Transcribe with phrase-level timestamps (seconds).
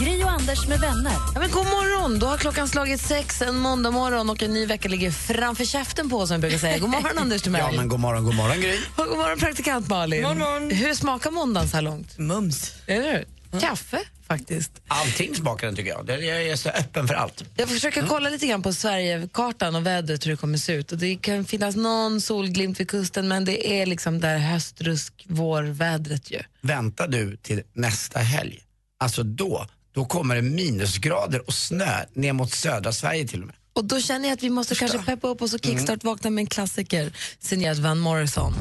[0.00, 1.12] Gri och Anders med vänner.
[1.34, 2.18] Ja, men god morgon!
[2.18, 6.10] Då har klockan slagit sex en måndag morgon och en ny vecka ligger framför käften
[6.10, 6.78] på som vi brukar säga.
[6.78, 7.60] God morgon Anders Timell.
[7.60, 8.78] Ja, men god morgon, god morgon Gry.
[8.96, 10.22] Och god morgon praktikant Malin.
[10.22, 10.70] morgon.
[10.70, 12.18] Hur smakar måndagen så här långt?
[12.18, 12.74] Mums.
[12.86, 13.60] Eller hur?
[13.60, 14.72] Kaffe faktiskt.
[14.88, 16.24] Allting smakar den tycker jag.
[16.24, 17.44] Jag är så öppen för allt.
[17.56, 20.92] Jag försöker kolla lite grann på Sverigekartan och vädret hur det kommer se ut.
[20.92, 26.30] Och det kan finnas någon solglimt vid kusten men det är liksom där höstrusk, vårvädret
[26.30, 26.38] ju.
[26.60, 28.60] Vänta du till nästa helg.
[28.98, 33.56] Alltså då, då kommer det minusgrader och snö ner mot södra Sverige till och med.
[33.72, 36.46] Och då känner jag att vi måste kanske peppa upp oss och kickstart-vakna med en
[36.46, 38.54] klassiker signerat Van Morrison.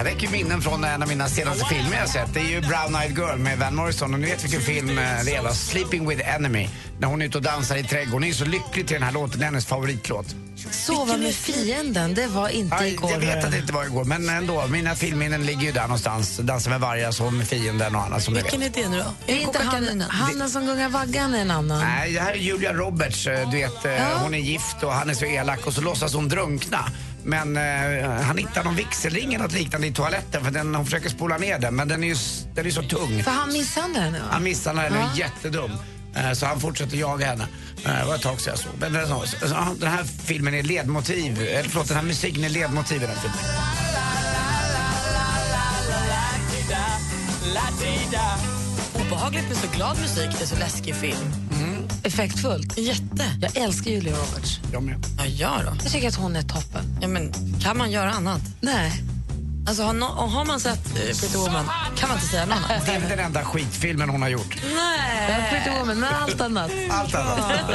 [0.00, 2.34] Här väcker ju minnen från en av mina senaste filmer jag sett.
[2.34, 4.14] Det är ju Brown Eyed Girl med Van Morrison.
[4.14, 5.52] Och ni vet vilken film eh, det är va?
[5.54, 6.68] Sleeping with Enemy.
[6.98, 8.12] När hon är ute och dansar i trädgården.
[8.12, 9.38] Hon är så lycklig till den här låten.
[9.38, 10.26] Det är hennes favoritlåt.
[10.70, 13.10] Sova med fienden, det var inte Ja, igår.
[13.10, 14.66] jag vet att det inte var igår, men ändå.
[14.66, 16.36] Mina filmminnen ligger ju där någonstans.
[16.36, 18.52] Dansa med vargar, sov med fienden och annat som ni vet.
[18.54, 19.04] Vilken är det nu då?
[19.26, 20.00] Det är inte han?
[20.00, 21.80] Hanna som gungar vaggan är en annan.
[21.80, 23.26] Nej, det här är Julia Roberts.
[23.26, 26.14] eh, Du vet, eh, hon är gift och han är så elak och så låtsas
[26.14, 26.84] hon drunkna.
[27.24, 31.08] Men eh, han hittar någon vigselring eller något liknande i toaletten för den, hon försöker
[31.10, 32.16] spola ner den men den är ju
[32.54, 33.22] den är så tung.
[33.22, 34.24] För han misshandlar henne va?
[34.30, 35.70] Han misshandlar henne och är jättedum.
[36.16, 37.46] Eh, Så han fortsätter jaga henne.
[37.84, 38.72] Eh, Det var ett tag sedan jag såg.
[38.80, 42.48] Men den, så- så- den här filmen är ledmotiv, eller förlåt den här musiken är
[42.48, 43.38] ledmotiv i den filmen.
[48.94, 51.49] Obehagligt med så glad musik, det är så läskig film.
[52.02, 52.78] Effektfullt.
[52.78, 53.24] Jätte.
[53.40, 54.60] Jag älskar Julia Roberts.
[54.72, 55.06] Jag med.
[55.18, 55.72] Ja, ja då.
[55.82, 56.98] Jag tycker att hon är toppen.
[57.00, 58.40] Ja, men kan man göra annat?
[58.60, 59.02] Nej.
[59.66, 61.64] Alltså, har, no har man sett uh, Pretty Woman
[61.96, 62.86] kan man inte säga något annat.
[62.86, 64.56] Det är den enda skitfilmen hon har gjort.
[65.28, 66.70] Ja, Pretty Woman, men allt annat.
[66.90, 67.48] Allt annat.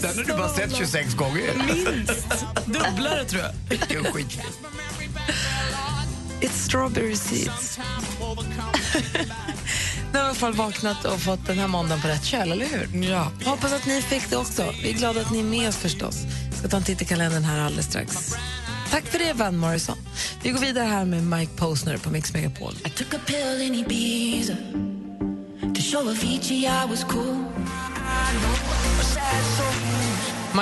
[0.00, 1.52] Den har du bara sett 26 gånger.
[2.66, 3.52] Dubblare tror jag.
[3.68, 4.44] Vilken skitfilm.
[6.40, 7.78] It's strawberry seeds.
[10.12, 12.52] Nu har vi i alla fall vaknat och fått den här måndagen på rätt köl,
[12.52, 13.10] eller hur?
[13.10, 13.32] Ja.
[13.44, 14.74] Hoppas att ni fick det också.
[14.82, 16.16] Vi är glada att ni är med oss förstås.
[16.58, 18.34] Ska ta en titt i kalendern här alldeles strax.
[18.90, 19.96] Tack för det, Van Morrison.
[20.42, 22.74] Vi går vidare här med Mike Posner på Mix Megapol.
[22.86, 24.56] I took a pill in Ibiza
[25.74, 27.44] to show Avicii I was cool.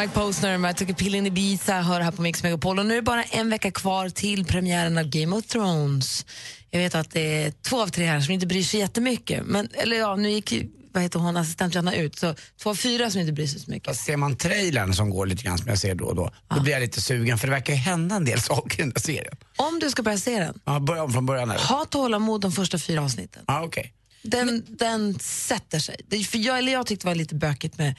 [0.00, 2.78] Mike Posner med I took a pill in Ibiza hör här på Mix Megapol.
[2.78, 6.26] Och nu är det bara en vecka kvar till premiären av Game of Thrones.
[6.70, 9.42] Jag vet att det är två av tre här som inte bryr sig jättemycket.
[9.46, 10.52] Men, eller ja, nu gick
[10.92, 12.18] vad heter hon, assistent Johanna ut.
[12.18, 13.86] Så två av fyra som inte bryr sig så mycket.
[13.88, 16.60] Fast ser man trailern som går lite grann som jag ser då och då, då
[16.60, 19.00] blir jag lite sugen för det verkar ju hända en del saker i den där
[19.00, 19.36] serien.
[19.56, 21.60] Om du ska börja se den, Ja, börja om från början eller?
[21.64, 23.44] ha tålamod de första fyra avsnitten.
[23.46, 23.94] Ja, okej.
[24.22, 25.96] Den, den sätter sig.
[26.08, 27.94] Det, för jag, eller jag tyckte det var lite bökigt med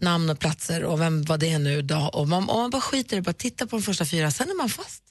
[0.00, 2.10] namn och platser och vem var det nu då?
[2.12, 4.50] Och man, om man bara skiter i det, bara titta på de första fyra, sen
[4.50, 5.02] är man fast.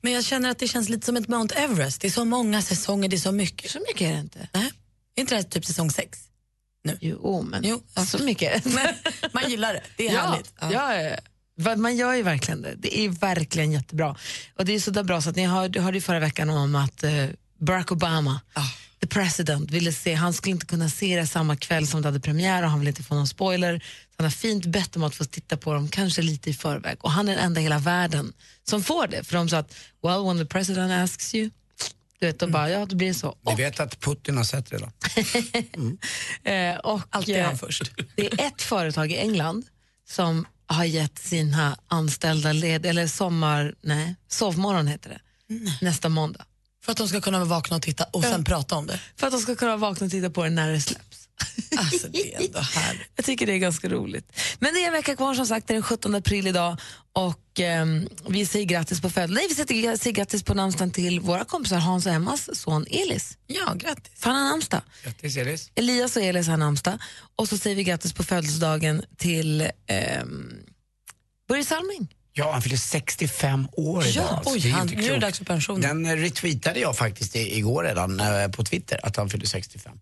[0.00, 2.00] Men jag känner att det känns lite som ett Mount Everest.
[2.00, 3.70] Det är så många säsonger, det är så mycket.
[3.70, 4.48] Så mycket är det inte.
[4.52, 4.70] Nej.
[5.16, 6.18] Är inte det här typ säsong sex?
[7.00, 8.04] Jo, men Jo, ja.
[8.06, 8.64] så mycket.
[9.32, 10.52] Man gillar det, det är ja, härligt.
[10.60, 11.16] ja.
[11.56, 12.74] Ja, Man gör ju verkligen det.
[12.78, 14.16] Det är verkligen jättebra.
[14.58, 17.02] Och det är så där bra så att ni hörde, hörde förra veckan om att
[17.02, 17.26] eh,
[17.60, 18.40] Barack Obama,
[19.00, 22.20] the president, ville se, han skulle inte kunna se det samma kväll som det hade
[22.20, 23.84] premiär och han ville inte få någon spoiler.
[24.18, 26.96] Han har fint bett om att få titta på dem, kanske lite i förväg.
[27.00, 28.32] Och han är den enda i hela världen
[28.64, 29.24] som får det.
[29.24, 31.50] För de sa att, well, when the president asks you,
[32.18, 33.36] du vet, då bara, ja, då blir det så.
[33.48, 34.92] Vi vet att Putin har sett redan.
[36.44, 37.90] Eh, och, Alltid han eh, först.
[38.16, 39.66] Det är ett företag i England
[40.08, 45.20] som har gett sina anställda led, eller sommar, nej, sovmorgon heter det,
[45.80, 46.44] nästa måndag.
[46.84, 49.00] För att de ska kunna vakna och titta och sen prata om det.
[49.16, 51.07] För att de ska kunna vakna och titta på det när det släpps.
[51.76, 53.10] Alltså det är ändå härligt.
[53.16, 54.32] Jag tycker det är ganska roligt.
[54.58, 56.76] Men det är en vecka kvar som sagt, det är den 17 april idag
[57.12, 59.34] och ehm, vi säger grattis på födelsedagen.
[59.34, 63.38] Nej, vi säger, säger grattis på namnsdagen till våra kompisar Hans och Emmas son Elis.
[63.46, 64.12] Ja, grattis.
[64.16, 64.80] För han har namnsdag.
[65.04, 65.70] Grattis Elis.
[65.74, 66.98] Elias och Elis har namnsdag.
[67.36, 70.52] Och så säger vi grattis på födelsedagen till ehm,
[71.48, 72.14] Börje Salming.
[72.32, 74.24] Ja, han fyller 65 år idag.
[74.24, 74.52] Ja, alltså.
[74.52, 75.80] oj, Det är han, nu är det dags för pension.
[75.80, 79.98] Den eh, retweetade jag faktiskt i, igår redan eh, på Twitter, att han fyller 65.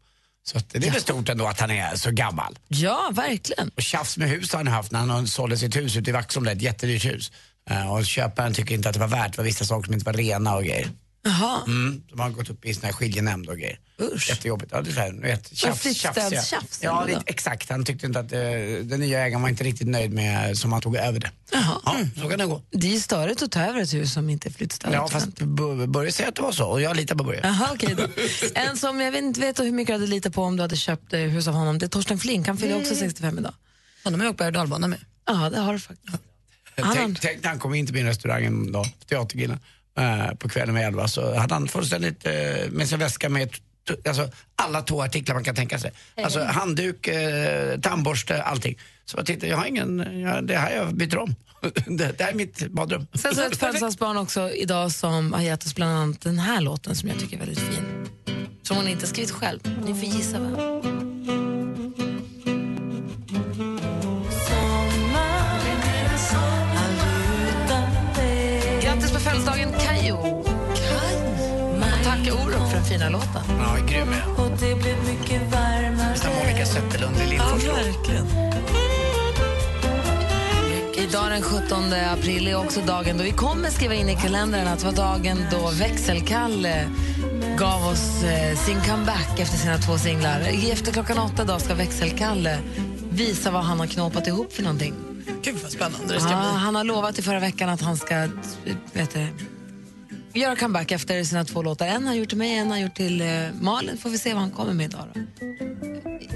[0.50, 2.58] Så det är väl stort ändå att han är så gammal.
[2.69, 3.69] Ja, verkligen.
[3.69, 6.46] Och tjafs med hus har han haft när han sålde sitt hus ute i Vaxholm,
[6.46, 7.32] ett jättedyrt hus.
[7.70, 10.06] Eh, och köparen tycker inte att det var värt, det var vissa saker som inte
[10.06, 10.88] var rena och grejer.
[11.26, 11.61] Jaha.
[11.67, 13.78] Mm, de har gått upp i sån här skiljenämnd och grejer.
[14.00, 14.28] Usch.
[14.31, 14.73] Jättejobbigt.
[14.73, 16.43] Ja, det är så här, du vet, tjafs, tjafsiga.
[16.81, 17.23] Ja, lite, vadå?
[17.26, 17.70] exakt.
[17.70, 18.40] Han tyckte inte att eh,
[18.82, 21.31] den nya ägaren var inte riktigt nöjd med som han tog över det.
[21.52, 21.81] Jaha.
[21.84, 22.62] Ja, så kan det gå.
[22.70, 24.94] Det är ju störigt att ta över ett hus som inte är flyttställt.
[24.94, 25.38] Ja, fast
[25.88, 27.40] Börje säger att det var så och jag litar på Börje.
[27.43, 28.06] Jaha, då.
[28.55, 30.76] En som jag vet inte vet hur mycket du hade litat på om du hade
[30.76, 32.46] köpt eh, hus av honom, det är Torsten Flink.
[32.46, 33.55] Han fyller också 65 idag.
[34.05, 34.99] Honom har jag åkt berg och dalbana med.
[35.26, 36.17] Ja, det har du faktiskt.
[36.81, 39.58] Han- Tänk, tänk han kom in till min restaurang en dag, Teatergrillen,
[39.96, 42.32] eh, på kvällen med elva så hade han fullständigt eh,
[42.70, 43.50] med sin väska med
[44.08, 45.93] alltså, alla toartiklar man kan tänka sig.
[46.22, 48.78] Alltså handduk, eh, tandborste, allting.
[49.04, 51.34] Så jag tänkte, jag har ingen, jag, det här jag byter om.
[51.87, 53.06] det, det här är mitt badrum.
[53.14, 56.60] Sen så det ett födelsedagsbarn också idag som har gett oss bland annat den här
[56.60, 58.08] låten som jag tycker är väldigt fin.
[58.62, 59.60] Som hon inte har skrivit själv.
[59.87, 60.95] Ni får gissa vem.
[72.26, 73.43] Tacka Orup för den fina låten.
[73.58, 74.58] Ja, grym är jag.
[76.19, 77.62] Som Monica Zetterlund i Lindfors.
[80.96, 84.78] Idag den 17 april är också dagen då vi kommer skriva in i kalendern att
[84.78, 86.88] det var dagen då Växelkalle
[87.58, 90.40] gav oss eh, sin comeback efter sina två singlar.
[90.73, 92.58] Efter klockan åtta idag ska Växelkalle
[93.11, 94.94] visa vad han har knåpat ihop för någonting.
[95.43, 96.61] Gud vad spännande det ska Ja, bli.
[96.61, 98.28] han har lovat i förra veckan att han ska
[98.93, 99.26] vet du,
[100.41, 101.87] göra comeback efter sina två låtar.
[101.87, 103.27] En har gjort till mig, en har gjort till eh,
[103.61, 103.99] Malin.
[103.99, 105.05] Får vi se vad han kommer med idag.
[105.15, 105.21] Då.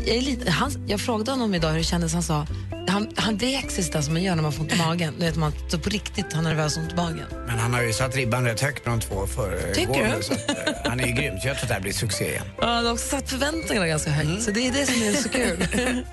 [0.06, 2.12] Jag, är lite, han, jag frågade honom idag hur det kändes.
[2.12, 2.46] Han sa
[2.88, 5.14] han, han vek sig sådär som man gör när man får ont i magen.
[5.18, 7.26] Nu vet man så på riktigt han har nervös ont i magen.
[7.46, 9.74] Men han har ju satt ribban rätt högt med de två föregående.
[9.74, 10.10] Tycker du?
[10.10, 12.44] Att, eh, han är ju grym, jag tror att det här blir succé igen.
[12.60, 14.42] Ja, han har också satt förväntningarna ganska högt.
[14.42, 15.66] Så det är det som är så kul.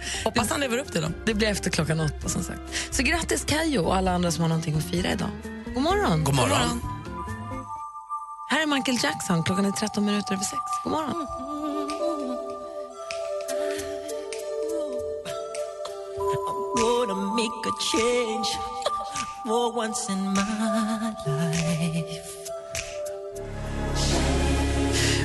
[0.24, 1.14] Hoppas han lever upp till dem.
[1.26, 2.60] Det blir efter klockan åtta som sagt.
[2.92, 5.30] Så grattis Kajo och alla andra som har någonting att fira idag.
[5.74, 6.24] God morgon.
[6.24, 6.97] God morgon.
[8.50, 9.44] Här är Michael Jackson.
[9.44, 10.62] Klockan är 13 minuter över sex.
[10.84, 11.28] God morgon.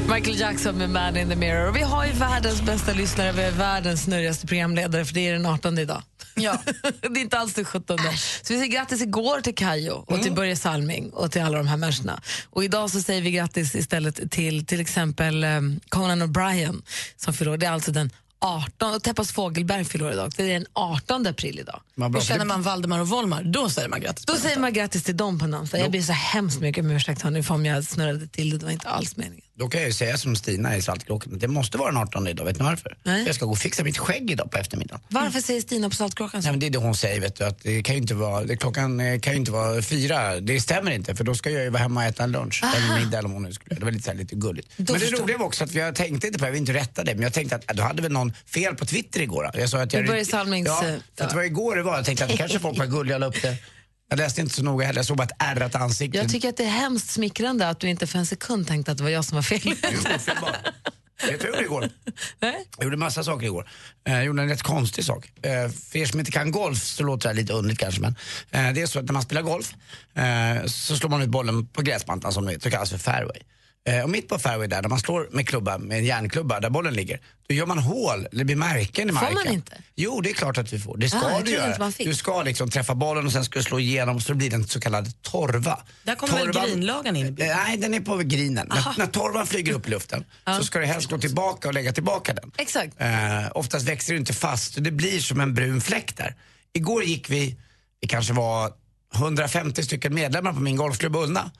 [0.08, 1.68] Michael Jackson med Man in the Mirror.
[1.68, 5.32] Och vi har ju världens bästa lyssnare, vi är världens snurrigaste programledare för det är
[5.32, 6.02] den 18 idag.
[6.34, 6.58] Ja.
[7.00, 7.98] det är inte alls den 17.
[8.42, 11.66] Så vi säger grattis igår till Kajo och till Börje Salming och till alla de
[11.66, 12.20] här människorna.
[12.50, 16.82] Och idag så säger vi grattis istället till till exempel um, Conan O'Brien
[17.16, 17.56] som fyller år.
[17.56, 18.10] Det är alltså den
[18.42, 20.32] 18, och Teppas Fågelberg fyller idag.
[20.36, 21.80] Det är den 18 april idag.
[21.94, 24.24] Bra, Och känner man Valdemar och Volmar, då säger man grattis.
[24.24, 25.80] Då säger man grattis till dem på namnsdag.
[25.80, 28.58] Jag ber så hemskt mycket om ursäkt för om jag snurrade till det.
[28.58, 29.44] Det var inte alls meningen.
[29.62, 32.44] Då kan jag ju säga som Stina i Saltkråkan, det måste vara den 18 idag,
[32.44, 32.96] vet ni varför?
[33.02, 33.26] Nej.
[33.26, 35.00] Jag ska gå och fixa mitt skägg idag på eftermiddagen.
[35.08, 36.46] Varför säger Stina på Saltkråkan så?
[36.46, 38.44] Nej, men det är det hon säger, vet du, att det kan ju inte vara,
[38.44, 40.40] det, klockan eh, kan ju inte vara fyra.
[40.40, 42.62] Det stämmer inte, för då ska jag ju vara hemma och äta en lunch.
[42.76, 44.68] Eller middag eller vad hon skulle Det var lite, så här, lite gulligt.
[44.76, 47.04] Då men det roliga var också att jag tänkte inte på jag vill inte rätta
[47.04, 49.50] det, men jag tänkte att äh, då hade väl någon fel på Twitter igår.
[49.54, 51.82] Jag sa att jag, Det Börje Salmings, Ja, eh, för att det var igår det
[51.82, 51.96] var.
[51.96, 53.56] Jag tänkte att kanske folk var gulliga och la upp det.
[54.12, 56.18] Jag läste inte så noga heller, jag såg bara ett ärrat ansikte.
[56.18, 58.98] Jag tycker att det är hemskt smickrande att du inte för en sekund tänkte att
[58.98, 59.60] det var jag som var fel.
[61.30, 61.90] Vet du vad jag gjorde igår?
[62.40, 62.68] Nej?
[62.76, 63.68] Jag gjorde massa saker igår.
[64.06, 65.32] Eh, Jag gjorde en rätt konstig sak.
[65.42, 68.14] Eh, För er som inte kan golf så låter det här lite underligt kanske men
[68.50, 69.74] eh, det är så att när man spelar golf
[70.66, 73.40] så slår man ut bollen på gräsmattan som ni vet, det kallas för fairway.
[73.84, 76.70] Eh, Och mitt på fairway där, där man slår med klubba, med en järnklubba där
[76.70, 79.34] bollen ligger, då gör man hål, det blir märken i Får marken.
[79.44, 79.76] man inte?
[79.94, 80.96] Jo, det är klart att du får.
[80.96, 81.92] Det ska Ah, du göra.
[81.98, 84.66] Du ska liksom träffa bollen och sen ska du slå igenom så blir det en
[84.68, 85.82] så kallad torva.
[86.02, 87.50] Där kommer väl Torvan- grinlagan in i bilden?
[87.50, 88.66] Eh, Nej, den är på grinen.
[88.68, 90.24] När, när torvan flyger upp i luften
[90.58, 92.50] så ska du helst gå tillbaka och lägga tillbaka den.
[92.58, 92.94] Exakt.
[93.00, 93.08] Eh,
[93.54, 96.34] oftast växer det inte fast det blir som en brun fläck där.
[96.72, 97.56] Igår gick vi,
[98.00, 98.72] det kanske var
[99.14, 101.50] 150 stycken medlemmar på min golfklubb Ullna.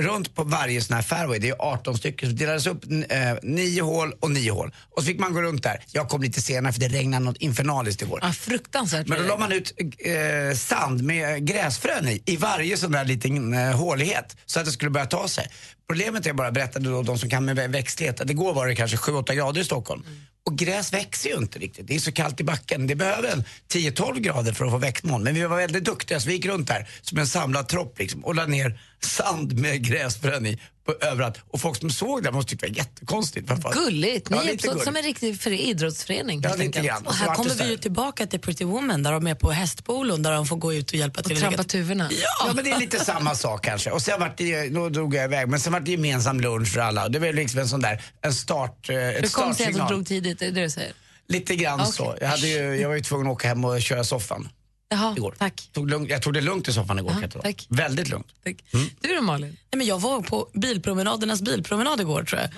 [0.00, 3.82] Runt på varje sån här fairway, det är 18 stycken, så delades upp eh, nio
[3.82, 4.74] hål och nio hål.
[4.90, 5.84] Och så fick man gå runt där.
[5.92, 8.18] Jag kom lite senare för det regnade något infernaliskt igår.
[8.22, 9.06] Ja, fruktansvärt.
[9.08, 13.54] Men då la man ut eh, sand med gräsfrön i, i varje sån där liten
[13.54, 15.48] eh, hålighet så att det skulle börja ta sig.
[15.88, 18.74] Problemet är bara, berättade då de som kan med vä- växtlighet, att igår var det
[18.74, 20.02] kanske 7-8 grader i Stockholm.
[20.46, 22.86] Och gräs växer ju inte riktigt, det är så kallt i backen.
[22.86, 25.22] Det behöver en 10-12 grader för att få växtmån.
[25.22, 28.24] Men vi var väldigt duktiga så vi gick runt där som en samlad tropp liksom,
[28.24, 31.38] och la ner sand med gräsfrön i på, överallt.
[31.50, 33.50] Och folk som såg det måste tycka det var jättekonstigt.
[33.50, 33.72] Varför?
[33.72, 34.30] Gulligt.
[34.30, 36.40] Ni Ja, som en riktig för idrottsförening.
[36.44, 37.06] Ja, lite grann.
[37.06, 40.22] Och här det kommer vi ju tillbaka till Pretty Woman där de är på hästpolon
[40.22, 41.32] där de får gå ut och hjälpa till.
[41.36, 42.10] Och trampa tuvorna.
[42.12, 43.90] Ja, men det är lite samma sak kanske.
[43.90, 46.80] Och sen vart det, då drog jag iväg, men sen vart det gemensam lunch för
[46.80, 47.08] alla.
[47.08, 49.88] Det var liksom en sån där, en start, ett Du kom startsignal.
[49.88, 50.92] drog tidigt, det är det du säger?
[51.28, 51.92] Lite grann Okej.
[51.92, 52.16] så.
[52.20, 54.48] Jag, hade ju, jag var ju tvungen att åka hem och köra soffan.
[54.88, 55.34] Jaha, igår.
[55.38, 55.68] tack.
[55.72, 57.10] Tog lugnt, jag tog det lugnt i soffan igår.
[57.10, 57.52] Ja, kan jag tala om.
[57.54, 57.66] tack.
[57.68, 58.26] Väldigt lugnt.
[58.44, 58.56] tack.
[59.00, 59.48] Du då Malin?
[59.50, 62.50] Nej, men jag var på bilpromenadernas bilpromenad igår tror jag.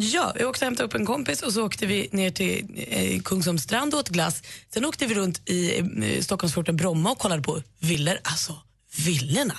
[0.00, 3.20] Ja, jag åkte och hämtade upp en kompis och så åkte vi ner till eh,
[3.22, 4.42] Kungsholms strand och åt glass.
[4.74, 8.18] Sen åkte vi runt i eh, Stockholmsforten Bromma och kollade på villor.
[8.22, 8.58] Alltså,
[8.96, 9.54] villorna.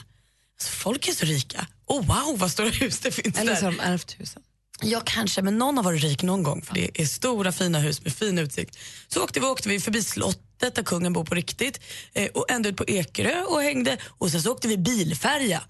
[0.56, 1.68] Alltså, folk är så rika.
[1.86, 3.60] Oh, wow, vad stora hus det finns Eller där.
[3.60, 4.42] så har de ärvt husen.
[4.82, 8.04] Ja, kanske, men någon har varit rik någon gång för det är stora fina hus
[8.04, 8.78] med fin utsikt.
[9.08, 11.80] Så åkte vi, åkte vi förbi slottet där kungen bor på riktigt
[12.14, 15.62] eh, och ända ut på Ekerö och hängde och sen så åkte vi bilfärja.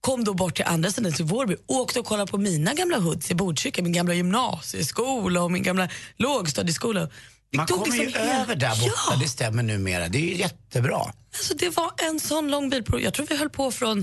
[0.00, 3.30] Kom då bort till andra sidan till Vårby åkte och kollade på mina gamla hoods
[3.30, 7.08] i Botkyrka, min gamla gymnasieskola och min gamla lågstadieskola.
[7.50, 9.16] Vi Man kommer ju liksom hela- över där borta, Ja.
[9.22, 10.08] det stämmer numera.
[10.08, 11.12] Det är ju jättebra.
[11.36, 13.00] Alltså, det var en sån lång bilprov.
[13.00, 14.00] Jag tror vi höll på från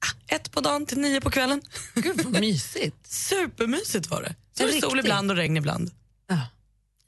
[0.00, 1.60] ah, ett på dagen till nio på kvällen.
[1.94, 2.96] Gud vad mysigt.
[3.12, 4.34] Supermysigt var det.
[4.58, 5.90] Så En det sol ibland och regn ibland.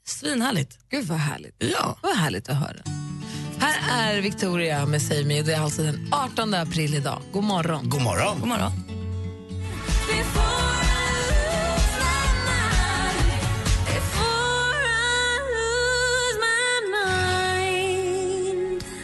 [0.09, 0.77] Svinhärligt.
[0.89, 1.55] Gud vad härligt.
[1.57, 1.97] Ja.
[2.01, 2.81] Vad härligt att höra.
[3.59, 5.41] Här är Victoria med Save Me.
[5.41, 7.21] Det är alltså den 18 april idag.
[7.31, 7.89] God morgon.
[7.89, 8.39] God morgon.
[8.39, 8.71] God morgon.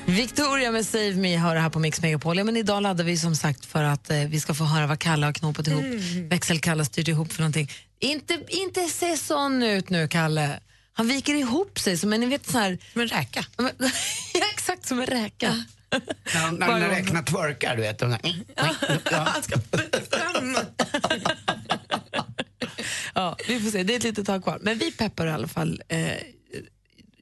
[0.06, 2.38] Victoria med Save Me har det här på Mix Megapol.
[2.38, 5.00] Ja, men idag laddar vi som sagt för att eh, vi ska få höra vad
[5.00, 5.86] Kalle har knåpat ihop.
[6.30, 7.72] Växelkalle har styrt ihop för någonting.
[8.00, 10.60] Inte, inte se sån ut nu, Kalle.
[10.98, 12.78] Han viker ihop sig som en, ni vet, sån här...
[12.94, 13.46] Som en räka.
[14.34, 15.66] ja, exakt som en räka.
[16.34, 18.00] När, när, när räknar twerkar, du vet.
[18.00, 18.20] De där,
[19.12, 19.60] Han ska
[20.12, 20.58] fram.
[23.14, 23.84] Ja, vi får se.
[23.84, 24.60] Det är ett litet tag kvar.
[24.62, 26.00] Men vi peppar i alla fall eh,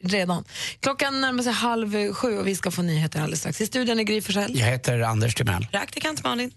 [0.02, 0.44] redan.
[0.80, 3.62] Klockan närmar sig halv sju och vi ska få nyheter alldeles strax.
[3.62, 4.60] I studion är Gry Forssell.
[4.60, 5.68] Jag heter Anders Timell.
[5.72, 6.52] Praktikant Malin.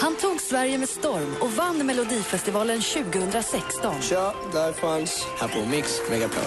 [0.00, 4.02] Han tog Sverige med storm och vann Melodifestivalen 2016.
[4.02, 6.42] Tja, där fanns här på Mix Megapol.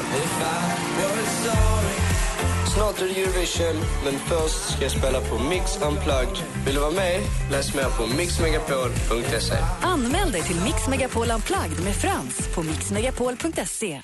[2.76, 6.38] Snart är det Eurovision, men först ska jag spela på Mix Unplugged.
[6.66, 7.22] Vill du vara med?
[7.52, 9.54] Läs mer på mixmegapol.se.
[9.82, 14.02] Anmäl dig till Mix Megapol Unplugged med Frans på mixmegapol.se.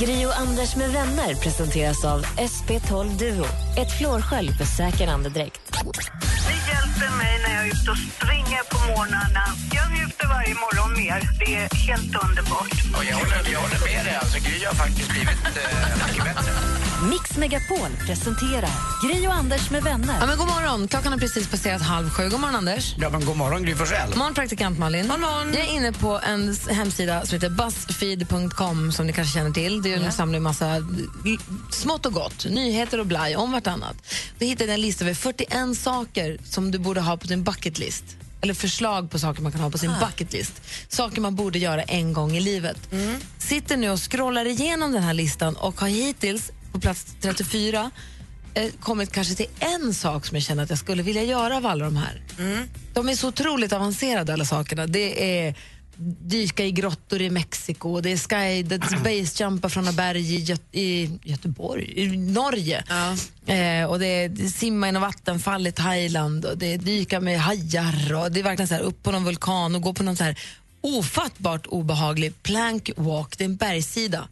[0.00, 3.44] Gri och Anders med vänner presenteras av SP12 Duo.
[3.78, 5.60] Ett flårskölj för säker andedräkt.
[5.72, 9.44] Det hjälper mig när jag är ute och springer på morgnarna.
[9.74, 11.20] Jag njuter varje morgon mer.
[11.38, 12.72] Det är helt underbart.
[12.96, 14.14] Och jag, håller, jag håller med dig.
[14.20, 16.52] Alltså, Gry har faktiskt blivit eh, mycket bättre.
[17.02, 18.70] Mix Megapol presenterar
[19.02, 20.16] Gri och Anders med vänner.
[20.20, 20.88] Ja, men god morgon.
[20.88, 22.28] Klockan har precis passerat halv sju.
[22.28, 22.94] God morgon, Anders.
[22.98, 24.08] Ja, men god morgon, Gry Forssell.
[24.08, 25.12] God morgon, praktikant Malin.
[25.54, 29.82] Jag är inne på en hemsida som heter buzzfeed.com som ni kanske känner till.
[29.82, 30.76] Det är en samling massa
[31.70, 33.96] smått och gott, nyheter och blaj om vartannat.
[34.38, 37.78] Då hittade jag en lista över 41 saker som du borde ha på din bucket
[37.78, 38.04] list.
[38.40, 40.62] Eller förslag på saker man kan ha på sin bucket list.
[40.88, 42.78] Saker man borde göra en gång i livet.
[43.38, 47.90] Sitter nu och scrollar igenom den här listan och har hittills på plats 34
[48.54, 51.66] eh, kommit kanske till en sak som jag känner att jag skulle vilja göra av
[51.66, 52.22] alla de här.
[52.94, 54.86] De är så otroligt avancerade alla sakerna.
[54.86, 55.54] Det är
[56.20, 60.72] dyka i grottor i Mexiko, det är sky, det är basejumpa från berg i, Gö-
[60.72, 62.84] i Göteborg, i Norge.
[63.46, 67.40] Eh, och det är simma i något vattenfall i Thailand och det är dyka med
[67.40, 70.16] hajar och det är verkligen så här upp på någon vulkan och gå på någon
[70.16, 70.38] så här
[70.80, 73.38] ofattbart obehaglig plank walk.
[73.38, 74.28] Det är en bergssida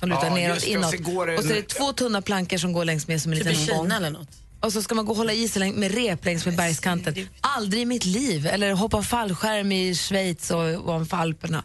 [0.00, 0.66] som lutar Ja, neråt det.
[0.66, 0.90] Och inåt.
[0.90, 3.38] så det- Och så är det två tunna plankor som går längs med som en
[3.38, 3.84] Typ liten gång.
[3.84, 4.28] Kina eller något.
[4.60, 7.14] Och så ska man gå och hålla i sig med rep längs med bergskanten.
[7.40, 8.46] Aldrig i mitt liv.
[8.46, 11.64] Eller hoppa fallskärm i Schweiz och ovanför Alperna.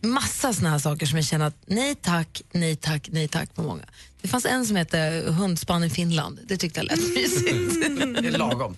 [0.00, 3.62] Massa såna här saker som jag känner att nej tack, nej tack, nej tack på
[3.62, 3.82] många.
[4.22, 6.38] Det fanns en som hette hundspann i Finland.
[6.46, 7.80] Det tyckte jag lät mysigt.
[8.22, 8.76] Det är lagom.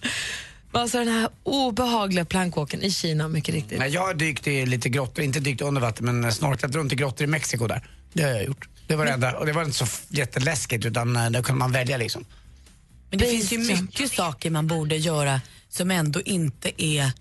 [0.72, 3.78] alltså den här obehagliga plankwalken i Kina, mycket riktigt.
[3.78, 6.96] Nej, jag har dykt i lite grottor, inte dykt under vatten men snorklat runt i
[6.96, 7.82] grottor i Mexiko där.
[8.12, 8.68] Det har jag gjort.
[8.86, 9.36] Det var det enda.
[9.38, 12.24] Och det var inte så jätteläskigt utan eh, där kunde man välja liksom.
[13.10, 17.12] Men det finns ju mycket saker man borde göra som ändå inte är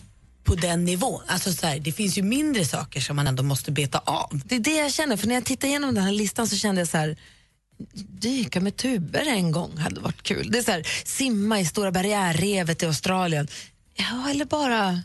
[0.44, 1.22] på den nivån.
[1.28, 4.42] Alltså så här, det finns ju mindre saker som man ändå måste beta av.
[4.46, 6.82] Det är det jag känner, för när jag tittar igenom den här listan så kände
[6.82, 7.18] jag så här
[8.08, 10.52] dyka med tuber en gång hade varit kul.
[10.52, 13.48] Det är så här, simma i Stora barriärrevet i Australien.
[13.96, 15.02] Ja, eller bara...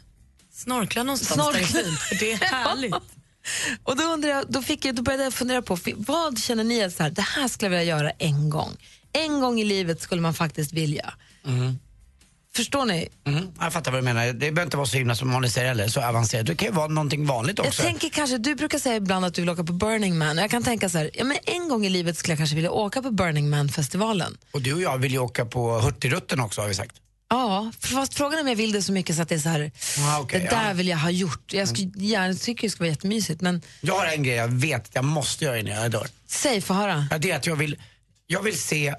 [0.53, 1.91] Snorkla någonstans där det är Snorkla.
[1.91, 2.95] fint, för det är härligt.
[3.83, 6.83] Och då, undrar jag, då, fick jag, då började jag fundera på, vad känner ni
[6.85, 8.77] att så här, det här skulle jag vilja göra en gång?
[9.13, 11.15] En gång i livet skulle man faktiskt vilja.
[12.57, 13.09] Förstår ni?
[13.27, 14.27] Mm, jag fattar vad du menar.
[14.27, 16.47] Det behöver inte vara så himla som Molly säger eller så avancerat.
[16.47, 17.83] Det kan ju vara någonting vanligt Jag också.
[17.83, 20.39] tänker kanske, du brukar säga ibland att du vill åka på Burning Man.
[20.39, 22.71] Jag kan tänka så här, ja, men en gång i livet skulle jag kanske vilja
[22.71, 24.39] åka på Burning Man-festivalen.
[24.51, 26.97] Och du och jag vill ju åka på Hurtigruten också har vi sagt.
[27.31, 29.49] Ja, fast frågan är om jag vill det så mycket så att det är så
[29.49, 30.73] här, Ah, okej, det där ja.
[30.73, 31.53] vill jag ha gjort.
[31.53, 34.85] Jag skulle, gärna tycker det ska vara jättemysigt, men Jag har en grej jag vet
[34.89, 36.07] att jag måste göra innan jag dör.
[36.27, 37.07] säg, få höra.
[37.11, 37.77] Ja, det är att jag vill,
[38.27, 38.95] jag vill se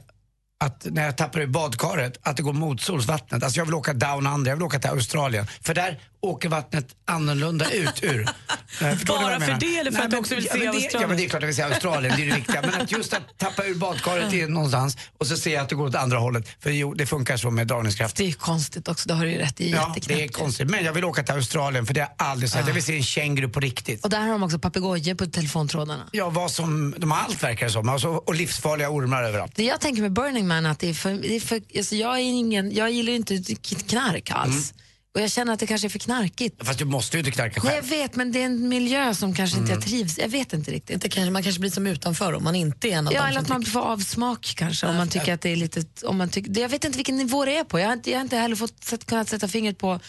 [0.59, 3.43] att när jag tappar ur badkaret, att det går motsolsvattnet.
[3.43, 5.47] Alltså jag vill åka down under, jag vill åka till Australien.
[5.61, 8.29] För där åker vattnet annorlunda ut ur.
[8.81, 11.01] Eh, Bara för det eller för Nej, att du också vill ja, se det, Australien?
[11.01, 12.61] Ja men det är klart jag vill se Australien, det är det viktiga.
[12.61, 15.75] Men att just att tappa ur badkaret är någonstans och så ser jag att det
[15.75, 16.47] går åt andra hållet.
[16.59, 18.15] För jo, det funkar så med dragningskraft.
[18.15, 19.71] Det är ju konstigt också, det har du ju rätt i.
[19.71, 20.69] Ja, det är konstigt.
[20.69, 22.67] Men jag vill åka till Australien för det har jag aldrig sett.
[22.67, 24.03] Jag vill se en känguru på riktigt.
[24.03, 26.09] Och där har de också papegojor på telefontrådarna.
[26.11, 27.89] Ja, vad som, de har allt verkar det som.
[27.89, 29.51] Alltså, och livsfarliga ormar överallt.
[29.55, 32.15] Det jag tänker med Burning Man att det är för, det är för alltså jag,
[32.15, 33.55] är ingen, jag gillar ju inte
[33.89, 34.73] knark alls.
[35.15, 36.65] Och jag känner att det kanske är för knarkigt.
[36.65, 37.85] Fast du måste ju inte knarka Nej, själv.
[37.91, 40.71] jag vet, men det är en miljö som kanske inte jag trivs Jag vet inte
[40.71, 41.01] riktigt.
[41.01, 43.29] Det kanske, man kanske blir som utanför om man inte är en av Ja, dem
[43.29, 46.05] eller att man får avsmak kanske om man tycker att det är lite...
[46.05, 47.79] Om man tycker, jag vet inte vilken nivå det är på.
[47.79, 49.99] Jag har inte, jag har inte heller fått, kunnat sätta fingret på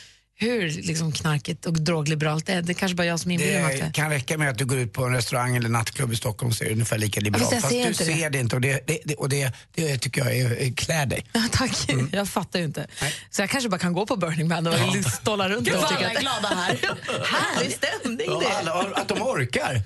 [0.41, 2.63] hur liksom, knarkigt och drogliberalt det är.
[2.63, 4.79] Det är kanske bara jag som inbillar mig Det kan räcka med att du går
[4.79, 7.51] ut på en restaurang eller nattklubb i Stockholm så är det ungefär lika liberalt.
[7.51, 10.25] fast jag ser du inte ser det inte och det, det, och det, det tycker
[10.25, 11.27] jag är, är klär dig.
[11.33, 11.91] Ja, tack.
[11.91, 12.11] Mm.
[12.13, 12.87] Jag fattar ju inte.
[13.31, 15.03] Så jag kanske bara kan gå på Burning Man och ja.
[15.03, 16.79] stolla runt Gud vad alla är att glada här.
[17.25, 18.71] härlig stämning Ja, det.
[18.71, 19.83] alla, att de orkar.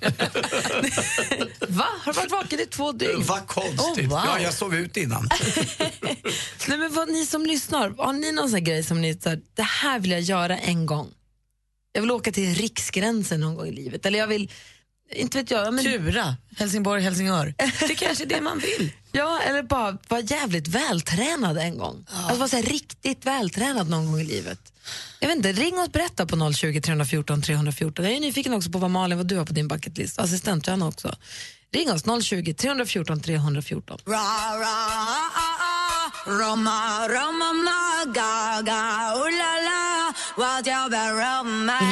[1.68, 1.86] Va?
[2.04, 3.24] Har du varit vaken i två dygn?
[3.26, 4.06] Vad konstigt.
[4.06, 4.22] Oh, wow.
[4.26, 5.28] ja, jag sov ut innan.
[6.68, 9.28] Nej, men vad, ni som lyssnar, har ni någon sån här grej som ni så
[9.28, 11.08] här, det här vill jag göra en gång?
[11.92, 14.06] Jag vill åka till riksgränsen någon gång i livet.
[14.06, 14.50] Eller jag vill,
[15.14, 15.74] inte vet jag.
[15.74, 17.54] Men, Tura, Helsingborg, Helsingör.
[17.88, 18.92] Det kanske är det man vill.
[19.12, 22.06] ja, eller bara vara jävligt vältränad en gång.
[22.10, 24.72] Alltså vara så här, riktigt vältränad någon gång i livet.
[25.20, 28.04] Jag vet inte, ring och berätta på 020 314 314.
[28.04, 30.18] Jag är nyfiken också på vad Malin, vad du har på din bucketlist.
[30.18, 31.16] Assistent Johanna också.
[31.72, 33.98] Ring oss 020 314 314.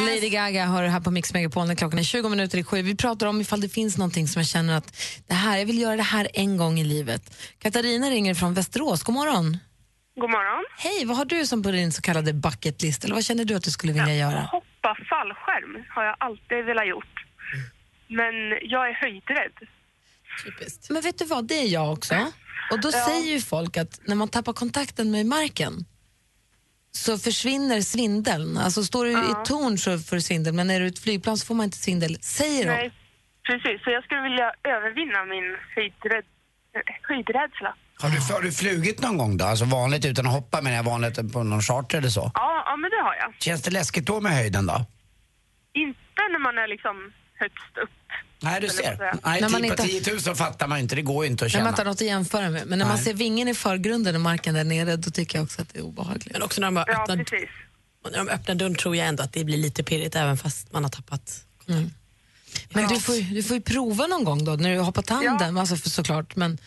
[0.06, 2.82] Lady Gaga har det här på Mix Megapol när klockan är 20 minuter i sju.
[2.82, 4.96] Vi pratar om ifall det finns någonting som jag känner att
[5.26, 7.36] det här, jag vill göra det här en gång i livet.
[7.58, 9.02] Katarina ringer från Västerås.
[9.02, 9.58] God morgon.
[10.16, 10.64] God morgon.
[10.78, 13.04] Hej, vad har du som på din så kallade bucket list?
[13.04, 14.40] Eller vad känner du att du skulle vilja göra?
[14.40, 17.14] Hoppa fallskärm har jag alltid velat gjort.
[18.08, 19.68] Men jag är höjdrädd.
[20.90, 22.14] Men vet du vad, det är jag också.
[22.70, 25.84] Och då säger ju folk att när man tappar kontakten med marken
[26.92, 28.56] så försvinner svindeln.
[28.58, 30.98] Alltså står du i ett torn så får du svindel, men är du i ett
[30.98, 32.70] flygplan så får man inte svindel, säger de.
[32.70, 32.92] Nej,
[33.46, 33.84] precis.
[33.84, 35.56] Så jag skulle vilja övervinna min
[37.08, 37.74] höjdrädsla.
[38.02, 39.44] Har du, har du flugit någon gång då?
[39.44, 42.30] Alltså vanligt utan att hoppa, men jag vanligt på någon charter eller så?
[42.34, 43.34] Ja, ja, men det har jag.
[43.38, 44.86] Känns det läskigt då med höjden då?
[45.72, 47.90] Inte när man är liksom högst upp.
[48.42, 48.82] Nej, du ser.
[49.00, 49.18] jag?
[49.24, 51.44] Nej, När man typ på inte- 10 000 fattar man inte, det går ju inte
[51.46, 51.68] att När man känna.
[51.68, 52.66] inte har något att jämföra med.
[52.66, 53.04] Men när man Nej.
[53.04, 55.82] ser vingen i förgrunden och marken där nere, då tycker jag också att det är
[55.82, 56.32] obehagligt.
[56.32, 57.48] Men också när de, bara Ja, öppnar, precis.
[58.10, 60.82] när de öppnar dörren tror jag ändå att det blir lite pirrigt även fast man
[60.84, 61.44] har tappat
[62.70, 65.58] Men du får, ju- du får ju prova någon gång då, när du hoppar tandem,
[65.58, 66.36] alltså för, såklart.
[66.36, 66.58] Men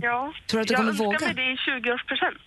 [0.00, 0.32] Ja.
[0.50, 1.18] Tror du att du jag kommer önskar våga?
[1.26, 2.38] mig det i 20-årspresent.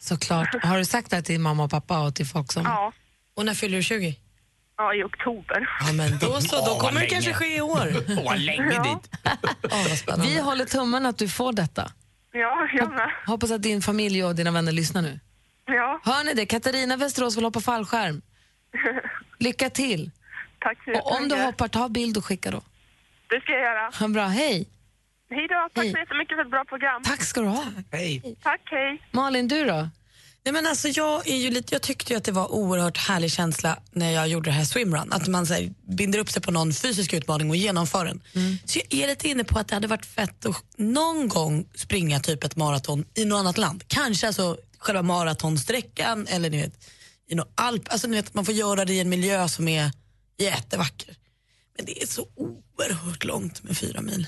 [0.00, 0.64] såklart.
[0.64, 2.62] Har du sagt det till mamma och pappa och till folk som...
[2.64, 2.92] Ja.
[3.34, 4.16] Och när fyller du 20?
[4.76, 5.68] Ja, i oktober.
[5.86, 7.88] Ja men då så, då kommer det kanske ske i år.
[8.08, 8.82] Åh, vad länge Ja.
[8.82, 9.10] dit.
[9.62, 10.26] Åh, vad spännande.
[10.26, 11.92] Vi håller tummen att du får detta.
[12.32, 13.10] Ja, jag med.
[13.26, 15.20] Hoppas att din familj och dina vänner lyssnar nu.
[15.66, 16.46] Ja, Hör ni det?
[16.46, 18.22] Katarina Västerås vill hoppa fallskärm.
[19.38, 20.10] Lycka till!
[20.60, 21.44] tack så Och om du jättemycket.
[21.46, 22.62] hoppar, ta bild och skicka då.
[23.30, 23.90] Det ska jag göra.
[23.98, 24.68] Ha en bra, hej!
[25.30, 25.68] Hej då.
[25.74, 25.92] Tack Hej.
[25.92, 27.02] så jättemycket för ett bra program.
[27.02, 27.64] Tack ska du ha.
[27.92, 28.36] Hej.
[28.42, 29.02] Tack, hej.
[29.10, 29.88] Malin, du då?
[30.44, 33.78] Nej, men alltså, jag, är ju lite, jag tyckte att det var oerhört härlig känsla
[33.92, 35.12] när jag gjorde det här swimrun.
[35.12, 38.22] Att man så här, binder upp sig på någon fysisk utmaning och genomför den.
[38.64, 42.20] Så jag är lite inne på att det hade varit fett att någon gång springa
[42.20, 43.84] typ ett maraton i något annat land.
[43.86, 46.84] Kanske alltså själva maratonsträckan eller ni vet,
[47.28, 47.82] i någon alp.
[47.88, 49.90] Alltså, ni vet, man får göra det i en miljö som är
[50.38, 51.16] jättevacker.
[51.76, 54.26] Men det är så oerhört långt med fyra mil.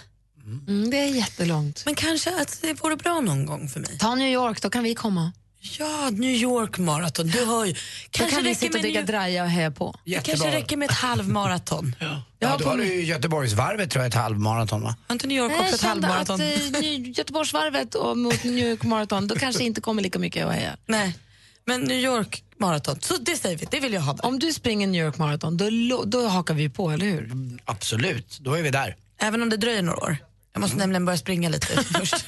[0.68, 1.82] Mm, det är jättelångt.
[1.84, 3.98] Men kanske att det vore bra någon gång för mig.
[3.98, 5.32] Ta New York, då kan vi komma.
[5.78, 7.26] Ja, New York maraton.
[7.26, 7.74] Du hör ju.
[8.10, 9.94] Kanske kan vi sitta och med dricka New- draja och heja på.
[10.04, 10.36] Det Jättebra.
[10.36, 11.96] kanske räcker med ett halvmaraton.
[12.38, 14.96] Ja, har då har du ju Göteborgsvarvet tror jag, ett halvmaraton va?
[15.06, 16.74] Har inte New York också jag ett kände att halvmaraton?
[16.74, 20.52] eh, Ny- Göteborgsvarvet och mot New York Marathon, då kanske inte kommer lika mycket att
[20.54, 20.76] heja.
[20.86, 21.18] Nej,
[21.64, 23.00] men New York maraton.
[23.00, 24.24] Så det säger vi, det vill jag ha där.
[24.26, 27.30] Om du springer New York Marathon, då, då hakar vi på, eller hur?
[27.64, 28.96] Absolut, då är vi där.
[29.20, 30.16] Även om det dröjer några år.
[30.52, 32.24] Jag måste nämligen börja springa lite först.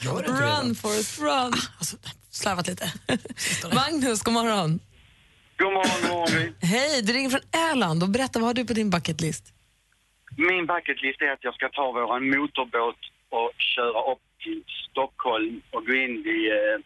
[0.00, 1.54] Run Forrest run!
[1.78, 1.96] alltså,
[2.36, 2.92] slarvat lite.
[3.74, 4.80] Magnus, god morgon.
[5.58, 6.54] God morgon, god morgon.
[6.60, 9.44] Hej, du ringer från Öland och berätta, vad har du på din bucketlist?
[10.36, 13.02] Min bucketlist är att jag ska ta våran motorbåt
[13.38, 16.76] och köra upp till Stockholm och gå in vid eh,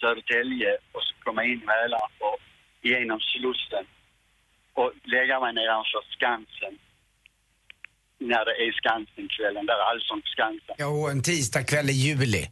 [0.00, 2.38] Södertälje och så komma in Mälaren och
[2.82, 3.84] igenom Slussen
[4.80, 6.74] och lägga mig nedanför Skansen
[8.20, 10.74] när det är Skansenkvällen, där är Allsång på Skansen.
[10.78, 12.44] Ja, och en tisdagkväll i juli.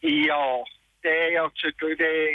[0.00, 0.66] Ja,
[1.02, 2.30] det är, jag tycker det är,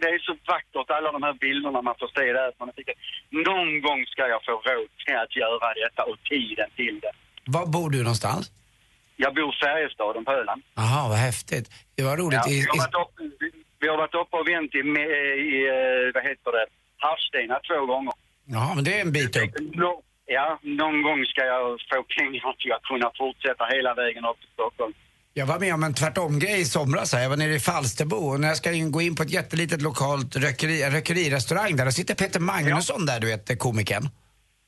[0.00, 2.52] det är så vackert alla de här bilderna man får se där.
[2.58, 2.94] Man tycker,
[3.30, 7.12] någon gång ska jag få råd till att göra detta och tiden till det.
[7.56, 8.44] Var bor du någonstans?
[9.16, 10.62] Jag bor i Färjestaden på Öland.
[10.74, 11.66] Jaha, vad häftigt.
[11.96, 12.40] Det var roligt.
[12.42, 13.14] Ja, vi, har varit upp,
[13.80, 16.66] vi har varit uppe och vänt i, i eh, vad heter det,
[17.04, 18.12] Havsstena två gånger.
[18.56, 19.50] ja, men det är en bit upp.
[20.26, 24.52] Ja, någon gång ska jag få pengar till att kunna fortsätta hela vägen upp till
[24.52, 24.94] Stockholm.
[25.38, 27.12] Jag var med om en tvärtom-grej i somras.
[27.12, 27.22] Här.
[27.22, 29.82] Jag var nere i Falsterbo och när jag ska in, gå in på ett jättelitet
[29.82, 34.08] lokalt rökeri, rökerirestaurang där, då sitter Peter Magnusson där, du vet, komikern.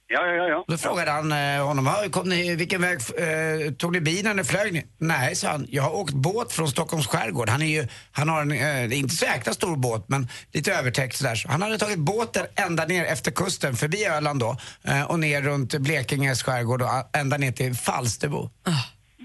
[0.08, 0.64] Ja, ja, ja.
[0.68, 4.44] Då frågade han eh, honom, "Ja, kom ni, vilken väg eh, tog ni bilen eller
[4.44, 4.86] flög ni?
[4.98, 7.48] Nej, sa han, jag har åkt båt från Stockholms skärgård.
[7.48, 11.16] Han, är ju, han har en, eh, inte så jäkla stor båt, men lite övertäckt
[11.16, 11.34] sådär.
[11.34, 15.42] Så han hade tagit båten ända ner efter kusten, förbi Öland då, eh, och ner
[15.42, 18.50] runt Blekinges skärgård och ända ner till Falsterbo.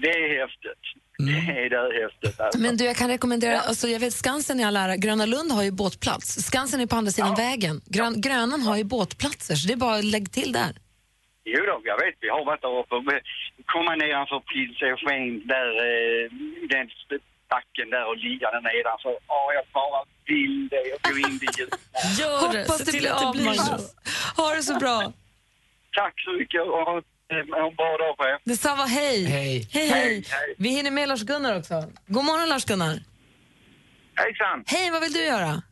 [0.02, 1.03] Det är häftigt.
[1.18, 2.40] Det är häftigt.
[2.40, 2.60] Alltså.
[2.60, 5.62] Men du, jag kan rekommendera, alltså jag vet Skansen i all ära, Gröna Lund har
[5.62, 6.28] ju båtplats.
[6.46, 7.80] Skansen är på andra sidan vägen.
[7.86, 10.72] Grön, Grönan har ju båtplatser, så det är bara att lägga till där.
[11.44, 13.20] Jo då, jag vet, vi har varit där uppe.
[13.66, 16.30] Komma nedanför Pilsösken, där, eh,
[16.72, 16.86] den
[17.54, 19.14] backen där och ligga där nedanför.
[19.28, 20.00] Ja, jag bara
[20.30, 20.82] vill det.
[20.92, 21.58] Jag går in dit.
[22.20, 23.70] Gör det, Hoppas se det till blir att det av, blir så.
[23.70, 23.94] Magnus.
[24.36, 25.12] Ha det så bra.
[26.00, 26.94] Tack så mycket och ha
[27.28, 28.38] en bra dag på er.
[28.44, 29.24] Detsamma, hej.
[29.24, 29.68] Hej.
[29.72, 30.24] Hej, hej.
[30.58, 31.74] Vi hinner med Lars-Gunnar också.
[32.06, 32.96] God morgon Lars-Gunnar.
[34.16, 34.64] Hejsan!
[34.66, 35.62] Hej, vad vill du göra?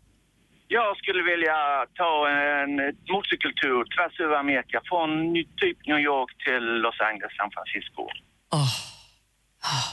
[0.68, 2.12] Jag skulle vilja ta
[2.62, 2.72] en
[3.12, 8.02] motorcykeltur tvärs över Amerika från typ New York till Los Angeles, San Francisco.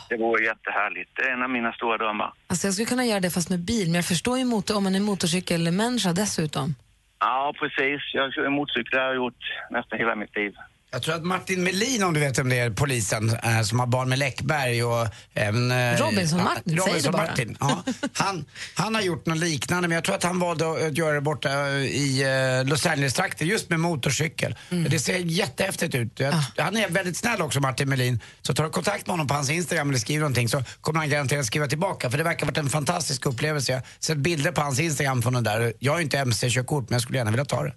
[0.10, 1.12] Det vore jättehärligt.
[1.16, 2.34] Det är en av mina stora drömmar.
[2.48, 4.84] Alltså jag skulle kunna göra det fast med bil, men jag förstår ju motor, om
[4.84, 6.76] man är motorcykelmänniska dessutom.
[7.20, 8.02] Ja, precis.
[8.14, 10.54] Jag kör motorcykel har jag gjort nästan hela mitt liv.
[10.92, 13.88] Jag tror att Martin Melin, om du vet om det är, polisen, eh, som har
[13.88, 15.72] barn med Läckberg och även...
[15.72, 17.12] Eh, Robinson Martin, säg det Robinson.
[17.12, 17.84] Martin, ja.
[18.14, 21.22] han, han har gjort något liknande, men jag tror att han valde att göra det
[21.22, 22.22] borta i
[22.62, 24.56] eh, Los Angeles-trakten, just med motorcykel.
[24.90, 26.20] Det ser jättehäftigt ut.
[26.20, 28.20] Jag, Han är väldigt snäll också, Martin Melin.
[28.42, 31.10] Så tar du kontakt med honom på hans Instagram eller skriver någonting så kommer han
[31.10, 32.10] garanterat skriva tillbaka.
[32.10, 33.72] För det verkar ha varit en fantastisk upplevelse.
[33.72, 35.74] Jag har sett bilder på hans Instagram från den där.
[35.80, 37.74] Jag har inte MC-körkort, men jag skulle gärna vilja ta det.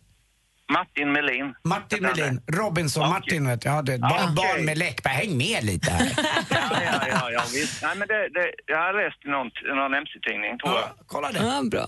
[0.72, 1.54] Martin Melin.
[1.64, 3.12] Martin Melin, Robinson Okej.
[3.12, 3.74] Martin vet jag.
[3.76, 4.34] Ja, det, Ja, barn, okej.
[4.34, 6.12] barn med Läckberg, häng med lite här.
[6.50, 7.82] Ja, ja, ja, ja visst.
[7.82, 10.82] Nej, men det, det, jag har läst i någon, någon MC-tidning, tror jag.
[10.82, 11.38] ja, kolla det.
[11.38, 11.86] Ja, bra.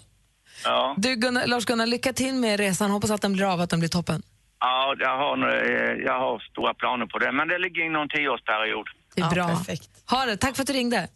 [0.64, 0.94] Ja.
[0.99, 2.90] Du Gunnar, Lars-Gunnar, lycka till med resan.
[2.90, 4.23] Hoppas att den blir av, att den blir toppen.
[4.61, 8.09] Ja, jag har, eh, jag har stora planer på det, men det ligger inom en
[8.09, 8.87] tioårsperiod.
[9.14, 9.49] Det är Ja, bra.
[9.49, 9.88] perfekt.
[10.11, 10.37] Ha det.
[10.37, 11.09] Tack för att du ringde.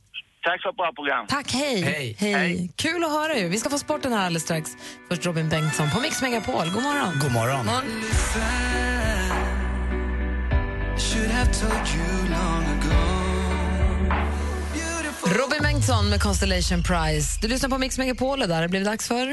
[0.49, 1.27] Tack för ett bra program.
[1.27, 1.83] Tack, hej.
[1.83, 2.17] Hej.
[2.19, 2.71] Hej.
[2.77, 3.49] Kul att höra ju.
[3.49, 4.71] Vi ska få sporten här alldeles strax.
[5.09, 6.71] Först Robin Bengtsson på Mix Megapol.
[6.75, 7.19] God morgon.
[7.23, 7.67] God morgon.
[15.25, 17.39] Robin Bengtsson med Constellation Prize.
[17.43, 19.33] Du lyssnar på Mix Megapol och där det blivit dags för...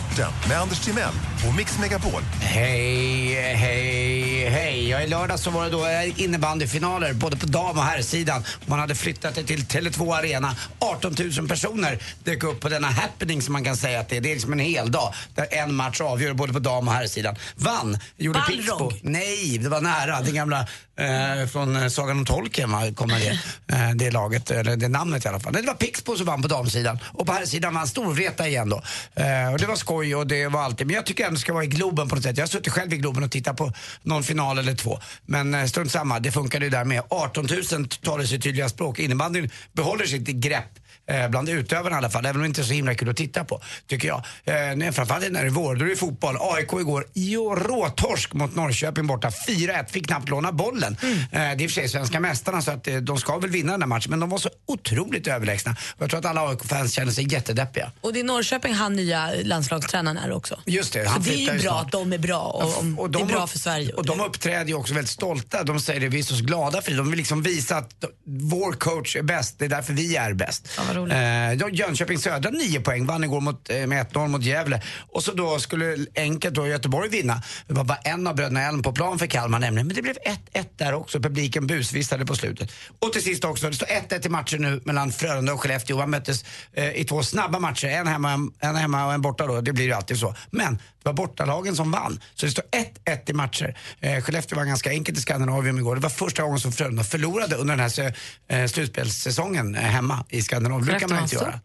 [0.00, 1.14] Sporten med Anders Timell
[1.48, 2.22] och Mix Megapol.
[2.40, 4.88] Hej, hej, hej.
[4.88, 8.44] Ja, I lördag så var det då eh, innebandyfinaler både på dam och herrsidan.
[8.66, 10.56] Man hade flyttat det till Tele2 Arena.
[10.78, 14.20] 18 000 personer dök upp på denna happening som man kan säga att det är.
[14.20, 17.36] Det är liksom en hel dag där en match avgör både på dam och herrsidan.
[17.56, 18.90] Vann gjorde Balrog.
[18.90, 19.10] Pixbo.
[19.10, 20.20] Nej, det var nära.
[20.20, 23.38] Det gamla eh, från eh, Sagan om Tolkien kommer det,
[23.74, 25.52] eh, det laget, eller det namnet i alla fall.
[25.52, 28.82] Nej, Det var Pixbo som vann på damsidan och på herrsidan vann Storvreta igen då.
[29.14, 31.52] Eh, och det var skoj och det var alltid, men jag tycker ändå det ska
[31.52, 32.36] vara i Globen på något sätt.
[32.36, 33.72] Jag har suttit själv i Globen och tittat på
[34.02, 34.98] någon final eller två.
[35.26, 37.02] Men eh, strunt samma, det funkade ju där med.
[37.08, 38.98] 18 000 talar sitt tydliga språk.
[38.98, 40.78] Innebandyn behåller sitt grepp
[41.10, 43.16] eh, bland utövarna i alla fall, även om det inte är så himla kul att
[43.16, 44.22] titta på, tycker jag.
[44.44, 46.36] Eh, nej, framförallt när det är vår, då är det fotboll.
[46.40, 49.30] AIK igår, jo, råtorsk mot Norrköping borta.
[49.48, 50.96] 4-1, fick knappt låna bollen.
[51.02, 51.18] Mm.
[51.18, 53.50] Eh, det är i och för sig svenska mästarna så att eh, de ska väl
[53.50, 55.76] vinna den här matchen, men de var så otroligt överlägsna.
[55.96, 57.92] Och jag tror att alla AIK-fans känner sig jättedeppiga.
[58.00, 60.60] Och det är Norrköping han nya landslagstränaren är också.
[60.66, 61.84] Just det, Så han det är ju bra snart.
[61.86, 63.92] att de är bra och, om Och det är de bra för Sverige.
[63.92, 65.62] Och de uppträder ju också väldigt stolta.
[65.64, 66.96] De säger det, vi är så glada för det.
[66.96, 70.32] De vill liksom visa att de- vår coach är bäst, det är därför vi är
[70.32, 70.68] bäst.
[70.76, 71.70] Ja, vad roligt.
[71.72, 74.82] Eh, Jönköping Södra 9 poäng, vann igår mot, eh, med 1-0 mot Gävle.
[74.98, 77.42] Och så då skulle enkelt då Göteborg vinna.
[77.66, 79.86] Det var bara en av bröderna Elm på plan för Kalmar nämligen.
[79.86, 82.72] Men det blev 1-1 där också, publiken busvistade på slutet.
[82.98, 85.96] Och till sist också, det står 1-1 i matchen nu mellan Frölunda och Skellefteå.
[85.96, 89.60] Man möttes eh, i två snabba matcher, en hemma, en hemma och en borta då.
[89.60, 90.34] Det blir ju alltid så.
[90.50, 92.20] Men det var bortalagen som vann.
[92.34, 92.64] Så det står
[93.04, 93.78] 1-1 i matcher.
[94.00, 95.94] Eh, Skellefteå var ganska enkelt i Skandinavien igår.
[95.94, 98.14] Det var första gången som Frölunda förlorade under den här
[98.48, 100.86] eh, slutspelssäsongen eh, hemma i Skandinavien.
[100.86, 101.44] Det brukar man inte göra.
[101.46, 101.60] var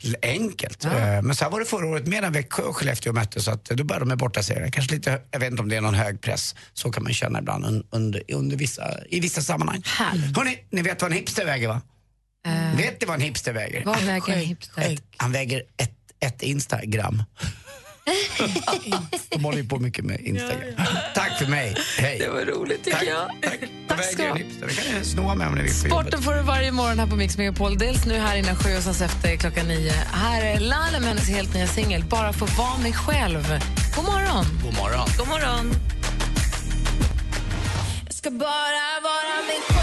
[0.00, 0.84] Ja, Enkelt.
[0.84, 0.90] Eh,
[1.22, 3.44] Men så här var det förra året med när Växjö och Skellefteå möttes.
[3.44, 4.70] Så att eh, då började de med bortaserier.
[4.70, 6.54] Kanske lite, jag vet inte om det är någon hög press.
[6.72, 9.82] Så kan man känna ibland un, under, under vissa, i vissa sammanhang.
[10.36, 11.80] Hörrni, ni vet vad en hipster väger va?
[12.76, 13.84] Vet ni vad en hipster väger?
[13.84, 14.98] Vad väger en hipster?
[15.16, 17.22] Han väger ett, ett Instagram.
[19.30, 20.74] De håller ju på mycket med Instagram.
[21.14, 21.76] Tack för mig.
[21.98, 22.18] Hej.
[22.18, 23.08] Det var roligt tycker Tack.
[23.08, 23.30] jag.
[23.42, 23.60] Tack.
[23.88, 24.34] Tack ska du ha.
[24.36, 25.74] Det kan snoa med om ni vill.
[25.74, 27.78] Sporten får du varje morgon här på Mix Megapol.
[27.78, 29.92] Dels nu här innan sju och sen efter klockan nio.
[30.12, 33.60] Här är Laila med hennes helt nya singel Bara få vara mig själv.
[33.96, 34.44] God morgon!
[34.64, 35.08] God morgon.
[35.18, 35.72] God morgon.
[38.04, 39.75] Jag ska bara vara mig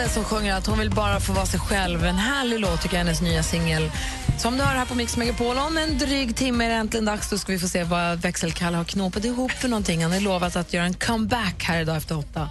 [0.00, 2.04] Det Laila som sjunger att hon vill bara få vara sig själv.
[2.04, 3.90] En härlig låt tycker jag, hennes nya singel.
[4.38, 5.58] Som du hör här på Mix Megapol.
[5.58, 7.30] Om en dryg timme är det äntligen dags.
[7.30, 10.02] Då ska vi få se vad växelkalle har knåpat ihop för någonting.
[10.02, 12.50] Han har lovat att göra en comeback här idag efter åtta.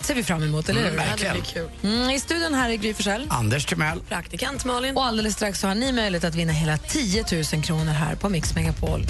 [0.00, 0.88] ser vi fram emot, eller hur?
[0.88, 1.34] Mm, verkligen.
[1.34, 1.70] Det blir kul.
[1.82, 3.26] Mm, I studion här är Gry Forssell.
[3.30, 4.00] Anders Timell.
[4.00, 4.96] Praktikant Malin.
[4.96, 8.28] Och alldeles strax så har ni möjlighet att vinna hela 10 000 kronor här på
[8.28, 9.06] Mix Megapol.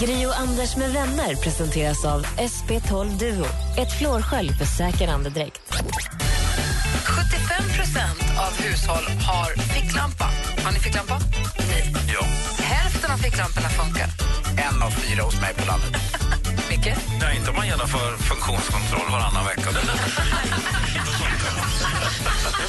[0.00, 3.46] Gri och Anders med vänner presenteras av SP12 Duo.
[3.78, 5.60] Ett flårskölj för säker andedräkt.
[5.72, 5.82] 75%
[8.46, 10.24] av hushåll har ficklampa.
[10.64, 11.18] Har ni ficklampa?
[11.68, 11.94] Nej.
[12.14, 12.24] Ja.
[12.64, 14.08] Hälften av ficklamporna funkar.
[14.68, 15.92] En av fyra hos mig på landet.
[16.70, 16.92] Micke?
[17.22, 19.68] Ja, inte om man genomför funktionskontroll varannan vecka.
[19.74, 19.80] ja,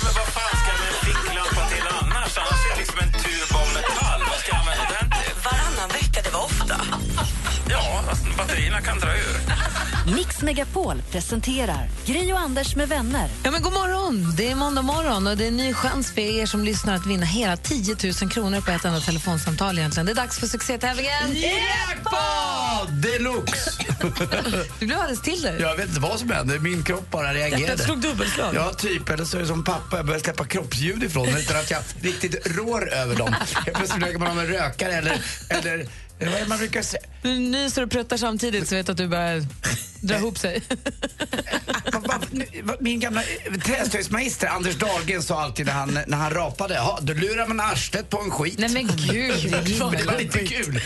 [0.04, 2.38] men vad fan ska en ficklampa till annars?
[2.38, 3.29] Annars är det liksom en
[7.80, 8.04] Ja,
[8.38, 10.16] batterierna kan dra ur.
[10.16, 13.30] Mix Megapol presenterar Gri och Anders med vänner.
[13.44, 14.34] Ja, men god morgon!
[14.38, 17.06] Det är måndag morgon och det är en ny chans för er som lyssnar att
[17.06, 19.78] vinna hela 10 000 kronor på ett enda telefonsamtal.
[19.78, 20.06] egentligen.
[20.06, 23.72] Det är dags för succétävlingen Jackpot deluxe!
[24.80, 25.58] Du blev alldeles till dig.
[25.62, 27.62] Jag vet inte vad som hände, min kropp bara reagerade.
[27.62, 28.56] Hjärtat slog dubbelslag.
[28.56, 29.10] Ja, typ.
[29.10, 31.82] Eller så är det som pappa, jag börjar släppa kroppsljud ifrån mig utan att jag
[32.02, 33.36] riktigt rår över dem.
[33.76, 35.88] Plötsligt lägger man av en rökare eller, eller
[36.26, 37.04] vad är det man brukar säga?
[37.22, 39.46] Du nyser och pruttar samtidigt så vet du att du börjar
[40.02, 40.62] dra ihop sig.
[42.80, 47.14] Min gamla eh, träslöjdsmagister Anders Dahlgren sa alltid när han, när han rapade, "Ja, då
[47.14, 48.60] lurar man arslet på en skit.
[48.60, 50.82] Nej men gud, det var lite kul.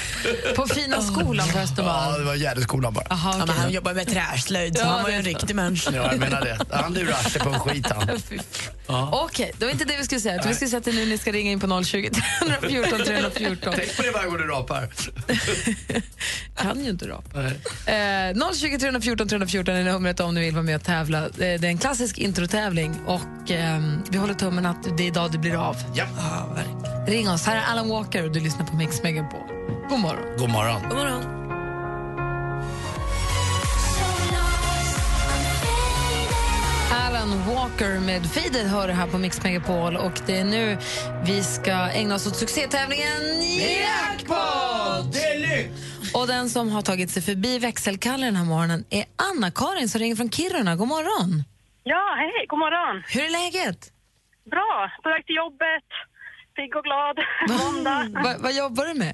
[0.56, 2.20] På fina skolan på Ja, Östermalm.
[2.20, 3.06] det var Gärdeskolan bara.
[3.10, 3.54] Aha, Ja, okej.
[3.56, 5.92] men han jobbar med träslöjd, så Ja, han var ju en riktig människa.
[5.96, 6.58] Ja, jag menar det.
[6.72, 8.20] Han lurar arslet på en skit han.
[8.88, 9.10] Fan.
[9.14, 10.44] Okej, det var inte det vi skulle säga.
[10.48, 13.74] Vi skulle säga att det är nu ni ska ringa in på 020 314 314.
[13.78, 14.90] Tänk på det varje gång du rapar.
[16.58, 17.44] kan ju inte rapa.
[17.92, 21.26] Eh, 020 314 314 är numret om ni vill vara med och tävla.
[21.26, 25.32] Eh, Det är en klassisk introtävling och eh, vi håller tummen att det är idag
[25.32, 25.76] det blir av.
[25.94, 26.06] Ja.
[27.08, 27.46] Ring oss.
[27.46, 29.48] Här är Alan Walker och du lyssnar på Mix Megapol.
[29.90, 30.38] God morgon.
[30.38, 30.82] God morgon.
[30.90, 31.24] God morgon.
[36.92, 40.78] Alan Walker med Faded hör du här på Mix Megapol och det är nu
[41.26, 43.22] vi ska ägna oss åt succétävlingen
[43.60, 45.16] Jackpot!
[46.14, 50.16] Och den som har tagit sig förbi växelkalle den här morgonen är Anna-Karin som ringer
[50.16, 50.76] från Kiruna.
[50.76, 51.44] God morgon!
[51.84, 53.04] Ja, hej, god morgon.
[53.08, 53.92] Hur är läget?
[54.52, 55.88] Bra, på väg till jobbet.
[56.56, 57.20] Pigg och glad.
[57.60, 58.22] Måndag.
[58.24, 59.14] Va, vad jobbar du med?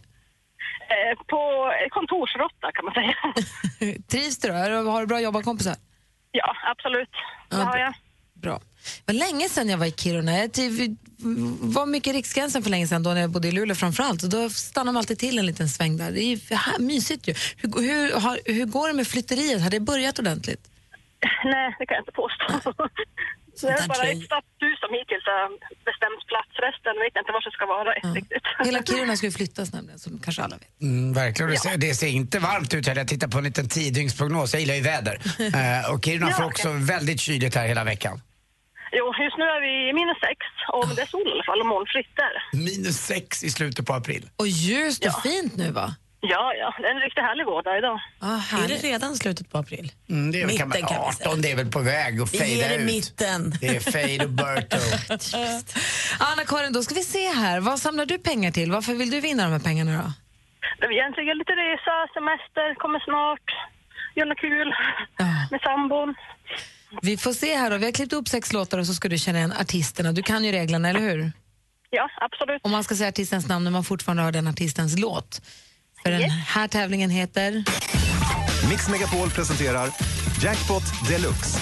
[0.96, 3.16] Eh, på kontorsrotta kan man säga.
[4.12, 4.54] Trivs du då?
[4.92, 5.76] Har du bra jobbarkompisar?
[6.32, 7.10] Ja, absolut.
[7.50, 7.94] Det Ja, har jag.
[8.34, 8.60] Bra.
[9.06, 10.38] Det var länge sedan jag var i Kiruna.
[10.38, 10.50] Jag
[11.62, 14.24] var mycket i Riksgränsen för länge sedan då när jag bodde i Luleå framförallt.
[14.24, 16.12] Och då stannar man alltid till en liten sväng där.
[16.12, 17.34] Det är ju här, mysigt ju.
[17.58, 19.62] Hur, hur, har, hur går det med flytteriet?
[19.62, 20.70] Har det börjat ordentligt?
[21.44, 22.74] Nej, det kan jag inte påstå.
[23.60, 25.50] Så det är bara ett stadshus som hittills har
[25.90, 26.54] bestämt plats.
[26.66, 28.44] Resten vet jag inte var det ska vara riktigt.
[28.66, 30.82] Hela Kiruna ska ju flyttas nämligen, som kanske alla vet.
[30.82, 31.52] Mm, verkligen.
[31.52, 33.02] Det, ser, det ser inte varmt ut heller.
[33.02, 34.54] Jag tittar på en liten tiodygnsprognos.
[34.54, 35.22] Jag gillar ju väder.
[35.60, 38.22] Eh, och Kiruna Ja, får också väldigt kyligt här hela veckan.
[38.92, 40.38] Jo, just nu är vi i minus sex
[40.74, 42.34] och det är sol i alla fall och molnfritt där.
[42.66, 44.30] Minus sex i slutet på april.
[44.36, 45.96] Och ljust och fint nu va?
[46.22, 48.00] Ja, ja, det är en riktigt härlig vårdag idag.
[48.20, 49.92] Ah, Är det redan slutet på april?
[50.10, 51.30] Mm, det är väl, kan man, Mitten kan vi säga.
[51.30, 52.82] 18, det är väl på väg att fejda ut.
[52.86, 53.54] mitten.
[53.62, 54.78] Det är fade och Berto.
[56.20, 57.60] Anna-Karin, då ska vi se här.
[57.60, 58.72] Vad samlar du pengar till?
[58.72, 60.12] Varför vill du vinna de här pengarna då?
[60.80, 63.48] Det är egentligen lite resa, semester, kommer snart.
[64.16, 64.74] Gör något kul
[65.52, 66.16] med sambon.
[67.02, 67.78] Vi får se här då.
[67.78, 70.12] Vi har klippt upp sex låtar och så ska du känna igen artisterna.
[70.12, 71.32] Du kan ju reglerna, eller hur?
[71.90, 72.62] Ja, absolut.
[72.64, 75.42] Och man ska säga artistens namn när man fortfarande hör den artistens låt.
[76.04, 77.64] För den här tävlingen heter...
[78.70, 79.90] Mix Megapol presenterar
[80.42, 81.60] Jackpot Deluxe.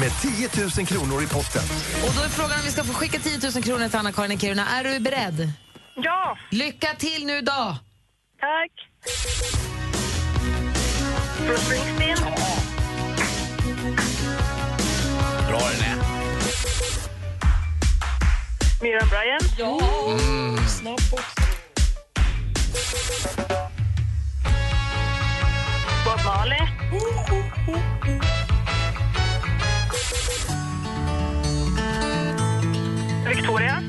[0.00, 1.62] Med 10 000 kronor i potten.
[2.06, 4.38] Och då är frågan om vi ska få skicka 10 000 kronor till Anna-Karin i
[4.38, 4.68] Kiruna.
[4.68, 5.52] Är du beredd?
[5.96, 6.38] Ja.
[6.50, 7.76] Lycka till nu då!
[8.40, 8.70] Tack.
[11.46, 12.18] Bruce Springsteen.
[15.48, 15.96] Bra den är.
[18.82, 19.54] Miriam Bryant.
[19.58, 19.78] Ja.
[20.08, 20.68] Mm.
[20.68, 21.40] Snabb också.
[26.04, 26.60] Bob Marley.
[33.26, 33.82] Victoria.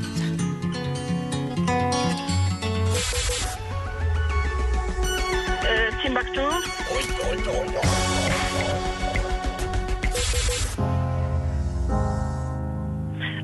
[5.65, 6.41] Eh, Timbuktu.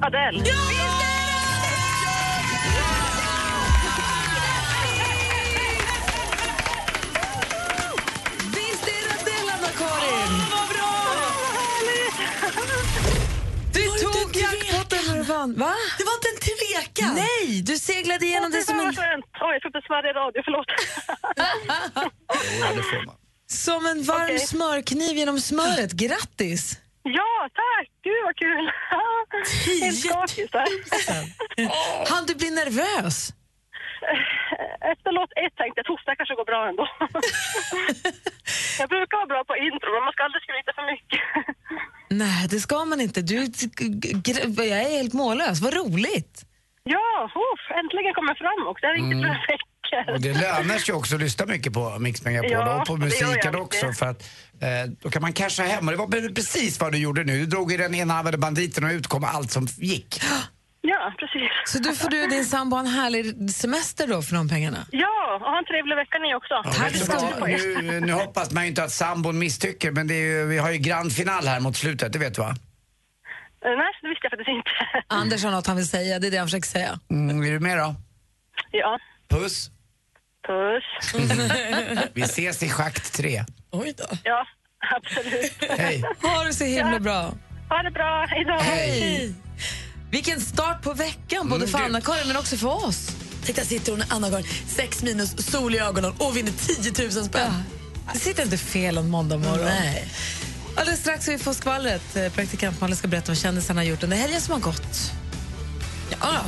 [0.01, 0.43] Adele.
[0.45, 0.55] Ja!
[8.55, 10.40] Visst är det Adele, Anna-Karin?
[15.41, 15.53] Vann.
[15.57, 15.73] Va?
[15.97, 17.15] Det var inte en tvekan.
[17.15, 18.87] Nej, du seglade igenom det som en,
[19.41, 20.65] Oj, jag besvär i radio, förlåt.
[22.59, 23.15] Ja, det får man.
[23.47, 24.39] som en varm Okej.
[24.39, 25.91] smörkniv genom smöret.
[25.91, 26.77] Grattis!
[27.03, 27.87] Ja, tack!
[28.03, 28.71] Gud vad kul!
[29.81, 30.49] Helt skakig.
[32.07, 33.33] Han du bli nervös?
[34.93, 36.85] Efter låt ett tänkte jag att hosta kanske går bra ändå.
[38.81, 41.21] jag brukar vara bra på intro, men man ska aldrig skryta för mycket.
[42.23, 43.21] Nej, det ska man inte.
[43.21, 43.35] Du,
[44.73, 45.61] jag är helt mållös.
[45.61, 46.45] Vad roligt!
[46.83, 48.81] Ja, uff, äntligen kommer jag fram också.
[48.85, 50.13] Jag har ringt i flera veckor.
[50.13, 53.05] Och det lönar sig också att lyssna mycket på Mix Megapol Ja, och på det
[53.05, 54.23] musiken också för att
[54.61, 55.87] eh, då kan man casha hem.
[55.87, 57.39] Och det var precis vad du gjorde nu.
[57.39, 60.21] Du drog i den enarmade banditen och utkom allt som gick.
[60.83, 61.51] Ja, precis.
[61.65, 64.77] Så du får du och din sambo en härlig semester då för de pengarna?
[64.91, 66.53] Ja, och ha en trevlig vecka ni också.
[66.53, 67.83] Ja, vet du vad?
[67.83, 70.71] nu, nu hoppas man ju inte att sambon misstycker men det är ju, vi har
[70.71, 72.49] ju grand final här mot slutet, det vet du va?
[73.65, 74.69] Eh, Nej, det visste jag faktiskt inte.
[75.07, 76.99] Anders har något han vill säga, det är det han försöker säga.
[77.11, 77.95] Mm, är du med då?
[78.71, 79.69] Ja, Puss.
[80.47, 81.13] puss.
[82.13, 83.43] Vi ses i schakt tre.
[83.71, 84.17] Oj då.
[84.23, 84.45] Ja,
[84.95, 85.79] absolut.
[85.79, 86.03] Hej.
[86.21, 86.99] Ha det så himla Ja.
[86.99, 87.33] bra.
[87.69, 88.53] Ha det bra, hej då.
[88.53, 89.35] Hej!
[90.11, 93.07] Vilken start på veckan, både för Mm, du- Anna-Karin men också för oss.
[93.45, 94.45] Tänk där sitter hon Anna-Karin,
[94.75, 96.51] sex minus, sol i ögonen och vinner
[96.91, 97.63] 10 000 spänn.
[98.13, 99.65] Det sitter inte fel en måndag morgon.
[99.65, 100.07] Nej.
[100.75, 102.15] Alldeles strax ska vi få skvallret.
[102.15, 105.11] Eh, Praktikant Malin ska berätta vad kändisarna har gjort under helgen som har gått.
[106.21, 106.41] Ja,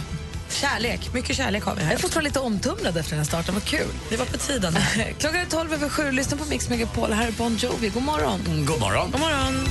[0.50, 1.14] kärlek.
[1.14, 1.94] Mycket kärlek har vi Jag här.
[1.96, 3.54] är fortfarande lite omtumlad efter den här starten.
[3.54, 3.88] Vad kul.
[4.10, 4.78] Det var på tiden.
[5.20, 6.12] Klockan är 12 över sju.
[6.12, 7.12] Lyssna på Mix Megapol.
[7.14, 7.90] Här är Bon Jovi.
[7.90, 8.40] God morgon.
[8.68, 9.12] God morgon.
[9.12, 9.68] God morgon.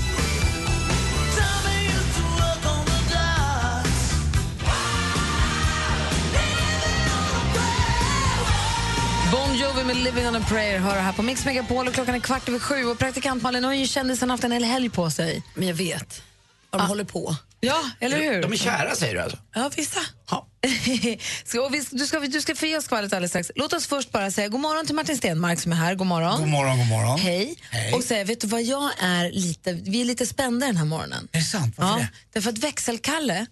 [9.33, 11.89] Bon Jovi med Living on a prayer hör här på Mix Megapol.
[11.89, 12.85] Och klockan är kvart över sju.
[12.85, 15.43] Och praktikant Malin har ju kändisen haft en hel helg på sig.
[15.55, 16.23] Men jag vet.
[16.71, 17.37] De håller på.
[17.61, 18.43] Ja, eller hur?
[18.43, 19.39] De är kära säger du alltså?
[19.55, 20.01] Ja, vissa.
[21.45, 23.51] ska, och vi, du, ska, du ska få ge oss skvallret alldeles strax.
[23.55, 25.95] Låt oss först bara säga god morgon till Martin Stenmark som är här.
[25.95, 26.41] God morgon.
[26.41, 27.19] God morgon, god morgon.
[27.21, 27.57] Hej.
[27.71, 27.93] Hej.
[27.93, 31.29] Och säga, vet du vad jag är lite, vi är lite spända den här morgonen.
[31.33, 31.75] Är det sant?
[31.79, 32.09] Varför Ja, det?
[32.33, 33.47] därför att växelkalle,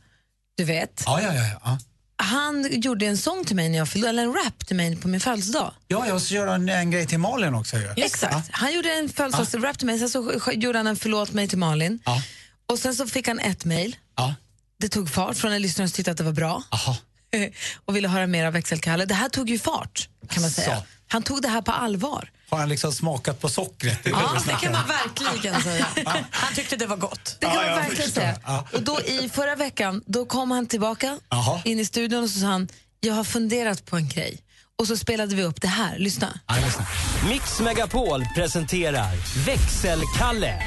[0.56, 1.60] du vet, Ja, ja, ja.
[1.64, 1.78] ja.
[2.22, 5.08] Han gjorde en sång till mig, när jag fyllde, eller en rap till mig på
[5.08, 5.74] min födelsedag.
[5.88, 7.76] Ja, jag ska göra en, en grej till Malin också.
[7.76, 7.88] Ju.
[7.96, 8.48] Exakt.
[8.50, 11.98] Han gjorde en födelsedagsrap till mig, sen så gjorde han en förlåt mig till Malin.
[12.04, 12.22] Ja.
[12.66, 13.96] Och sen så fick han ett mejl.
[14.16, 14.34] Ja.
[14.78, 16.62] Det tog fart från en lyssnare som tyckte att det var bra.
[16.70, 16.96] Aha.
[17.84, 19.04] och ville höra mer av växelkalle.
[19.04, 20.76] Det här tog ju fart, kan man säga.
[20.76, 20.82] Så.
[21.08, 22.30] Han tog det här på allvar.
[22.50, 23.98] Har han liksom smakat på sockret?
[24.04, 25.86] Ja, det kan man verkligen säga.
[26.30, 27.36] Han tyckte det var gott.
[27.40, 28.36] Det kan Ja, man verkligen säga.
[28.72, 31.60] Och då i förra veckan, då kom han tillbaka Jaha.
[31.64, 32.68] in i studion och så sa han,
[33.00, 34.40] jag har funderat på en grej.
[34.80, 36.28] Och så spelade vi upp det här, lyssna.
[36.46, 36.86] Ja, lyssna.
[37.28, 39.10] Mix Megapol presenterar
[39.46, 40.62] Växelkalle.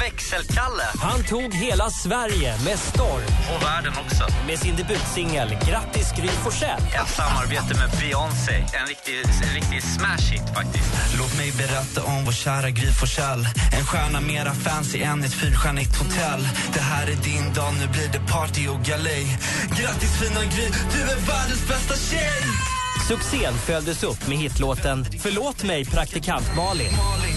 [0.00, 0.84] Växelkalle.
[1.00, 3.54] Han tog hela Sverige med storm.
[3.54, 4.26] Och världen också.
[4.46, 6.80] Med sin debutsingel Grattis Gry Forssell.
[7.02, 8.66] Ett samarbete med Beyoncé.
[8.80, 9.14] En riktig,
[9.48, 10.94] en riktig smash hit faktiskt.
[11.18, 15.96] Låt mig berätta om vår kära Gry Forssell En stjärna mera fancy än ett fyrstjärnigt
[15.96, 19.38] hotell Det här är din dag, nu blir det party och galej
[19.80, 22.73] Grattis fina Gry, du är världens bästa tjej!
[23.08, 26.86] Succén följdes upp med hitlåten Förlåt mig praktikant Malin.
[26.86, 27.36] Malin,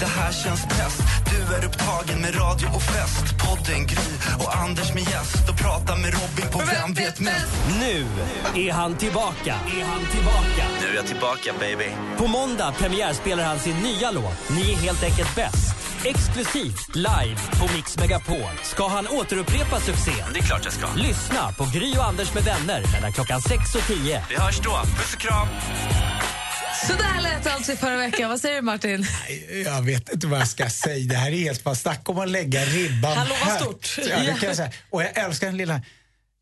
[0.00, 4.94] det här känns bäst Du är upptagen med radio och fest Podden Gry och Anders
[4.94, 7.46] med gäst Och prata med Robin på Vem vet mest?
[7.80, 8.06] Nu
[8.66, 9.54] är han tillbaka.
[9.78, 10.64] Är han tillbaka.
[10.80, 11.90] Nu är jag tillbaka baby.
[12.16, 15.87] På måndag premiärspelar han sin nya låt Ni är helt enkelt bäst.
[16.04, 20.26] Exklusivt live på Mix Megapol ska han återupprepa succén.
[20.32, 20.94] Det är klart jag ska.
[20.94, 24.24] Lyssna på Gry och Anders med vänner mellan klockan 6 och 10.
[24.28, 24.70] Vi hörs då.
[24.70, 25.48] Puss och kram.
[26.86, 28.28] Så där lät det alltså i förra veckan.
[28.30, 29.06] Vad säger du Martin?
[29.64, 31.08] Jag vet inte vad jag ska säga.
[31.08, 33.62] Det här är helt bara snack om att lägga ribban lovar högt.
[33.62, 34.06] stort.
[34.10, 34.72] Ja, det kan jag säga.
[34.90, 35.74] Och jag älskar den lilla...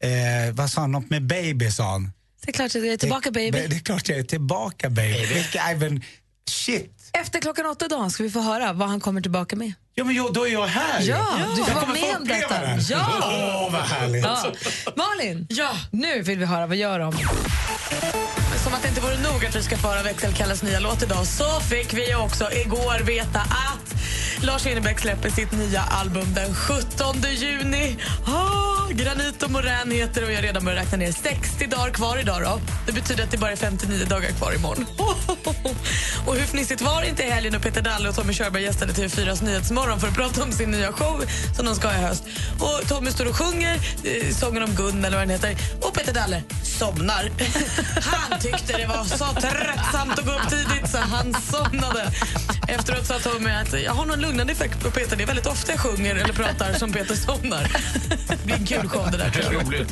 [0.03, 0.93] Eh, vad sa han?
[0.93, 2.13] Något med baby sa han.
[2.45, 3.59] Det är klart att jag är tillbaka baby.
[3.59, 5.35] Det, det är klart jag är tillbaka baby.
[5.35, 6.03] Vilka, även,
[6.51, 6.96] shit.
[7.21, 9.73] Efter klockan åtta dagen ska vi få höra vad han kommer tillbaka med.
[9.99, 11.03] Ja, men jag, då är jag här.
[11.03, 11.27] Ja,
[11.57, 12.61] du får jag vara med om uppleva detta.
[12.61, 12.83] det.
[12.91, 13.07] Ja.
[13.21, 14.25] Åh, vad härligt.
[14.25, 14.53] Ja.
[14.97, 15.71] Malin, ja.
[15.91, 17.13] nu vill vi höra vad gör de?
[18.65, 21.61] Som att det inte vore nog att vi ska föra växelkalles nya låt idag så
[21.61, 23.95] fick vi också igår veta att
[24.43, 27.97] Lars Winnerbäck släpper sitt nya album den 17 juni.
[28.27, 32.19] Ah, Granit och Morän heter och jag har redan börjat räkna ner 60 dagar kvar
[32.19, 32.43] idag.
[32.43, 32.61] Då.
[32.87, 34.87] Det betyder att det bara är 59 dagar kvar imorgon.
[36.27, 38.93] Och hur fnissigt var det inte i helgen när Peter Dalle och Tommy Körberg gästade
[38.93, 41.25] TV4s Nyhetsmorgon för att prata om sin nya show
[41.57, 42.25] som de ska ha i höst.
[42.61, 43.75] Och Tommy står och sjunger
[44.05, 47.31] eh, sången om Gun eller vad den heter och Peter Dalle somnar.
[48.01, 52.13] Han tyckte det var så tröttsamt att gå upp tidigt så han somnade.
[52.69, 55.17] Efteråt sa Tommy att jag har någon lugnande effekt på Peter.
[55.17, 57.73] Det är väldigt ofta jag sjunger eller pratar som Peter somnar.
[58.29, 59.87] Det blir en kul show det där tror jag.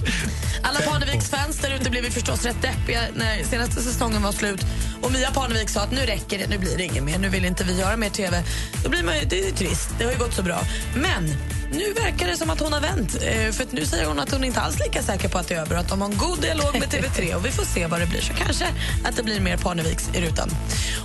[0.62, 4.60] Alla Parneviks fans där ute blev ju förstås rätt deppiga när senaste säsongen var slut.
[5.02, 7.44] Och Mia Parnevik sa att nu räcker det, nu blir det inget mer, nu vill
[7.44, 8.42] inte vi göra mer TV.
[8.84, 10.60] Då blir man ju, det är ju trist, det har ju gått så bra.
[10.94, 11.34] Men
[11.72, 13.14] nu verkar det som att hon har vänt.
[13.14, 15.60] Eh, För nu säger hon att hon inte alls lika säker på att det är
[15.60, 15.76] över.
[15.76, 18.20] Att de har en god dialog med TV3 och vi får se vad det blir.
[18.20, 18.66] Så kanske
[19.04, 20.50] att det blir mer Parneviks i rutan.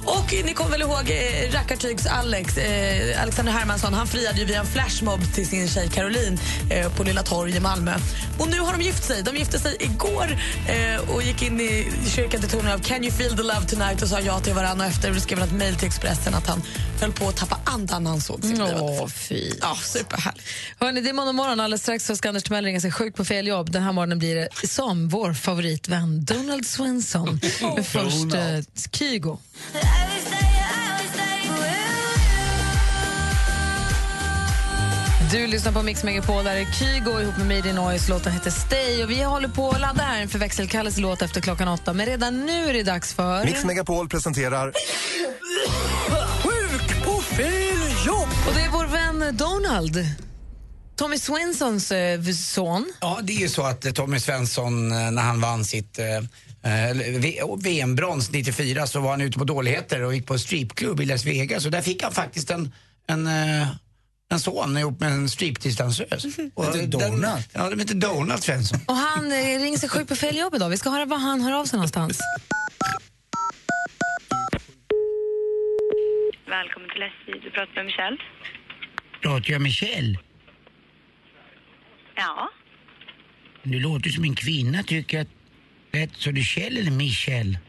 [0.05, 4.59] Och ni kommer väl ihåg eh, Rackartygs Alex, eh, Alexander Hermansson, han friade ju via
[4.59, 6.39] en flashmob till sin tjej Caroline
[6.71, 7.93] eh, på Lilla Torg i Malmö.
[8.39, 9.23] Och nu har de gift sig.
[9.23, 13.13] De gifte sig igår eh, och gick in i kyrkan till tonen av Can you
[13.13, 14.85] feel the love tonight och sa ja till varandra.
[14.85, 16.61] Och efter skrev han ett mejl till Expressen att han
[17.01, 19.51] höll på att tappa andan när han såg sin Åh, fy.
[19.61, 20.47] Ja, superhärligt.
[20.79, 21.59] Hörrni, det är måndag morgon.
[21.59, 23.71] Alldeles strax så ska Anders Timell ringa sig sjuk på fel jobb.
[23.71, 27.39] Den här morgonen blir det som vår favoritvän Donald Svensson.
[27.75, 29.37] Men först eh, Kygo.
[35.31, 38.11] Du lyssnar på Mix Megapol, där är Kygo ihop med Made in Noise.
[38.11, 41.67] Låten heter Stay och vi håller på att ladda här för växelkalles låt efter klockan
[41.67, 41.93] åtta.
[41.93, 43.45] Men redan nu är det dags för...
[43.45, 44.73] Mix Megapol presenterar
[47.37, 48.29] fel jobb!
[48.47, 50.05] Och det är vår vän Donald.
[50.95, 52.91] Tommy Swensons eh, son.
[53.01, 55.99] Ja, det är ju så att eh, Tommy Svensson, eh, när han vann sitt
[57.63, 61.25] VM-brons 94 så var han ute på dåligheter och gick på en stripklubb i Las
[61.25, 62.71] Vegas och där fick han faktiskt en,
[63.07, 63.67] en, eh,
[64.31, 66.23] en son ihop med en striptease-dansös.
[66.73, 67.43] Den- Donald?
[67.53, 68.79] Ja, de heter Donald Svensson.
[68.85, 70.69] Och han ringer sig sjuk på fel jobb idag.
[70.69, 72.19] Vi ska höra var han hör av sig någonstans.
[76.49, 77.39] Välkommen till SJ.
[77.43, 78.17] Du pratar med Michelle.
[79.21, 80.17] Pratar jag med Kjell?
[82.15, 82.49] Ja.
[83.63, 85.27] Du låter som en kvinna tycker jag.
[85.91, 87.59] Rätt, så du Kjell eller Michelle?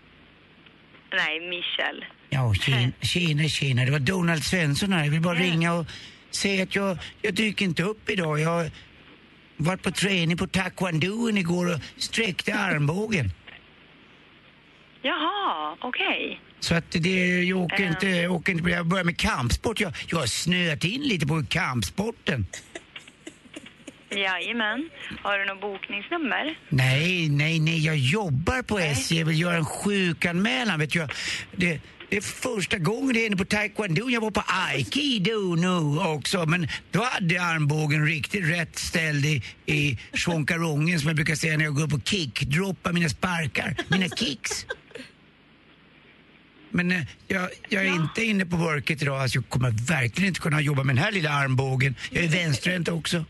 [1.12, 2.06] Nej, Michelle.
[2.30, 3.84] Ja, tjena, tjena, tjena.
[3.84, 5.04] Det var Donald Svensson här.
[5.04, 5.86] Jag vill bara ringa och
[6.30, 8.40] säga att jag, jag dyker inte upp idag.
[8.40, 8.70] Jag
[9.56, 13.30] varit på träning på taekwondoen igår och sträckte armbågen.
[15.02, 16.40] Jaha, okej.
[16.60, 17.88] Så att det, jag åker Eh.
[17.90, 19.80] inte, jag åker inte, jag börjar med kampsport.
[19.80, 22.46] Jag, jag har snöat in lite på kampsporten.
[24.10, 24.90] Jajamän.
[25.22, 26.58] Har du något bokningsnummer?
[26.68, 29.18] Nej, nej, nej, jag jobbar på SJ.
[29.18, 31.10] Jag vill göra en sjukanmälan, vet jag.
[31.56, 34.10] Det, det är första gången det händer på taekwondo.
[34.10, 39.42] Jag var på aikido nu också, men då hade jag armbågen riktigt rätt ställd i,
[39.66, 40.46] i som
[41.08, 44.66] jag brukar säga när jag går upp och kickdroppar mina sparkar, mina kicks.
[46.70, 50.40] Men eh, jag, jag är inte inne på worket idag, alltså jag kommer verkligen inte
[50.40, 51.94] kunna jobba med den här lilla armbågen.
[52.10, 53.24] Jag är vänsterhänt också.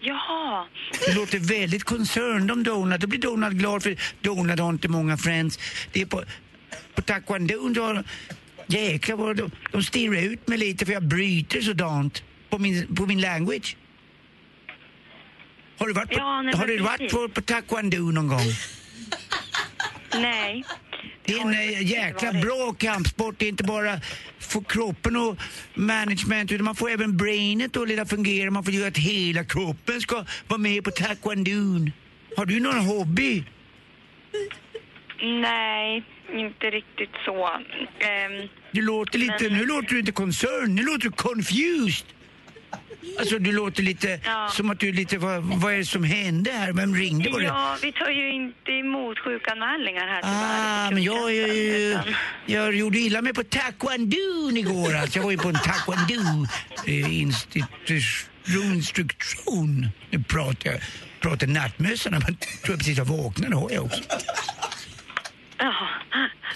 [0.00, 0.66] Jaha.
[1.06, 3.00] Det låter väldigt concerned om Donald.
[3.00, 5.58] Då blir Donald glad för Donald har inte många friends.
[5.92, 6.24] Det är på,
[6.94, 8.02] på taekwondo då,
[8.66, 13.06] jäklar vad de, de stirrar ut mig lite för jag bryter sådant på min, på
[13.06, 13.76] min language.
[15.78, 18.46] Har du varit på, Ja, har du varit på, på taekwondo någon gång?
[20.14, 20.64] Nej.
[21.24, 23.34] Det är en eh, jäkla bra kampsport.
[23.38, 24.00] Det är inte bara
[24.38, 25.36] få kroppen och
[25.74, 28.50] management utan man får även brainet att lilla fungera.
[28.50, 31.92] Man får göra att hela kroppen ska vara med på taekwondon.
[32.36, 33.44] Har du någon hobby?
[35.22, 37.46] Nej, inte riktigt så.
[38.00, 42.06] Ehm, Du låter lite, Men- nu låter du inte concerned, nu låter du confused.
[43.18, 44.20] Alltså du låter lite
[44.52, 46.72] som att du är lite, vad, vad är det som hände här?
[46.72, 47.30] Vem ringde?
[47.30, 47.46] Var det?
[47.46, 52.14] Ja, vi tar ju inte emot sjukanmälningar här Ah, men jag, jag,
[52.46, 54.96] jag gjorde illa mig på taekwondo igår.
[54.96, 55.18] Alltså.
[55.18, 56.46] Jag var ju på en taekwondo
[56.86, 57.08] eh.
[60.10, 60.80] Nu pratar jag
[61.20, 63.50] pratar nattmössorna, men jag tror jag precis har vaknat.
[63.50, 64.02] Det har jag också.
[65.58, 65.74] Ja,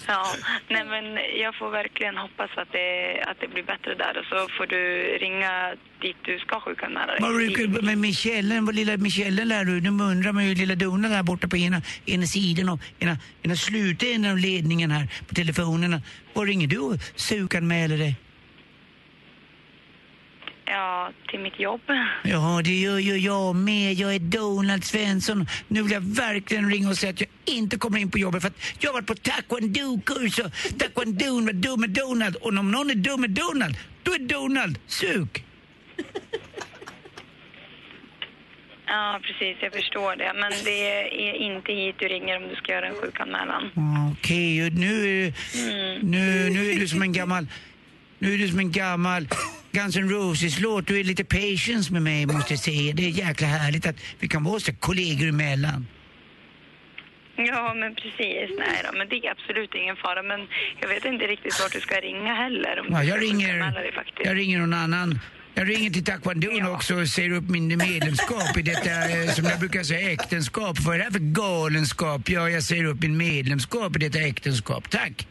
[0.09, 0.25] ja.
[0.69, 1.05] Nej men
[1.41, 4.79] jag får verkligen hoppas att det, att det blir bättre där och så får du
[5.21, 7.19] ringa dit du ska sjukanmäla dig.
[7.21, 11.23] Vad Men Michellen, vad lilla Michellen där du, nu undrar man ju lilla Dona där
[11.23, 16.03] borta på ena, ena sidan och ena, ena slutänden av ledningen här på telefonerna.
[16.33, 18.17] Var ringer du och sukanmäler dig?
[20.73, 21.81] Ja, till mitt jobb.
[22.25, 23.93] Ja, det gör ju jag med.
[23.95, 25.47] Jag är Donald Svensson.
[25.69, 28.49] Nu vill jag verkligen ringa och säga att jag inte kommer in på jobbet för
[28.49, 32.37] att jag har varit på taekwondo-kurs och taekwondo med dumme Donald.
[32.37, 35.45] Och om någon är dum med Donald, då är Donald suk.
[38.87, 39.57] Ja, precis.
[39.63, 40.33] Jag förstår det.
[40.41, 40.91] Men det
[41.31, 43.71] är inte hit du ringer om du ska göra en sjukanmälan.
[44.13, 45.33] Okej, och nu, är-
[46.05, 47.47] nu, nu är du som en gammal...
[48.19, 49.29] Nu är du som en gammal
[49.73, 50.87] Guns N' Roses-låt.
[50.87, 52.95] Du är lite patience med mig, måste jag säga.
[52.95, 55.87] Det är jäkla härligt att vi kan vara så kollegor emellan.
[57.37, 58.51] Ja, men precis.
[58.59, 60.23] Nej då, men det är absolut ingen fara.
[60.23, 60.41] Men
[60.81, 62.81] jag vet inte riktigt vart du ska ringa heller.
[62.81, 63.73] Om Ja, jag ringer,
[64.25, 65.19] jag ringer någon annan.
[65.55, 69.59] Jag ringer till taekwondon också och säger upp min medlemskap i detta, eh, som jag
[69.59, 70.79] brukar säga, äktenskap.
[70.81, 72.29] Vad är det här för galenskap?
[72.29, 74.91] Ja, jag säger upp min medlemskap i detta äktenskap.
[74.91, 75.27] Tack!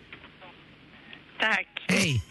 [1.39, 1.67] Tack.
[1.87, 2.23] Hej!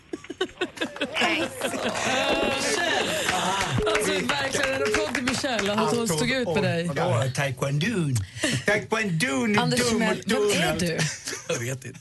[3.86, 6.90] Alltså verkligen en applåd till Michelle att hon stod ut med dig.
[7.34, 8.16] Taekwondon
[9.56, 10.98] är Anders dum Timell, vem är du?
[11.48, 12.00] Jag vet inte.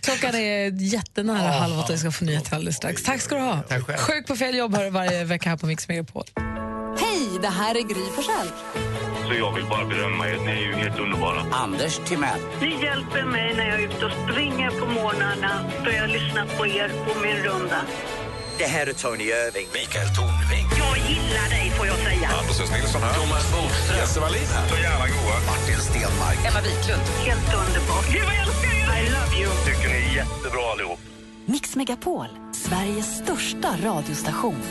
[0.00, 3.02] Klockan är jättenära halv åtta vi ska få nyheter alldeles strax.
[3.02, 3.62] Tack ska du ha.
[3.68, 3.98] Tack själv.
[3.98, 6.24] Sjuk på fel jobb hör du varje vecka här på Mix Megapol.
[7.00, 8.48] Hej, det här är Gry Forssell.
[9.32, 10.38] Så jag vill bara berömma er.
[10.46, 11.40] Ni är ju helt underbara.
[11.50, 12.40] Anders Timell.
[12.60, 15.52] Ni hjälper mig när jag är ute och springer på morgnarna
[15.84, 17.80] för jag lyssnar på er på min runda.
[18.58, 19.68] Det här är Tony Irving.
[19.78, 20.66] Mikael Tornving.
[20.82, 22.28] Jag gillar dig får jag säga.
[22.40, 22.70] Anders S.
[22.76, 23.14] Nilsson här.
[23.20, 23.98] Thomas Bodström.
[23.98, 24.68] Jesse Wallin här.
[24.68, 25.36] Så jävla goa.
[25.50, 26.38] Martin Stenmark.
[26.48, 27.04] Emma Wiklund.
[27.28, 28.06] Helt underbart.
[28.12, 28.88] Gud vad jag älskar er!
[28.98, 29.50] I love you.
[29.66, 31.00] Tycker ni är jättebra allihop.
[31.44, 34.62] Mix Megapol, Sveriges största radiostation.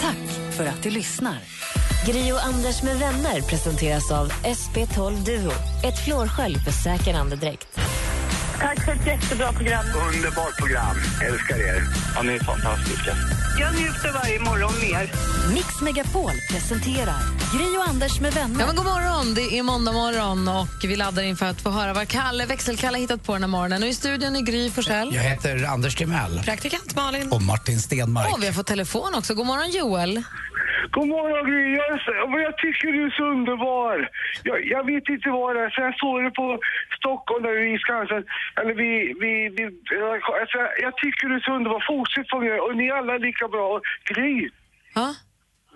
[0.00, 1.38] Tack för att du lyssnar.
[2.06, 5.52] Gri och Anders med vänner presenteras av SP12 Duo.
[5.84, 7.78] Ett flårskölj för säker andedräkt.
[8.60, 9.84] Tack för ett jättebra program.
[10.14, 10.96] Underbart program.
[11.28, 11.82] Älskar er.
[12.14, 13.16] Ja, ni är fantastiska.
[13.60, 15.12] Jag njuter varje morgon mer.
[15.54, 17.18] Mix Megapol presenterar
[17.58, 18.60] Gri och Anders med vänner.
[18.60, 21.92] Ja, men god morgon, det är måndag morgon och vi laddar inför att få höra
[21.92, 23.82] vad Kalle, växelkalle hittat på den här morgonen.
[23.82, 25.14] Och i studion är Gry Forssell.
[25.14, 26.42] Jag heter Anders Timell.
[26.44, 27.32] Praktikant Malin.
[27.32, 28.34] Och Martin Stenmark.
[28.34, 29.34] Och vi har fått telefon också.
[29.34, 30.22] God morgon Joel.
[30.90, 31.76] God morgon Gry.
[31.76, 34.10] Jag, jag tycker du är så underbar.
[34.42, 35.70] Jag, jag vet inte vad det är.
[35.70, 36.58] Så jag såg det på
[36.98, 38.24] Stockholm där vid Skansen.
[38.60, 39.64] Eller vi, vi, vi,
[40.40, 41.84] alltså, jag tycker du är så underbar.
[41.86, 43.80] Fortsätt så och ni är alla lika bra.
[44.04, 44.50] Gry.
[44.94, 45.14] Ja?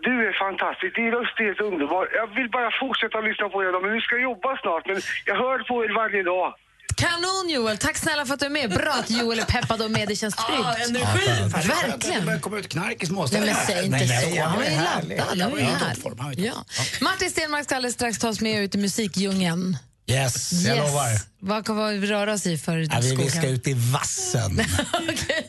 [0.02, 0.94] Du är fantastisk.
[0.94, 2.08] Din röst är helt underbar.
[2.12, 3.80] Jag vill bara fortsätta lyssna på er.
[3.80, 4.86] Men vi ska jobba snart.
[4.86, 6.54] Men jag hör på er varje dag.
[7.00, 8.70] Kanon Joel, tack snälla för att du är med.
[8.70, 10.60] Bra att Joel är peppad och med, det känns tryggt.
[10.64, 11.68] Ah, energi!
[11.68, 12.20] Verkligen.
[12.20, 13.52] Det börjar komma ut knark i småstäderna.
[13.52, 15.18] men säg inte Nej, nej, så, han härlig.
[15.18, 15.40] laddad.
[15.40, 16.34] Han i här.
[16.46, 16.64] Ja.
[17.00, 19.76] Martin Stenmark ska alldeles strax ta oss med ut i musikdjungeln.
[20.06, 21.20] Yes, jag lovar.
[21.40, 23.30] Vad kan vi röra oss i för Ja, vi, vi skogen?
[23.30, 24.62] ska ut i vassen.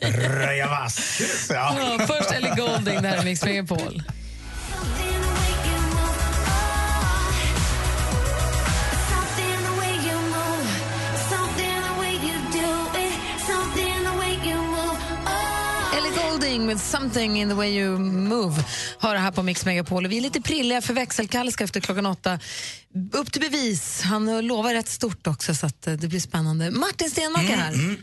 [0.00, 1.20] Röja vass.
[1.50, 1.76] Ja.
[1.98, 4.02] Ja, först Ellie Goulding, det här är Mix Megapol.
[16.72, 18.64] Med Something in the way you move
[18.98, 20.06] har det här på Mix Megapol.
[20.06, 22.38] Vi är lite prilliga för växelkalle ska efter klockan åtta.
[23.12, 24.02] Upp till bevis.
[24.02, 26.70] Han lovar rätt stort också så att eh, det blir spännande.
[26.70, 27.96] Martin Stenmark är här.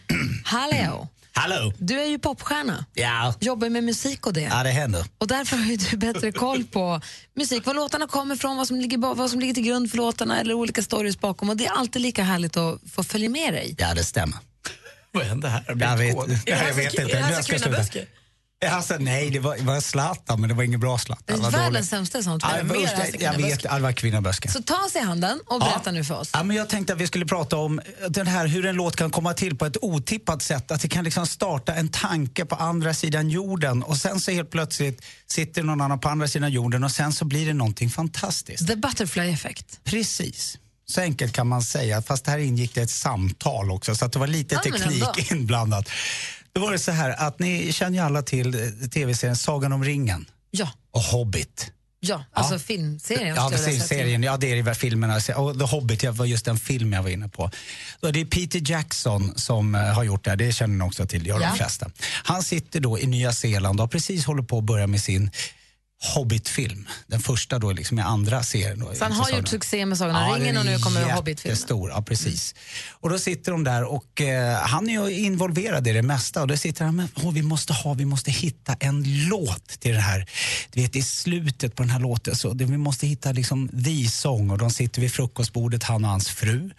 [0.44, 1.08] Hallå!
[1.34, 1.74] Hallå!
[1.78, 2.86] Du är ju popstjärna.
[2.94, 3.34] Ja.
[3.40, 4.42] Jobbar med musik och det.
[4.42, 5.06] ja, det händer.
[5.18, 7.02] Och därför har du bättre koll på
[7.36, 10.40] musik, var låtarna kommer ifrån, vad som ligger, vad som ligger till grund för låtarna
[10.40, 11.50] eller olika stories bakom.
[11.50, 13.76] Och det är alltid lika härligt att få följa med dig.
[13.78, 14.38] Ja, det stämmer.
[15.12, 15.64] Vad hände här?
[15.68, 16.16] Jag vet,
[16.46, 17.02] jag vet inte.
[17.02, 18.19] Är det här jag ska sluta.
[18.66, 21.52] Alltså, nej, det var, det var Zlatan, men det var ingen bra Zlatan.
[21.52, 22.44] Världens sämsta sånt.
[22.44, 23.44] Ja, alltså jag kvinnaböske.
[23.44, 24.52] vet, ja, det var kvinnaböske.
[24.52, 26.30] Så ta oss i handen och berätta nu för oss.
[26.34, 29.12] Ja, men jag tänkte att vi skulle prata om den här, hur en låt kan
[29.12, 30.72] komma till på ett otippat sätt.
[30.72, 34.52] Att det kan liksom starta en tanke på andra sidan jorden och sen så helt
[34.52, 38.68] plötsligt sitter någon annan på andra sidan jorden och sen så blir det någonting fantastiskt.
[38.68, 39.80] The butterfly effect.
[39.84, 40.58] Precis.
[40.86, 44.20] Så enkelt kan man säga, fast här ingick det ett samtal också så att det
[44.20, 45.90] var lite Ja, teknik inblandat.
[46.54, 49.84] Då var det så här att ni känner ju alla till eh, tv-serien Sagan om
[49.84, 50.26] ringen.
[50.52, 50.72] Ja.
[50.92, 51.72] och Hobbit.
[52.02, 53.36] Ja, alltså filmserien.
[53.36, 54.24] Ja, skulle jag precis, serien.
[54.24, 55.16] Ja, det är det filmerna.
[55.36, 57.52] Och The Hobbit var just den film jag var inne på.
[58.02, 60.38] Det är Peter Jackson som eh, har gjort det här.
[60.38, 61.50] Det känner ni också till, gör Ja.
[61.50, 61.92] de flesta.
[62.24, 65.32] Han sitter då i Nya Zeeland och har precis håller på att börja med sin
[66.16, 66.88] Hobbit-film.
[67.08, 68.80] Den första då liksom i andra serien.
[68.80, 71.56] Då, Så han har gjort succé med Sagan om ringen och nu kommer Hobbit-filmen.
[71.56, 72.56] Jättestor, ja precis.
[73.02, 76.48] Och då sitter de där och eh, han är ju involverad i det mesta och
[76.48, 80.00] då sitter han med, åh, vi måste ha, vi måste hitta en låt till det
[80.00, 80.30] här.
[80.72, 84.08] Du vet i slutet på den här låten så det, vi måste hitta liksom the
[84.08, 84.50] song.
[84.50, 86.70] och de sitter vid frukostbordet han och hans fru.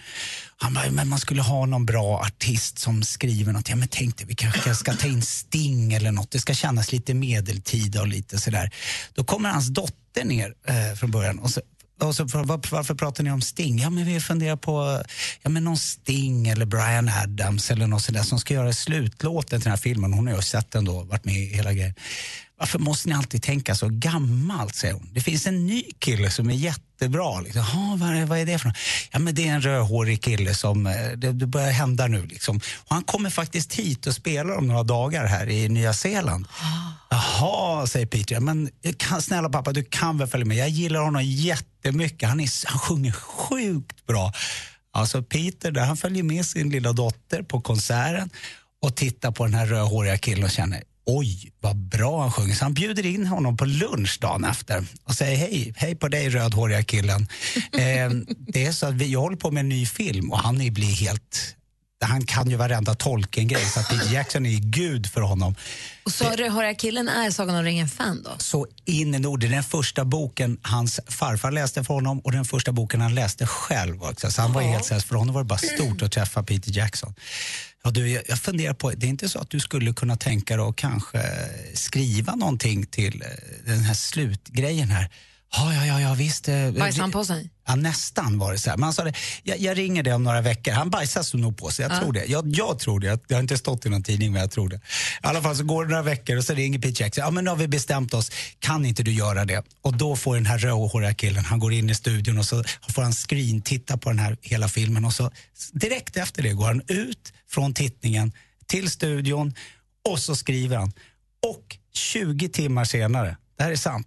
[0.57, 3.69] Han bara, men man skulle ha någon bra artist som skriver något.
[3.69, 6.31] Ja men tänk dig, vi kanske ska ta in Sting eller något.
[6.31, 8.71] Det ska kännas lite medeltida och lite sådär.
[9.15, 11.61] Då kommer hans dotter ner eh, från början och så
[12.03, 13.79] och så, var, varför pratar ni om Sting?
[13.79, 15.03] Ja, men vi funderar på
[15.43, 19.65] ja, men någon Sting eller Brian Adams eller något sådär som ska göra slutlåten till
[19.65, 20.13] den här filmen.
[20.13, 21.95] Hon har ju sett den då, varit med i hela grejen.
[22.61, 25.09] Varför måste ni alltid tänka så gammalt, säger hon.
[25.13, 27.41] Det finns en ny kille som är jättebra.
[27.41, 27.61] Liksom.
[27.61, 28.77] "Jaha, vad, är, vad är det för något?
[29.11, 32.27] Ja, men det är en rödhårig kille som, eh, det, det börjar hända nu.
[32.27, 32.57] Liksom.
[32.77, 36.47] Och han kommer faktiskt hit och spelar om några dagar här i Nya Zeeland.
[37.11, 38.35] Jaha, säger Peter.
[38.35, 40.57] "Ja, Men kan, snälla pappa, du kan väl följa med?
[40.57, 42.29] Jag gillar honom jättemycket.
[42.29, 44.33] Han, är, han sjunger sjukt bra.
[44.93, 48.31] Alltså Peter, där han följer med sin lilla dotter på konserten
[48.83, 50.83] och tittar på den här rödhåriga killen och känner
[51.13, 52.55] Oj, vad bra han sjunger.
[52.55, 56.29] Så han bjuder in honom på lunch dagen efter och säger hej, hej på dig
[56.29, 57.29] rödhåriga killen.
[57.73, 60.57] eh, det är så att vi, jag håller på med en ny film och han
[60.57, 61.57] blir helt...
[62.05, 65.55] Han kan ju varenda Tolkien-grej så Peter Jackson är gud för honom.
[66.05, 68.31] Och så rödhåriga killen är Sagan om ringen-fan då?
[68.39, 72.73] Så in i Norden, den första boken hans farfar läste för honom och den första
[72.73, 74.31] boken han läste själv också.
[74.31, 77.15] Så han var helt för honom var det bara stort att träffa Peter Jackson.
[77.85, 80.67] Ja, du, jag, funderar på, det är inte så att du skulle kunna tänka dig
[80.67, 81.23] att kanske
[81.75, 83.29] skriva någonting till eh,
[83.67, 85.11] den här slutgrejen här?
[85.53, 86.49] Ja, ja, ja, ja visst.
[86.49, 87.51] eh, Bajsade han på sig?
[87.67, 88.77] Ja, nästan var det så här.
[88.77, 90.73] Men han sa det, jag, jag ringer dig om några veckor.
[90.73, 91.99] Han bajsar nog på sig, jag Ja.
[92.01, 92.25] tror det.
[92.25, 93.21] Jag, jag tror det.
[93.29, 94.77] Det har inte stått i någon tidning, men jag tror det.
[94.77, 94.81] I
[95.21, 97.25] alla fall så går det några veckor och så ringer Pete Jackson.
[97.25, 98.31] Ja, men nu har vi bestämt oss.
[98.59, 99.63] Kan inte du göra det?
[99.83, 103.03] Och då får den här rödhåriga killen, han går in i studion och så får
[103.03, 105.31] han screen titta på den här hela filmen och så
[105.73, 108.33] direkt efter det går han ut från tittningen
[108.67, 109.55] till studion
[110.09, 110.93] och så skriver han.
[111.47, 114.07] Och 20 timmar senare, det här är sant,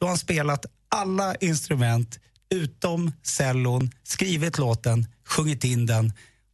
[0.00, 2.18] då har han spelat alla instrument
[2.50, 6.12] utom cellon, skrivit låten, sjungit in den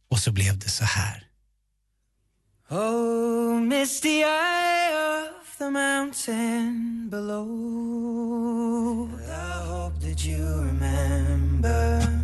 [0.09, 1.27] och så blev det så här.
[2.69, 7.49] Oh, misty eye of the mountain below.
[9.27, 12.20] I hope that you remember me.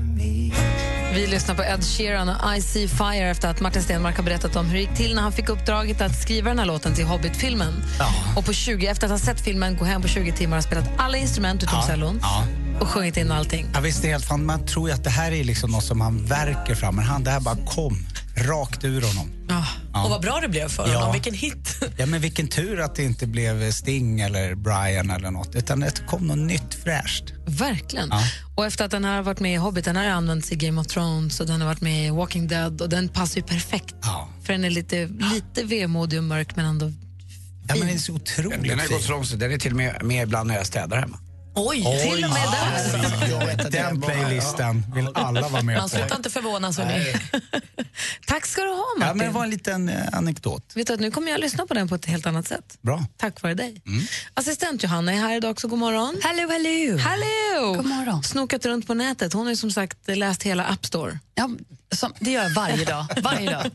[1.17, 4.55] Vi lyssnar på Ed Sheeran och I See Fire efter att Martin Stenmark har berättat
[4.55, 7.05] om hur det gick till när han fick uppdraget att skriva den här låten till
[7.05, 7.73] Hobbit-filmen.
[8.35, 10.89] Och på 20, efter att ha sett filmen, gå hem på 20 timmar och spelat
[10.97, 12.43] alla instrument utom cellon Ja.
[12.79, 13.65] Och sjungit in allting.
[13.73, 15.83] Ja, visst, det är helt fan, man tror ju att det här är liksom något
[15.83, 18.05] som han verkar fram, men han, det här bara kom
[18.35, 19.31] rakt ur honom.
[19.49, 19.65] Ja.
[20.03, 20.97] Och vad bra det blev för Ja.
[20.97, 21.13] honom.
[21.13, 21.83] Vilken hit.
[21.97, 26.07] Ja, men vilken tur att det inte blev Sting eller Brian eller något, utan det
[26.07, 27.23] kom något nytt fräscht.
[27.45, 28.09] Verkligen.
[28.11, 28.21] Ja.
[28.55, 30.55] Och efter att den här har varit med i Hobbit, den här har använts i
[30.55, 33.43] Game of Thrones och den har varit med i Walking Dead och den passar ju
[33.43, 33.95] perfekt.
[34.43, 36.91] För den är lite, lite vemodig och mörk men ändå
[37.69, 38.97] Ja, men det är så otroligt Den har fin.
[39.21, 41.19] gått den är till och med med ibland när jag städar hemma.
[41.59, 43.69] Oj, till och med där.
[43.71, 45.95] Den playlisten vill alla vara med Man på.
[45.95, 46.77] slutar inte förvånas.
[46.77, 47.13] hörni.
[48.27, 49.17] Tack ska du ha Ja, Martin.
[49.17, 50.71] men det var en liten eh, anekdot.
[50.75, 52.77] Vet du, att nu kommer jag lyssna på den på ett helt annat sätt.
[52.81, 53.05] Bra.
[53.17, 53.81] Tack vare dig.
[54.33, 55.67] Assistent Johanna är här idag också.
[55.67, 56.17] God morgon.
[56.23, 56.97] Hallå, hallå.
[56.97, 57.73] Hallå!
[57.75, 58.23] God morgon.
[58.23, 59.33] Snokat runt på nätet.
[59.33, 61.19] Hon har ju som sagt läst hela App Store.
[61.35, 61.49] Ja,
[61.91, 63.05] som, det gör jag varje dag.
[63.21, 63.71] Varje dag.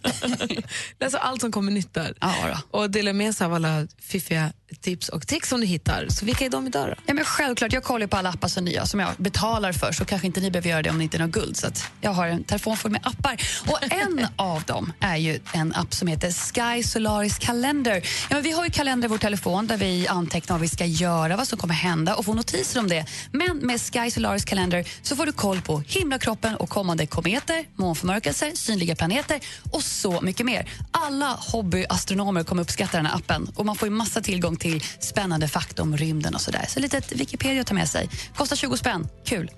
[1.00, 2.14] Läser allt som kommer nytt där.
[2.20, 2.58] Ja.
[2.70, 6.06] Och delar med sig av alla fiffiga tips och tricks som du hittar.
[6.08, 6.94] Så vilka är de idag då?
[7.06, 10.04] Ja, men självklart, jag kollar på alla appar som nya som jag betalar för så
[10.04, 11.56] kanske inte ni behöver göra det om ni inte har guld.
[11.56, 11.66] Så
[12.00, 13.40] jag har en telefon full med appar.
[13.66, 17.96] Och en av dem är ju en app som heter Sky Solaris Calendar.
[18.30, 20.84] Ja, men vi har ju kalender i vår telefon där vi antecknar vad vi ska
[20.84, 23.06] göra, vad som kommer hända och får notiser om det.
[23.32, 27.64] Men med Sky Solaris Calendar så får du koll på himlakroppen och kommande kometer,
[28.02, 29.40] månförmörkelser, synliga planeter
[29.72, 30.70] och så mycket mer.
[30.90, 35.48] Alla hobbyastronomer kommer uppskatta den här appen och man får ju massa tillgång till spännande
[35.48, 36.64] fakta om rymden och sådär.
[36.68, 38.08] Så lite Wikipedia att ta med sig.
[38.36, 39.08] Kostar 20 spänn.
[39.24, 39.50] Kul.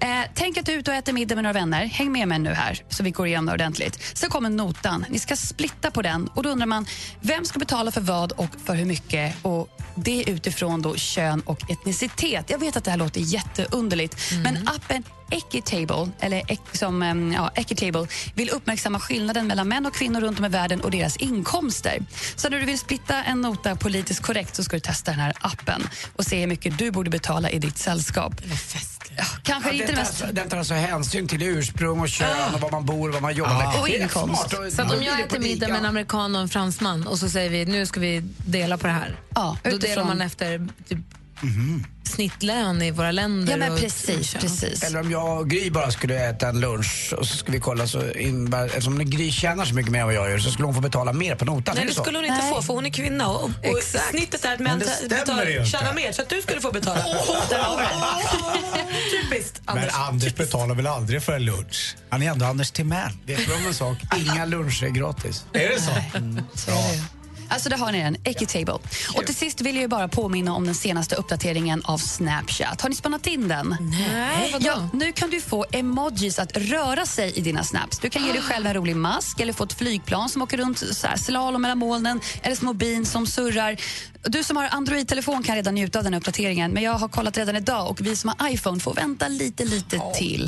[0.00, 1.84] Eh, tänk att du är ute och äter middag med några vänner.
[1.84, 4.18] Häng med mig nu här så vi går igenom det ordentligt.
[4.18, 5.04] Sen kommer notan.
[5.08, 6.86] Ni ska splitta på den och då undrar man
[7.20, 11.70] vem ska betala för vad och för hur mycket och det utifrån då kön och
[11.70, 12.50] etnicitet.
[12.50, 16.42] Jag vet att det här låter jätteunderligt men appen Equitable, eller
[16.76, 17.02] som,
[17.36, 21.16] ja, Equitable vill uppmärksamma skillnaden mellan män och kvinnor runt om i världen och deras
[21.16, 21.98] inkomster.
[22.36, 25.32] Så när du vill splitta en nota politiskt korrekt så ska du testa den här
[25.40, 28.34] appen och se hur mycket du borde betala i ditt sällskap.
[29.16, 30.22] Ja, kanske Ja, inte den, det tar, mest...
[30.22, 33.22] alltså- den tar alltså hänsyn till ursprung och kön och var man bor och vad
[33.22, 33.80] man jobbar med.
[33.80, 34.44] Och är rätt inkomst.
[34.44, 37.28] Och Så om jag det äter middag med en amerikan och en fransman och så
[37.28, 39.16] säger vi nu ska vi dela på det här.
[39.34, 40.98] Ja, Då utifrån- delar man efter typ,
[42.04, 43.52] snittlön i våra länder.
[43.52, 44.82] Ja, men och- precis, precis.
[44.82, 47.86] Eller om jag och Gry bara skulle äta en lunch och så ska vi kolla
[47.86, 50.74] så innebär, eftersom Gry tjänar så mycket mer än vad jag gör så skulle hon
[50.74, 51.74] få betala mer på notan.
[51.76, 52.02] Nej, det så?
[52.02, 54.82] skulle hon inte få för hon är kvinna och, och snittet är att män
[55.66, 57.04] tjänar mer så att du skulle få betala.
[59.10, 60.34] Typiskt Men Anders.
[60.34, 61.96] Betalar väl aldrig för en lunch?
[62.10, 63.12] Han är ändå Anders Timell.
[63.26, 63.98] Vet du om en sak?
[64.16, 65.44] Inga luncher är gratis.
[65.52, 65.90] Är det så?
[67.50, 68.78] Alltså där har ni den, Equitable.
[69.16, 72.80] Och till sist vill jag ju bara påminna om den senaste uppdateringen av Snapchat.
[72.80, 73.76] Har ni spannat in den?
[73.80, 74.56] Nej?
[74.60, 77.98] Ja, nu kan du få emojis att röra sig i dina snaps.
[77.98, 80.78] Du kan ge dig själv en rolig mask eller få ett flygplan som åker runt
[80.78, 83.76] så här, slalom mellan molnen eller små bin som surrar.
[84.22, 87.38] Du som har Android-telefon kan redan njuta av den här uppdateringen men jag har kollat
[87.38, 90.46] redan idag och vi som har iPhone får vänta lite, lite till.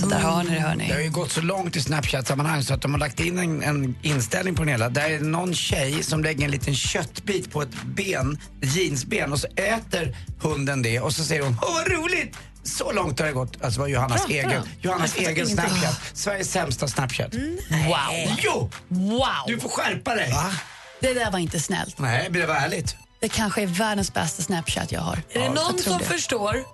[0.00, 2.74] Så där har ni det, hör Det har ju gått så långt i Snapchat-sammanhang så
[2.74, 4.88] att de har lagt in en, en inställning på den hela.
[4.88, 9.46] Där är någon tjej som lägger en liten köttbit på ett ben, jeansben och så
[9.56, 12.36] äter hunden det och så säger hon Åh vad roligt!
[12.62, 13.64] Så långt har det gått.
[13.64, 14.62] Alltså var Johannas Pratar egen?
[14.80, 15.46] Johannas egen.
[15.46, 16.00] Snapchat.
[16.14, 17.34] Sveriges sämsta Snapchat.
[17.34, 18.36] Wow!
[18.38, 18.70] Jo!
[18.88, 19.20] Wow!
[19.46, 20.34] Du får skärpa dig.
[21.00, 21.98] Det där var inte snällt.
[21.98, 22.96] Nej, men det var ärligt.
[23.20, 25.22] Det kanske är världens bästa Snapchat jag har.
[25.30, 26.04] Är det någon som det.
[26.04, 26.64] förstår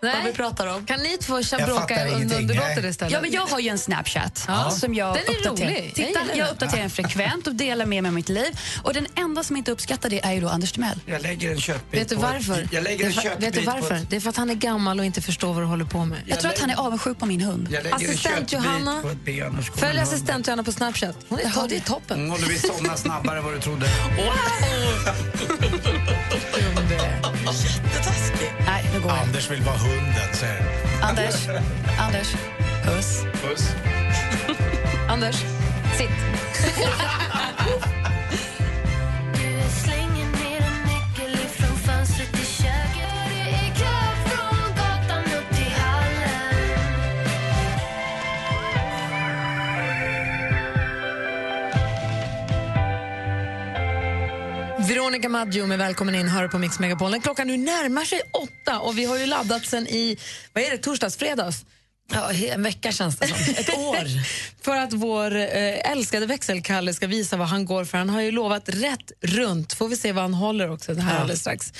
[0.00, 0.86] vad vi pratar om?
[0.86, 2.90] Kan ni två Jag bråka under Nej.
[2.90, 3.12] istället?
[3.12, 4.70] Ja, men jag har ju en Snapchat Ja.
[4.70, 5.68] som jag Den är uppdaterar.
[5.70, 5.86] rolig.
[5.86, 6.54] Jag Titta, jag den.
[6.54, 8.58] uppdaterar den frekvent och delar med mig av mitt liv.
[8.82, 11.00] Och den enda som inte uppskattar det är ju då Anders Timell.
[11.06, 12.68] Jag lägger en köttbit Vet du varför?
[12.72, 14.00] Jag lägger en Det är för- köttbit vet du varför?
[14.10, 16.18] Det är för att han är gammal och inte förstår vad du håller på med.
[16.26, 17.68] Jag tror att han är avundsjuk på min hund.
[17.70, 19.02] jag Assistent Johanna.
[19.02, 21.16] på ett ben och så kommer Följ assistent Johanna på Snapchat.
[21.28, 22.30] Hon är, Jaha, det är toppen.
[22.30, 23.86] Och du vill somna snabbare än vad du trodde.
[28.66, 29.10] Nej, nu går.
[29.10, 30.62] Anders vill vara hunden, säger.
[31.02, 31.48] Anders,
[31.98, 32.28] Anders,
[32.84, 33.22] puss.
[33.42, 33.74] Puss.
[35.08, 35.36] Anders,
[35.96, 36.10] sitt.
[54.88, 57.10] Veronica Maggio med Välkommen in, hör på Mix Megapol.
[57.10, 60.16] Den Klockan nu närmar sig åtta och vi har ju laddat sen i,
[60.52, 61.64] vad är det, torsdags, fredags?
[62.12, 63.36] Ja, en vecka känns det som.
[63.56, 64.06] Ett år.
[64.64, 67.98] För att vår eh, älskade växelkalle ska visa vad han går för.
[67.98, 69.72] Han har ju lovat rätt runt.
[69.72, 71.20] Får vi se vad han håller också det här Ja.
[71.20, 71.72] alldeles strax.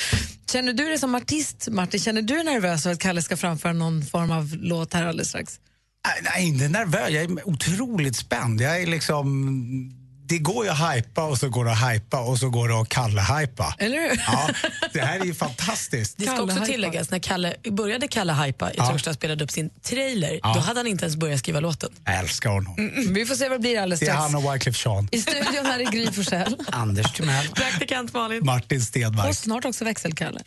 [0.53, 2.01] Känner du dig som artist, Martin?
[2.01, 5.29] Känner du dig nervös för att Kalle ska framföra någon form av låt här alldeles
[5.29, 5.61] strax?
[6.07, 7.11] Nej, nej, inte nervös.
[7.11, 8.61] Jag är otroligt spänd.
[8.61, 10.03] Jag är liksom...
[10.29, 12.75] Det går ju att hypa och så går det att hypa och så går det
[12.81, 13.75] att kalle-hypa.
[13.79, 14.23] Eller hur?
[14.27, 14.49] Ja,
[14.93, 16.15] det här är ju fantastiskt.
[16.19, 16.67] Det ska också Kalle-hypa.
[16.67, 18.87] tilläggas, när Kalle började Kalle hypa i Ja.
[18.91, 20.53] torsdags spelade upp sin trailer, Ja.
[20.55, 21.91] då hade han inte ens börjat skriva låten.
[22.05, 22.75] Jag älskar honom.
[23.15, 24.33] Vi får se vad det blir alldeles Det är strax.
[24.33, 25.09] han och Wyclef Jean.
[25.13, 26.57] I studion här är Gry Forssell.
[26.73, 27.49] Anders Timell.
[27.49, 28.41] Praktikant Malin.
[28.47, 29.29] Martin Stenmark.
[29.29, 30.41] Och snart också växelkalle.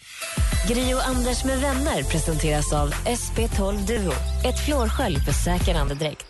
[0.68, 4.14] Gri och Anders med vänner presenteras av SP12 Duo.
[4.46, 6.26] Ett flårskölj för säker andedräkt.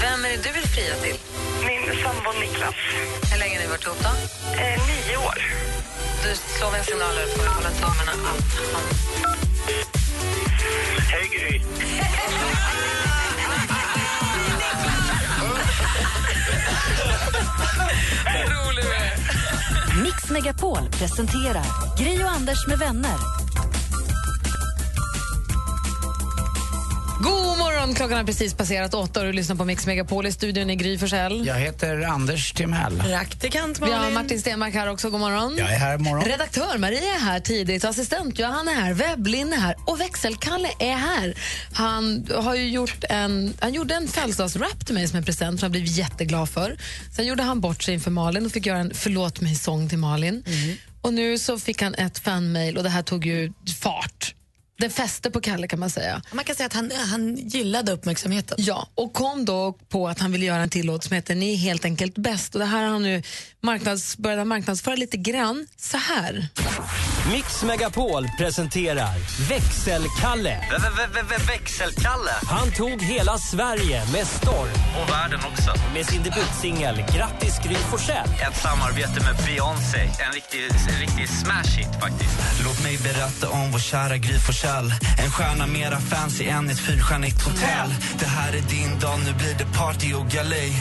[0.00, 1.16] Vem är det du vill fria till?
[1.66, 2.74] Min sambo Niklas.
[3.32, 4.12] Hur länge har ni varit ihop då?
[4.62, 5.38] Eh, nio år.
[6.22, 8.36] Du slår en signal här får hålla tummarna att han...
[11.12, 11.60] Hej Gry.
[20.02, 23.49] Mix Megapol presenterar Gri och Anders med vänner.
[27.22, 27.94] God morgon!
[27.94, 30.26] Klockan har precis passerat åtta och du lyssnar på Mix Megapol.
[30.26, 31.46] I studion är Gry Forssell.
[31.46, 32.98] Jag heter Anders Timell.
[33.00, 33.96] Praktikant Vi Malin.
[33.96, 35.10] har Martin Stenmark här också.
[35.10, 35.54] God morgon.
[35.58, 36.24] Jag är här imorgon.
[36.24, 40.96] Redaktör Maria är här tidigt, assistent Johan är här, webblin är här och växelkalle är
[40.96, 41.34] här.
[41.72, 45.66] Han har ju gjort en, han gjorde en födelsedagsrap till mig som en present som
[45.66, 46.76] jag blev jätteglad för.
[47.16, 50.44] Sen gjorde han bort sig inför Malin och fick göra en förlåt mig-sång till Malin.
[51.02, 54.34] Och nu så fick han ett fanmail och det här tog ju fart.
[54.80, 56.22] Det fäste på Kalle kan man säga.
[56.32, 58.58] Man kan säga att han, han gillade uppmärksamheten.
[58.60, 61.52] Ja, och kom då på att han ville göra en till låt som heter Ni
[61.52, 62.54] är helt enkelt bäst.
[62.54, 63.22] Och det här har han nu
[63.60, 66.48] marknads, börjat marknadsföra lite grann så här.
[67.32, 69.14] Mix Megapol presenterar
[69.48, 70.60] Växelkalle.
[71.48, 72.30] Växelkalle.
[72.50, 74.70] Han tog hela Sverige med storm
[75.02, 75.70] Och världen också.
[75.94, 78.28] med sin debutsingel Grattis Gry Forssell.
[78.48, 80.00] Ett samarbete med Beyoncé.
[80.26, 80.60] En riktig,
[80.92, 82.38] en riktig smash hit faktiskt.
[82.64, 84.69] Låt mig berätta om vår kära Gry Forssell.
[84.70, 87.94] Forssell En stjärna mera fancy än ett fyrstjärnigt hotell.
[88.18, 90.72] Det här är din dag, nu blir det party och galej.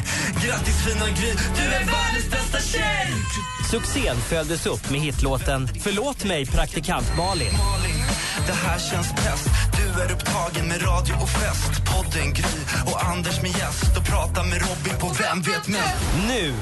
[0.45, 3.13] Grattis fina Gry, du är världens bästa tjej!
[3.71, 7.47] Succén följdes upp med hitlåten Förlåt mig praktikant Malin.
[7.53, 8.05] Malin,
[8.47, 12.59] det här känns bäst Du är upptagen med radio och fest Podden Gry
[12.91, 15.95] och Anders med gäst Och pratar med Robin på Vem vet mest
[16.27, 16.53] Nu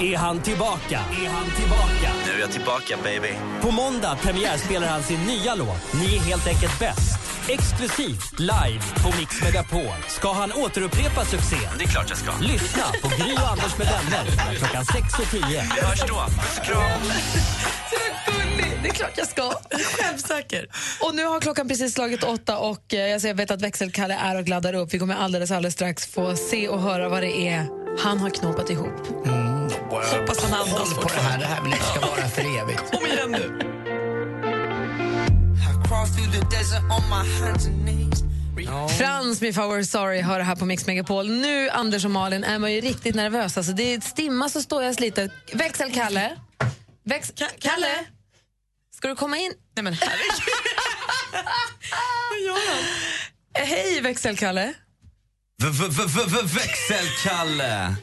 [0.00, 1.00] är han tillbaka.
[1.24, 2.12] Är han tillbaka.
[2.26, 3.34] Nu är jag tillbaka baby.
[3.60, 7.18] På måndag premiärspelar han sin nya låt Ni är helt enkelt bäst.
[7.48, 9.94] Exklusivt live på Mix Megapol.
[10.08, 11.72] Ska han återupprepa succén?
[11.78, 12.32] Det är klart jag ska.
[12.40, 15.42] Lyssna på Gry och Anders med vänner klockan 6 och 10.
[15.48, 16.20] Vi hörs då.
[16.56, 17.02] Puss kram.
[17.90, 18.78] Så gullig!
[18.82, 19.52] Det är klart jag ska.
[19.96, 20.66] Självsäker.
[21.02, 24.14] Och nu har klockan precis slagit åtta och eh, jag ser- jag vet att växelkalle
[24.14, 24.94] är och gladdar upp.
[24.94, 27.66] Vi kommer alldeles, alldeles strax få se och höra vad det är
[27.98, 29.06] han har knåpat ihop.
[29.90, 32.90] Hoppas han andas på det här, det här vill ska vara för evigt.
[32.92, 33.60] Kom igen nu.
[38.64, 38.98] Knees.
[38.98, 41.30] Frans med If I Were Sorry hör det här på Mix Megapol.
[41.30, 43.56] Nu, Anders och Malin, är man ju riktigt nervös.
[43.56, 45.30] Alltså, det är stimmas och ståjas lite.
[45.52, 46.36] Växelkalle?
[47.04, 48.04] Väx Kalle?
[48.96, 49.52] Ska du komma in?
[49.76, 50.54] Nej men herregud.
[52.30, 52.84] Vad gör han?
[53.66, 54.74] Hej, växelkalle.
[56.54, 57.96] Växelkalle!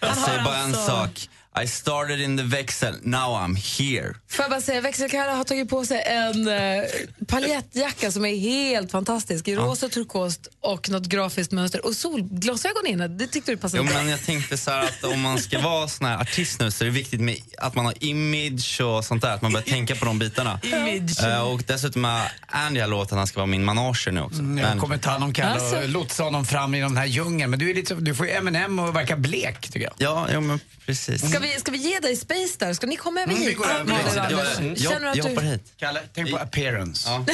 [0.00, 1.28] Jag säger bara en alltså- sak.
[1.62, 4.14] I started in the växel, now I'm here.
[4.28, 6.84] Får jag bara säga, växelkalle har tagit på sig en uh,
[7.28, 9.48] paljettjacka som är helt fantastisk.
[9.48, 11.86] I rosa, turkost och något grafiskt mönster.
[11.86, 15.20] Och solglasögon inne, det tyckte du passade Jo, men jag tänkte så här att om
[15.20, 18.04] man ska vara sån här artist nu så är det viktigt med att man har
[18.04, 19.34] image och sånt där.
[19.34, 20.60] Att man börjar tänka på de bitarna.
[20.72, 21.24] Image.
[21.24, 24.38] Eh, och dessutom har Andy har låtit att han ska vara min manager nu också.
[24.38, 25.76] Mm, Jag kommer ta hand om Kalle Alltså.
[25.76, 27.50] och lotsa honom fram i den här djungeln.
[27.50, 29.92] Men du, är lite, du får ju M&M och verka blek tycker jag.
[29.98, 31.30] Ja, jo, men precis.
[31.30, 32.74] Ska vi, ska vi ge dig space där?
[32.74, 33.58] Ska ni komma över Mm, vi hit?
[33.58, 34.12] går över Malin dit.
[34.16, 34.58] och Ja, Anders?
[34.82, 35.30] Jag, Känner du jag, att jag du...
[35.30, 35.72] hoppar hit.
[35.76, 37.08] Kalle, tänk på appearance.
[37.10, 37.24] Ja,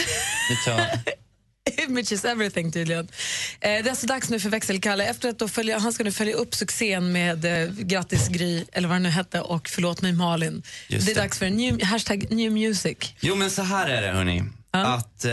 [0.51, 0.81] vi tar...
[1.89, 3.05] Image is everything tydligen.
[3.05, 3.11] Eh,
[3.61, 5.05] det är alltså dags nu för växelkalle.
[5.07, 8.89] Efter att då följa, han ska nu följa upp succén med eh, Grattis Gry, eller
[8.89, 10.63] vad det nu hette, och Förlåt mig Malin.
[10.89, 11.21] Just det är det.
[11.21, 12.97] dags för en new, hashtag new music.
[13.21, 14.45] Jo men så här är det hörni.
[14.71, 15.33] Att eh,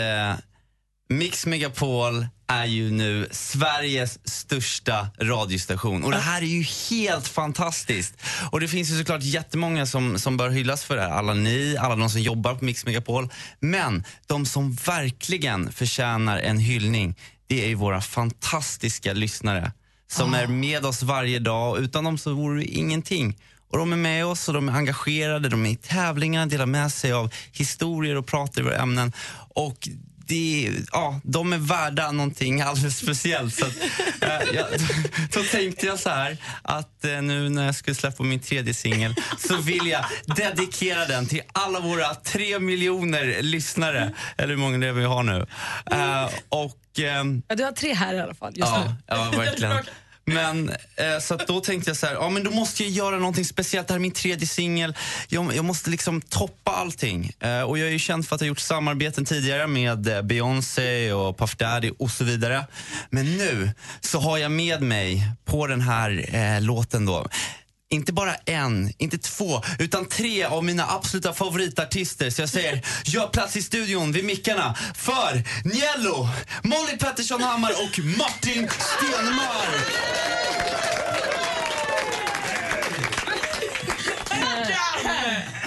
[1.09, 6.03] Mix Megapol är ju nu Sveriges största radiostation.
[6.03, 8.13] Och det här är ju helt fantastiskt.
[8.51, 11.09] Och det finns ju såklart jättemånga som, som bör hyllas för det här.
[11.09, 13.29] Alla ni, alla de som jobbar på Mix Megapol.
[13.59, 17.15] Men de som verkligen förtjänar en hyllning,
[17.47, 19.71] det är ju våra fantastiska lyssnare.
[20.11, 21.79] Som är med oss varje dag.
[21.79, 23.37] Utan dem så vore det ingenting.
[23.69, 26.91] Och de är med oss och de är engagerade, de är i tävlingar, delar med
[26.91, 29.13] sig av historier och pratar i våra ämnen.
[29.55, 29.89] Och
[30.27, 33.55] det, ja, de är värda någonting alldeles speciellt.
[33.55, 33.75] Så att,
[34.21, 34.65] eh, jag,
[35.33, 39.15] då tänkte jag så här att eh, nu när jag skulle släppa min tredje singel
[39.37, 40.05] så vill jag
[40.35, 45.23] dedikera den till alla våra tre miljoner lyssnare, eller hur många det är vi har
[45.23, 45.45] nu.
[45.91, 46.99] Eh, och...
[46.99, 48.95] ehm, Ja, du har tre här i alla fall just ja, nu.
[49.07, 49.77] Ja, verkligen.
[50.29, 53.17] Men eh, så att då tänkte jag så här, ja men då måste jag göra
[53.17, 53.87] någonting speciellt.
[53.87, 54.95] Det här är min tredje singel.
[55.27, 57.31] Jag, jag måste liksom toppa allting.
[57.39, 61.13] Eh, och jag är ju känd för att ha gjort samarbeten tidigare med eh, Beyoncé
[61.13, 62.65] och Puff Daddy och så vidare.
[63.09, 63.71] Men nu
[64.01, 67.27] så har jag med mig på den här eh, låten då
[67.89, 72.29] inte bara en, inte två, utan tre av mina absoluta favoritartister.
[72.29, 76.29] Så jag säger, gör plats i studion vid mickarna för Niello,
[76.63, 79.87] Molly Pettersson Hammar och Martin Stenmark.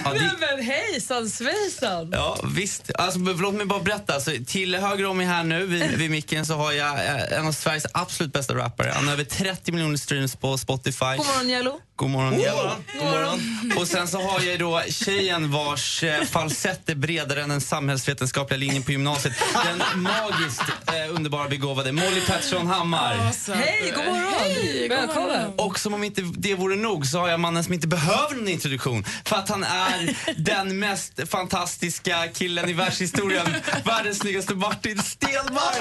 [0.05, 2.09] Ja, det- men hejsan svejsan!
[2.11, 2.91] Ja, visst.
[2.95, 4.13] Alltså, låt mig bara berätta.
[4.13, 7.47] Alltså, till höger om mig här nu vid, vid micken så har jag eh, en
[7.47, 8.91] av Sveriges absolut bästa rappare.
[8.95, 11.05] Han har över 30 miljoner streams på Spotify.
[11.17, 11.79] God morgon Jello.
[11.95, 12.69] God morgon, God Jello.
[12.99, 13.39] God morgon.
[13.77, 18.57] Och sen så har jag då tjejen vars eh, falsett är bredare än den samhällsvetenskapliga
[18.57, 19.33] linjen på gymnasiet.
[19.65, 23.15] Den magiskt eh, underbara begåvade Molly Pettersson Hammar.
[23.53, 24.89] Hej, god morgon!
[24.89, 25.51] Välkommen!
[25.57, 28.47] Och som om inte det vore nog så har jag mannen som inte behöver någon
[28.47, 29.05] introduktion.
[29.25, 29.90] För att han är
[30.35, 33.47] den mest fantastiska killen i världshistorien.
[33.85, 35.77] Världens snyggaste Martin Stenmark!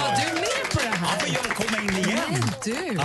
[0.00, 1.34] Var du med på det här?
[1.34, 2.42] jag komma in igen?
[2.64, 3.00] Du.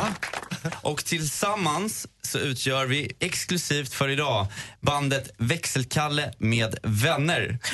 [0.82, 4.48] Och tillsammans så utgör vi exklusivt för idag
[4.82, 7.60] bandet Växelkalle med vänner.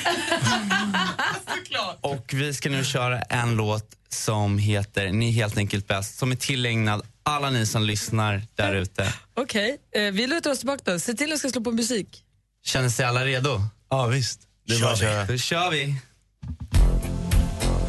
[2.00, 6.32] Och vi ska nu köra en låt som heter Ni är helt enkelt bäst som
[6.32, 9.14] är tillägnad alla ni som lyssnar där ute.
[9.36, 10.98] Okej, eh, vi lutar oss tillbaka då.
[10.98, 12.24] Se till att jag ska slå på musik.
[12.64, 13.60] Känner sig alla redo?
[13.90, 14.40] Ja, visst.
[14.66, 15.24] Det är bara att köra.
[15.24, 15.94] Då kör vi.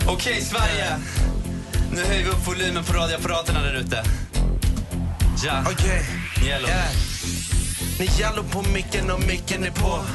[0.07, 0.99] Okej, Sverige.
[1.93, 4.03] Nu höjer vi upp volymen på radioapparaterna där ute.
[5.45, 5.63] Ja.
[5.71, 6.05] Okej.
[6.43, 6.69] Yellow.
[6.69, 6.91] Yeah.
[7.99, 10.05] Ni jallo på micken och micken är på.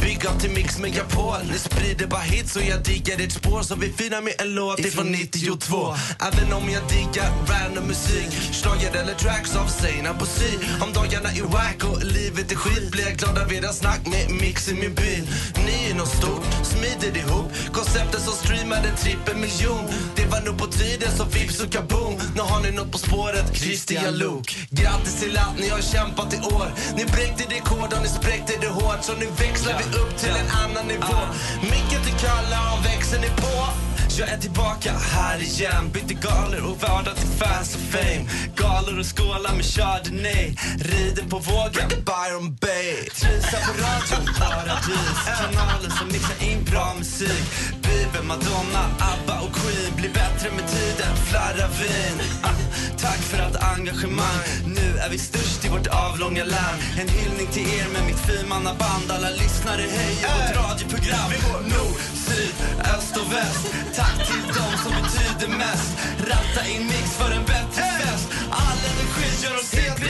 [0.00, 1.36] Big up till Mix Megapol.
[1.52, 3.62] Ni sprider bara hits och jag diggar ert spår.
[3.62, 8.96] Så vi firar med en låt ifrån 92 Även om jag diggar random musik Schlager
[9.00, 13.16] eller tracks av Zeina Bosi Om dagarna är wack och livet är skit Blir jag
[13.16, 15.28] glad av era snack med Mix i min bil.
[15.66, 17.52] Ni är något stort, smider ihop.
[17.72, 19.84] Konceptet som streamade trippel miljon
[20.16, 22.14] Det var nog på tiden så vips och kaboom.
[22.34, 24.56] Nu har ni något på spåret, Christian Luuk.
[24.70, 26.68] Grattis till allt ni har kämpat i år.
[26.96, 29.04] Ni bräckte rekord och ni spräckte det hårt.
[29.04, 31.18] Så nu växlar vi upp till en annan nivå.
[31.62, 33.88] Micken till Kalle och växeln är på.
[34.18, 35.90] Jag är tillbaka här igen.
[35.92, 38.24] Bytte galor och vardag till fast och fame.
[38.56, 45.18] Galor och skålar med chardonnay Rider på vågen, Byron Bay Trivs här på radion, paradis.
[45.38, 47.44] Kanalen som mixar in bra musik
[47.88, 49.92] Bieber, Madonna, ABBA och Queen.
[49.96, 52.16] Blir bättre med tiden, flarrar vin.
[52.42, 52.58] Ah,
[52.98, 54.40] Tack för allt engagemang.
[54.66, 59.06] Nu är vi störst i vårt avlånga land En hyllning till er med mitt fyrmannaband
[59.10, 61.30] Alla lyssnare hejar vårt radioprogram.
[61.72, 62.54] Nord, syd,
[62.94, 63.64] öst och väst.
[63.96, 65.92] Tack till dem som betyder mest.
[66.30, 68.26] Ratta in mix för en bättre fest.
[68.50, 70.00] All energi gör oss helt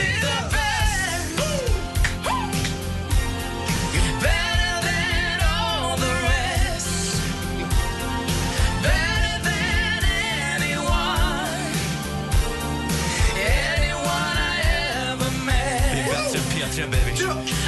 [16.87, 17.58] baby.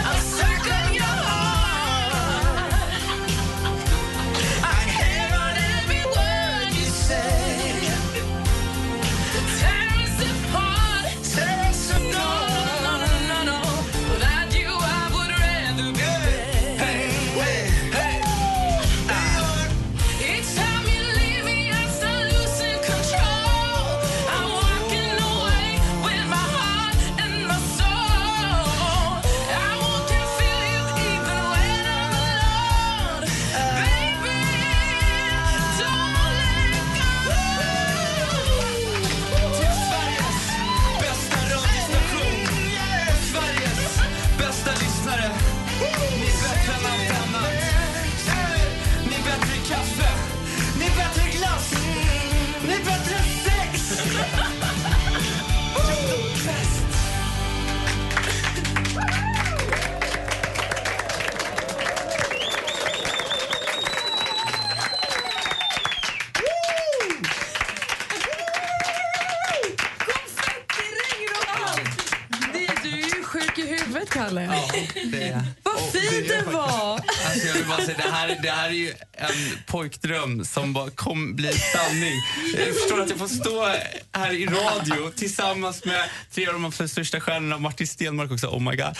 [74.15, 75.11] I huvudet, Kalle.
[75.11, 75.60] Det.
[75.73, 76.93] Vad fint det var!
[77.25, 80.89] Alltså jag vill bara säga, det här, det här är ju en pojkdröm som bara
[80.89, 82.13] kom bli sanning.
[82.57, 83.65] Jag förstår att jag får stå
[84.11, 86.03] här i radio tillsammans med
[86.33, 88.97] tre av de största stjärnorna, Martin Stenmark också, oh my god.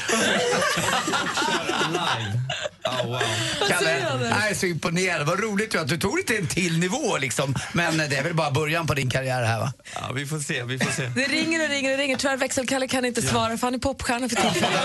[1.38, 2.40] Köra live.
[2.86, 3.20] Oh, wow.
[3.70, 4.00] Kalle,
[4.30, 5.28] jag är så imponerad.
[5.28, 7.56] Vad roligt att du tog det till en till nivå liksom.
[7.74, 9.74] Men det är väl bara början på din karriär här va?
[9.96, 11.06] Ja, vi får se, vi får se.
[11.16, 12.18] Det ringer och ringer och ringer.
[12.18, 14.82] Tyvärr växelkalle kan inte svara för han är popstjärna för tillfället.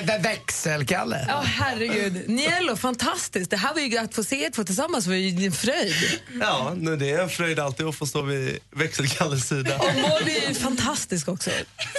[0.23, 1.25] Växelkalle.
[1.27, 2.29] Ja, herregud.
[2.29, 3.51] Niello, fantastiskt.
[3.51, 5.93] Det här var ju att få se er två tillsammans var ju en fröjd.
[6.39, 9.75] Ja, nu det är en fröjd alltid att få stå vid växelkalles sida.
[9.77, 11.49] Och Molly är ju fantastisk också.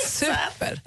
[0.07, 0.81] Super.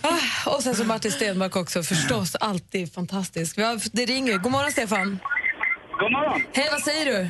[0.00, 2.34] Ah, och sen så Martin Stenmark också, förstås.
[2.34, 3.58] Alltid fantastisk.
[3.58, 4.38] Vi har, det ringer.
[4.38, 5.18] God morgon, Stefan.
[6.00, 6.42] God morgon.
[6.52, 7.28] Hej, vad säger du?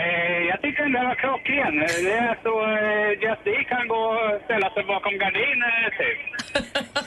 [0.00, 1.74] Eh, jag tycker den där var klockren.
[2.06, 6.20] Det är så eh, Just D kan gå och ställa sig bakom gardinen typ.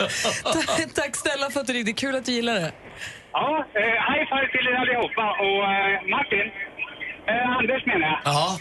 [0.42, 1.92] Ta- Tack snälla för att du ringde.
[1.92, 2.72] Kul att du gillar det.
[3.32, 5.24] Ja, eh, high five till er allihopa.
[5.44, 6.46] Och eh, Martin,
[7.30, 8.20] eh, Anders menar jag.
[8.24, 8.58] Ja.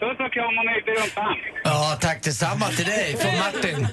[0.00, 1.36] Puss och kram och i rumpan.
[1.64, 3.88] Ja, tack detsamma till dig från Martin.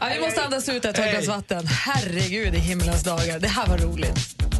[0.00, 1.66] Ja, vi måste andas ut ett glas vatten.
[1.66, 3.38] Herregud i himlens dagar.
[3.38, 4.18] Det här var roligt.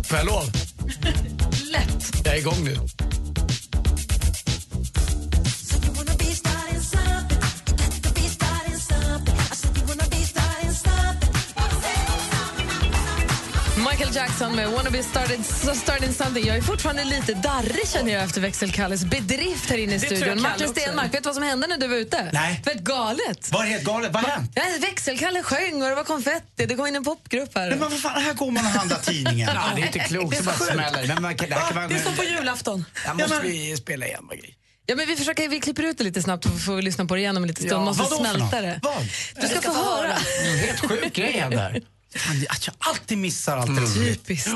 [0.08, 0.42] Får jag lov?
[1.72, 2.24] Lätt.
[2.24, 2.74] Jag är igång nu.
[13.92, 15.44] Michael Jackson med Wanna be started,
[15.76, 16.46] starting something.
[16.46, 20.42] Jag är fortfarande lite darrig känner jag efter växelkalles bedrift här inne i studion.
[20.42, 20.80] Martin också.
[20.80, 22.30] Stenmark, vet du vad som hände när du var ute?
[22.32, 22.60] Nej.
[22.64, 23.52] Det var galet.
[23.52, 24.12] Var det helt galet?
[24.12, 24.52] Vad har hänt?
[24.54, 26.66] Ja, växelkalle sjöng och det var konfetti.
[26.66, 27.68] Det kom in en popgrupp här.
[27.68, 29.50] Nej, men vad fan, här går man och handlar tidningen.
[29.54, 31.06] Ja, det är inte klokt, det bara smäller.
[31.06, 32.84] Men man det här kan man, Det är som på julafton.
[32.94, 34.28] Här måste vi spela igen.
[34.86, 37.20] Ja, men vi, försöker, vi klipper ut det lite snabbt och får lyssna på det
[37.20, 37.82] igen om en liten stund.
[37.82, 38.80] Ja, Måste smälta det.
[38.82, 39.06] Vad?
[39.40, 40.16] Du ska få höra.
[40.44, 41.82] Mm, Helt sjuk grej händer.
[42.14, 43.94] Fan, Att jag alltid missar allt roligt.
[44.26, 44.48] Typiskt.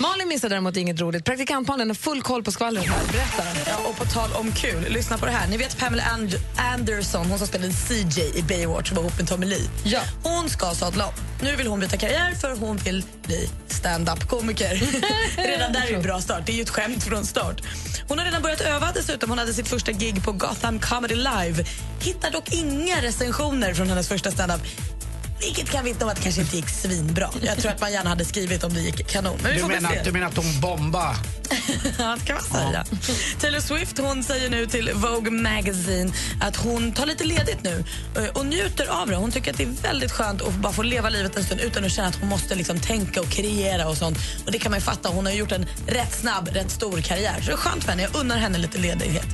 [0.00, 1.24] Malin missar däremot inget roligt.
[1.24, 2.98] Praktikantmalin har full koll på skvallret här.
[3.12, 3.70] Berätta.
[3.70, 5.48] Ja, och på tal om kul, lyssna på det här.
[5.48, 9.28] Ni vet Pamela And- Anderson, hon som spelade CJ i Baywatch som var ihop med
[9.28, 9.68] Tommy Lee.
[9.84, 10.00] Ja.
[10.22, 11.12] Hon ska sadla om.
[11.42, 14.74] Nu vill hon byta karriär för hon vill bli stand-up-komiker.
[15.36, 16.42] redan där är ju bra start.
[16.46, 17.60] Det är ju ett skämt från start.
[18.08, 19.30] Hon har redan börjat öva dessutom.
[19.30, 21.64] Hon hade sitt första gig på Gotham Comedy Live.
[22.00, 24.60] Hittar dock inga recensioner från hennes första stand-up.
[25.40, 27.30] Vilket kan vittna om att det kanske inte gick svinbra.
[27.42, 29.38] Jag tror att man gärna hade skrivit om det gick kanon.
[29.42, 30.02] Men Du menar, se.
[30.04, 31.16] du menar att hon bomba?
[31.98, 32.84] Ja, det kan man säga.
[33.40, 37.84] Taylor Swift hon säger nu till Vogue Magazine att hon tar lite ledigt nu
[38.16, 39.16] eh, och njuter av det.
[39.16, 41.84] Hon tycker att det är väldigt skönt att bara få leva livet en stund utan
[41.84, 44.18] att känna att hon måste liksom tänka och kreera och sånt.
[44.46, 45.08] Och Det kan man ju fatta.
[45.08, 47.34] Hon har gjort en rätt snabb, rätt stor karriär.
[47.40, 48.02] Så det är skönt för henne.
[48.02, 49.26] Jag unnar henne lite ledighet.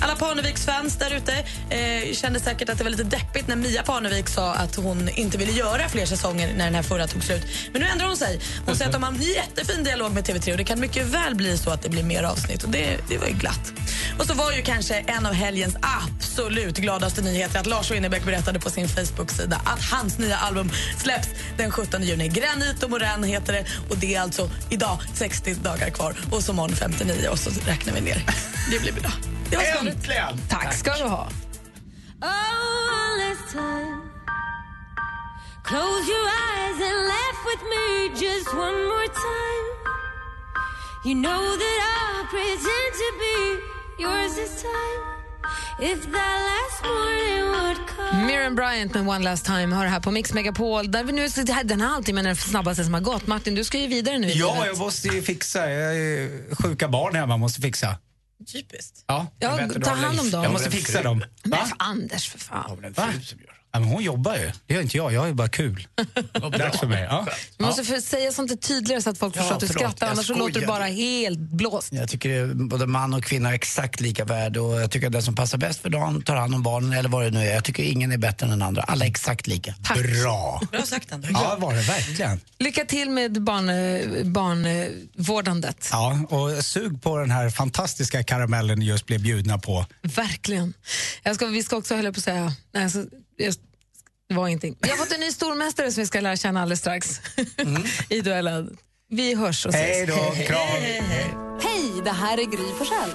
[0.00, 1.32] Alla Parneviks fans där ute
[1.70, 5.38] eh, kände säkert att det var lite deppigt när Mia Parnevik sa att hon inte
[5.38, 7.42] ville göra fler säsonger när den här förra tog slut.
[7.72, 8.40] Men nu ändrar hon sig.
[8.66, 11.34] Hon säger att de har en jättefin dialog med TV3 och det kan mycket väl
[11.34, 12.62] bli så att det blir mer avsnitt.
[12.62, 13.72] Och det, det var ju glatt.
[14.18, 18.60] Och så var ju kanske en av helgens absolut gladaste nyheter att Lars Winnerbäck berättade
[18.60, 22.28] på sin Facebook-sida att hans nya album släpps den 17 juni.
[22.28, 26.52] Granit och Morän heter det och det är alltså idag 60 dagar kvar och så
[26.52, 28.24] morgon 59 och så räknar vi ner.
[28.70, 29.10] Det blir bra.
[29.50, 29.64] Det var.
[29.64, 30.40] Äntligen!
[30.48, 31.28] Tack ska du ha.
[35.70, 37.84] Close your eyes and laugh with me
[38.24, 39.64] just one more time.
[41.06, 43.36] You know that I'll pretend to be
[44.02, 45.00] yours this time.
[45.92, 48.26] If that last morning would come.
[48.26, 50.90] Miriam Bryant med One Last Time har det här på Mix Megapol.
[50.90, 53.26] Där vi nu, här- den här halvtimmen är den snabbaste som har gått.
[53.26, 55.70] Martin, du ska ju vidare nu Ja, jag måste ju fixa.
[55.70, 57.96] Jag är sjuka barn hemma, måste fixa.
[58.52, 59.04] Typiskt.
[59.06, 59.48] Ja, Ja,
[59.84, 60.42] ta har hand om dem.
[60.42, 61.24] Jag måste fixa dem.
[61.44, 62.84] Men för Anders, för fan.
[62.96, 63.08] Va?
[63.74, 64.52] Ja, men hon jobbar ju.
[64.66, 65.12] Det gör inte jag.
[65.12, 65.86] Jag är bara kul.
[66.58, 67.02] Dags för mig.
[67.10, 67.26] Ja.
[67.58, 69.80] Du måste för, säga sånt där tydligare så att folk Ja, förstår att du förlåt,
[69.80, 70.66] skrattar, jag annars så låter du skojade.
[70.66, 71.92] bara helt blåst.
[71.92, 75.22] Jag tycker både man och kvinna är exakt lika värd och jag tycker att den
[75.22, 77.54] som passar bäst för dagen tar hand om barnen eller vad det nu är.
[77.54, 78.82] Jag tycker ingen är bättre än den andra.
[78.82, 79.74] Alla är exakt lika.
[79.94, 80.60] Bra.
[80.72, 81.30] Bra sagt, Anders.
[81.34, 82.40] Ja, var det verkligen.
[82.58, 85.88] Lycka till med barn, eh, barnvårdandet.
[85.92, 89.86] Ja, och sug på den här fantastiska karamellen ni just blev bjudna på.
[90.02, 90.72] Verkligen.
[91.22, 93.04] Jag ska, vi ska också, höll jag på att säga, nej, alltså,
[93.38, 94.76] det var ingenting.
[94.80, 97.20] Vi har fått en ny stormästare som vi ska lära känna alldeles strax
[98.08, 98.76] i duellen.
[99.10, 99.96] Vi hörs och ses.
[99.96, 100.68] Hej då, kram.
[101.62, 103.10] Hej, det här är Gry Forssell.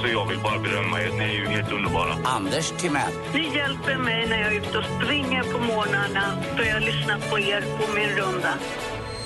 [0.00, 1.08] Så jag vill bara berömma er.
[1.10, 2.16] Ni är ju helt underbara.
[2.24, 3.12] Anders Timell.
[3.34, 7.38] Ni hjälper mig när jag är ute och springer på morgnarna för jag lyssnar på
[7.38, 8.54] er på min runda.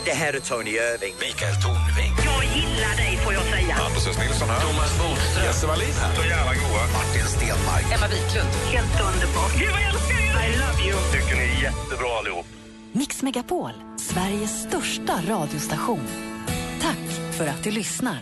[0.04, 1.14] Det här är Tony Irving.
[1.20, 2.12] Mikael Tornving.
[2.30, 3.74] Jag gillar dig får jag säga.
[3.74, 4.60] Hampus Nilsson här.
[4.60, 5.44] Thomas Bodström.
[5.44, 6.14] Jesse Wallin här.
[6.14, 6.82] Så jävla goa.
[6.98, 7.84] Martin Stenmark.
[7.94, 8.50] Emma Wiklund.
[8.74, 9.52] Helt underbart.
[9.58, 10.34] Gud vad jag älskar er!
[10.46, 10.96] I love you.
[11.12, 12.46] Tycker ni är jättebra allihop.
[12.92, 16.06] Mix Megapol, Sveriges största radiostation.
[16.80, 18.18] Tack för att du lyssnar.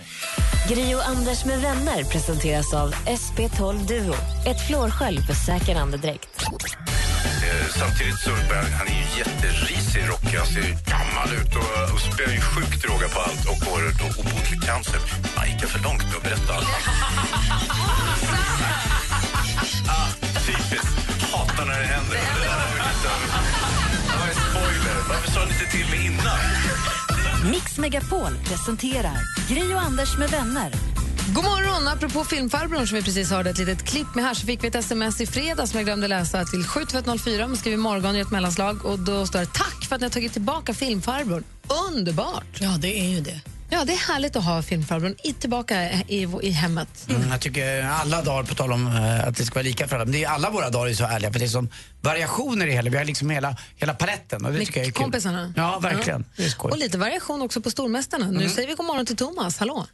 [0.68, 4.14] Gri och Anders med vänner presenteras av SP12 Duo.
[4.46, 6.42] Ett flårskölj för säker andedräkt.
[6.42, 10.38] Eh, Samtidigt så bär, han är ju jätterisig rockig.
[10.38, 10.62] Han ser
[10.94, 15.00] gammal ut och, och spelar ju sjukt droga på allt och har då obotlig cancer.
[15.36, 16.66] Han gick för långt med att berätta allt.
[19.88, 20.08] ah,
[20.46, 20.96] typiskt.
[21.32, 22.16] Hatar när det händer.
[22.16, 22.78] Det var ju.
[24.08, 24.96] Det var en spoiler.
[25.08, 26.38] Varför sa ni inte till mig innan?
[27.50, 29.18] Mix Megapol presenterar
[29.48, 30.72] Gri och Anders med vänner.
[31.34, 31.88] God morgon!
[31.88, 34.74] Apropå filmfarbrorn som vi precis hörde ett litet klipp med här så fick vi ett
[34.74, 37.48] sms i fredags som jag glömde läsa till 72104.
[37.48, 40.12] Man skriver morgon i ett mellanslag och då står det tack för att ni har
[40.12, 41.44] tagit tillbaka filmfarbrorn.
[41.88, 42.60] Underbart!
[42.60, 43.40] Ja, det är ju det.
[43.70, 47.06] Ja, det är härligt att ha filmfarbrorn i, tillbaka i, i hemmet.
[47.10, 49.96] Mm, jag tycker alla dagar, på tal om eh, att det ska vara lika för
[49.96, 51.68] alla, men det är, alla våra dagar är så härliga för det är som
[52.00, 54.92] variationer i hela, vi har liksom hela, hela paletten och det Med tycker jag är
[54.92, 55.02] kul.
[55.02, 55.52] kompisarna.
[55.56, 56.24] Ja, verkligen.
[56.36, 56.70] Det är skoj.
[56.70, 58.26] Och lite variation också på stormästarna.
[58.30, 59.58] Nu säger vi god morgon till Thomas.
[59.58, 59.86] Hallå!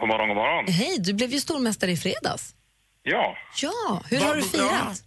[0.00, 0.72] God morgon, god morgon.
[0.72, 2.54] Hej, du blev ju stormästare i fredags.
[3.02, 3.36] Ja.
[3.62, 5.02] Ja, hur har du firat?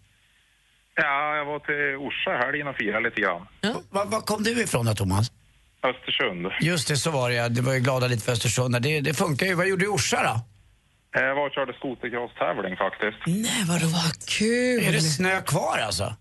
[0.96, 3.48] ja, jag var till Orsa i helgen och firade lite grann.
[3.90, 5.32] Var, var kom du ifrån då, Thomas?
[5.84, 6.48] Östersund.
[6.62, 7.50] Just det, så var det ja.
[7.50, 8.82] Det var ju glada lite för Östersund.
[8.82, 9.54] Det, det funkar ju.
[9.54, 10.40] Vad gjorde du i Orsa då?
[11.20, 13.18] Jag var och körde skotercross-tävling faktiskt.
[13.26, 14.30] Nej, vad roligt.
[14.40, 14.84] Kul!
[14.88, 16.16] Är det snö kvar alltså?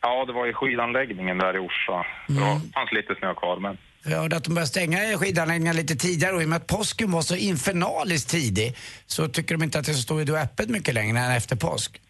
[0.00, 2.06] Ja, det var i skidanläggningen där i Orsa.
[2.28, 5.96] Det var, fanns lite snö kvar, men Jag hörde att de började stänga skidanläggningar lite
[5.96, 8.76] tidigare och i och med att påsken var så infernaliskt tidig
[9.06, 12.00] så tycker de inte att det står då öppet mycket längre än efter påsk.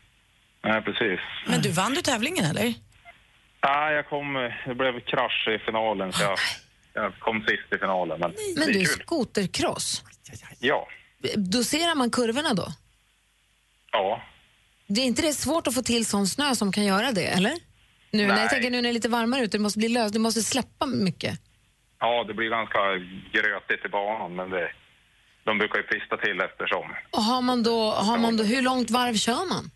[0.65, 1.21] nej, precis.
[1.47, 2.75] Men du vann du tävlingen eller?
[3.65, 4.35] Nej, jag kom,
[4.67, 6.39] det blev krasch i finalen så jag,
[6.95, 8.21] jag kom sist i finalen.
[8.21, 9.03] Men, Men det du, är kul.
[9.07, 10.03] skotercross,
[10.59, 10.89] Ja,
[11.37, 12.67] doserar man kurvorna då?
[13.93, 14.23] ja.
[14.87, 17.51] Det är inte det svårt att få till sån snö som kan göra det, eller?
[18.11, 18.49] Nu, när jag Nej.
[18.49, 20.87] tänker nu när det är lite varmare ute, det måste bli löst, du måste släppa
[20.87, 21.41] mycket.
[22.01, 22.79] Ja, det blir ganska
[23.33, 24.71] grötigt i banan, men det,
[25.45, 26.95] de brukar ju pista till eftersom.
[27.11, 29.71] Och har man då, har man då, hur långt varv kör man?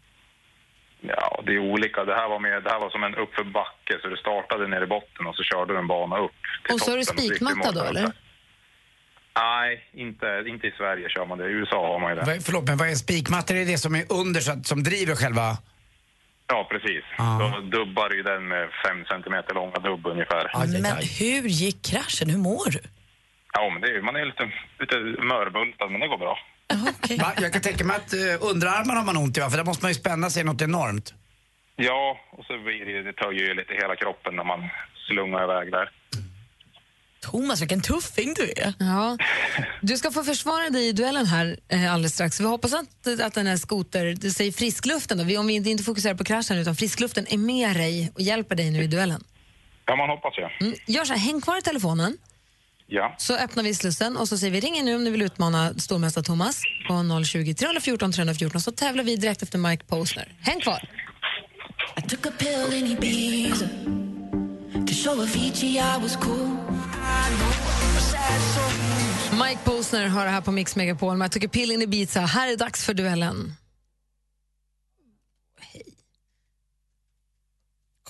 [1.01, 2.05] Ja, det är olika.
[2.05, 4.87] Det här var, med, det här var som en uppförbacke, så du startade ner i
[4.87, 6.33] botten och så körde du en bana upp
[6.65, 8.13] till Och så har du spikmatta då, där eller?
[9.37, 11.45] Nej, inte, inte i Sverige kör man det.
[11.49, 12.27] I USA har man ju det.
[12.27, 13.55] Vad- Förlåt, men vad är spikmattor?
[13.55, 15.57] Är det det som är under, så att, som driver själva...
[16.47, 17.05] Ja, precis.
[17.41, 20.45] Då dubbar ju den med fem centimeter långa dubb ungefär.
[20.83, 20.85] Men
[21.21, 22.31] hur gick kraschen?
[22.31, 22.79] Hur mår du?
[23.53, 24.97] Ja, men det är, man är lite, lite
[25.33, 26.39] mörbultad, men det går bra.
[27.19, 27.33] Va?
[27.41, 29.51] Jag kan tänka mig att uh, underarmarna har man ont i, va?
[29.51, 31.15] för där måste man ju spänna sig något enormt.
[31.77, 34.61] Ja, och så blir det, det töjer ju lite hela kroppen när man
[35.07, 35.91] slungar iväg där.
[37.21, 38.75] Thomas, vilken tuffing du är.
[38.79, 39.19] Ja.
[39.81, 42.41] Du ska få försvara dig i duellen här eh, alldeles strax.
[42.41, 45.71] Vi hoppas att, att den här skoter, du säger friskluften då, vi, om vi inte,
[45.71, 49.25] inte fokuserar på kraschen utan friskluften är med dig och hjälper dig nu i duellen.
[49.87, 50.67] Ja, man hoppas ju.
[50.67, 50.79] Mm.
[50.87, 52.19] Gör så här, häng kvar i telefonen
[52.91, 53.15] Ja.
[53.19, 55.75] så öppnar vi slussen och så säger vi ring in nu om ni vill utmana
[55.75, 60.33] stormästare Thomas på 020 314 314 så tävlar vi direkt efter Mike Posner.
[60.41, 60.89] Häng kvar!
[61.99, 63.69] I took a pill in Ibiza
[64.87, 66.49] to show Avicii I was cool.
[69.33, 72.21] Mike Posner har det här på Mix Megapol med Jag tycker pill in Ibiza.
[72.21, 73.55] Här är dags för duellen.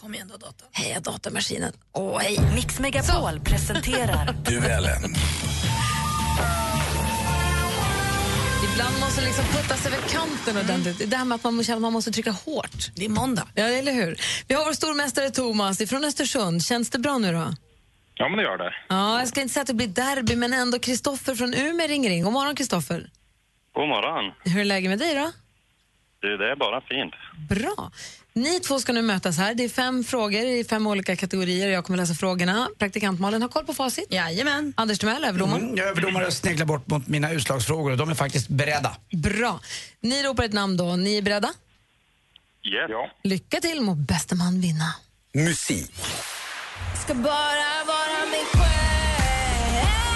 [0.00, 0.68] Kom igen då, datorn.
[0.72, 1.72] Heja datamaskinen.
[1.92, 2.38] Åh, hej.
[2.54, 5.14] Mix Megapol presenterar Duellen.
[8.72, 10.98] Ibland måste liksom puttas över kanten ordentligt.
[10.98, 12.90] Det är det här med att man måste, man måste trycka hårt.
[12.96, 13.48] Det är måndag.
[13.54, 14.16] Ja, eller hur?
[14.48, 16.64] Vi har vår stormästare Thomas från Östersund.
[16.64, 17.54] Känns det bra nu då?
[18.14, 18.74] Ja, men det gör det.
[18.88, 22.10] Ja, jag ska inte säga att det blir derby, men ändå Kristoffer från Umeå ringer
[22.10, 22.22] in.
[22.24, 23.10] God morgon Kristoffer.
[23.74, 24.32] God morgon.
[24.44, 25.32] Hur är läget med dig då?
[26.20, 27.14] Du, det är bara fint.
[27.48, 27.90] Bra.
[28.32, 29.54] Ni två ska nu mötas här.
[29.54, 31.68] Det är fem frågor i fem olika kategorier.
[31.68, 32.68] Jag kommer läsa frågorna.
[32.78, 34.06] Praktikant Malin har koll på facit.
[34.10, 34.72] Jajamän.
[34.76, 35.60] Anders Timell, överdomare.
[35.60, 38.96] Mm, jag är överdomare och sneglar bort mot mina utslagsfrågor och de är faktiskt beredda.
[39.12, 39.60] Bra.
[40.00, 40.96] Ni ropar ett namn då.
[40.96, 41.48] Ni är beredda?
[41.48, 42.86] Yes.
[42.88, 43.10] Ja.
[43.22, 44.94] Lycka till, må bästa man vinna.
[45.34, 45.92] Musik.
[47.04, 50.07] Ska bara vara mig själv.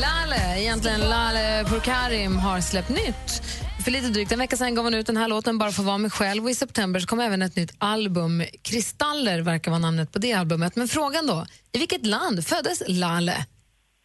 [0.00, 3.42] Lale, egentligen Lale Pourkarim, har släppt nytt.
[3.84, 5.86] För lite drygt en vecka sedan gav hon ut den här låten Bara för att
[5.86, 8.42] vara mig själv och i september så kom även ett nytt album.
[8.62, 10.76] Kristaller verkar vara namnet på det albumet.
[10.76, 13.46] Men frågan då, i vilket land föddes Lale?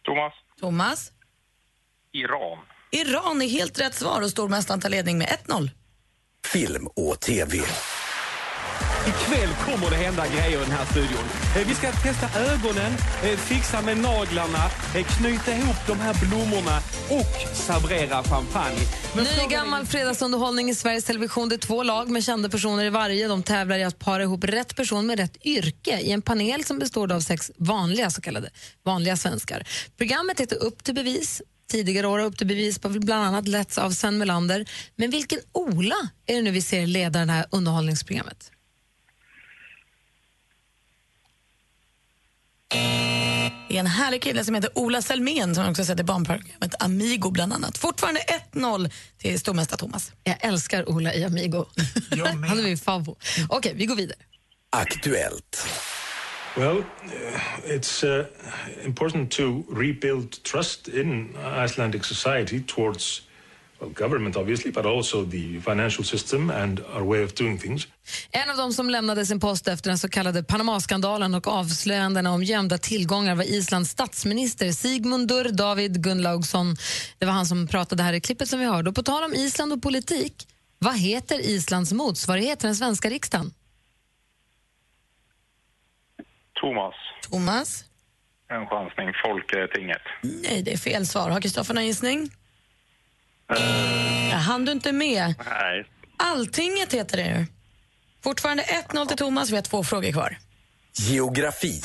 [0.04, 0.32] Thomas?
[0.60, 1.12] Thomas?
[2.12, 2.58] Iran.
[2.90, 5.70] Iran är helt rätt svar och stormästaren tar ledning med 1-0.
[6.52, 7.58] Film och TV.
[9.06, 11.24] Ikväll kommer det hända grejer i den här studion.
[11.56, 14.64] Eh, Vi ska testa ögonen, eh, fixa med naglarna,
[14.94, 16.76] eh, knyta ihop de här blommorna
[17.10, 18.78] och sabrera champagne.
[19.16, 21.48] Ny gammal fredagsunderhållning i Sveriges Television.
[21.48, 23.28] Det är två lag med kända personer i varje.
[23.28, 26.78] De tävlar i att para ihop rätt person med rätt yrke i en panel som
[26.78, 28.50] består av sex vanliga så kallade
[28.84, 29.66] vanliga svenskar.
[29.98, 31.42] Programmet heter Upp till bevis.
[31.70, 34.66] Tidigare år har Upp till bevis på bland annat letts av Sven Melander.
[34.96, 38.50] Men vilken Ola är det nu vi ser leda det här underhållningsprogrammet?
[43.68, 47.30] Det är en härlig kille som heter Ola Selmén som också sett i barnprogrammet Amigo
[47.30, 47.78] bland annat.
[47.78, 48.20] Fortfarande
[48.52, 50.12] 1-0 till stormästare Thomas.
[50.24, 51.64] Jag älskar Ola i Amigo.
[52.48, 53.18] Han är min favorit.
[53.48, 54.18] Okej, vi går vidare.
[54.70, 55.66] Aktuellt.
[56.56, 56.84] Well, uh,
[57.64, 58.26] it's uh,
[58.84, 63.22] important to rebuild trust in Icelandic society towards
[63.94, 67.88] government, obviously, but also the financial system and our way of doing things.
[68.30, 72.42] En av dem som lämnade sin post efter den så kallade Panamaskandalen och avslöjandena om
[72.42, 76.76] gömda tillgångar var Islands statsminister Sigmundur David Gunnlaugsson.
[77.18, 78.90] Det var han som pratade här i klippet som vi hörde.
[78.90, 80.48] Och på tal om Island och politik,
[80.78, 83.54] vad heter Islands motsvarighet till den svenska riksdagen?
[86.60, 86.94] Thomas.
[87.30, 87.84] Thomas?
[88.48, 89.12] En chansning.
[89.24, 90.02] Folketinget.
[90.22, 91.30] Nej, det är fel svar.
[91.30, 92.30] Har Kristoffer någon gissning?
[94.30, 95.34] Jag hann du inte med.
[95.46, 95.86] Nej.
[96.16, 97.46] Alltinget heter det nu.
[98.24, 99.50] Fortfarande 1-0 till Thomas.
[99.50, 100.38] Vi har två frågor kvar.
[100.96, 101.82] Geografi.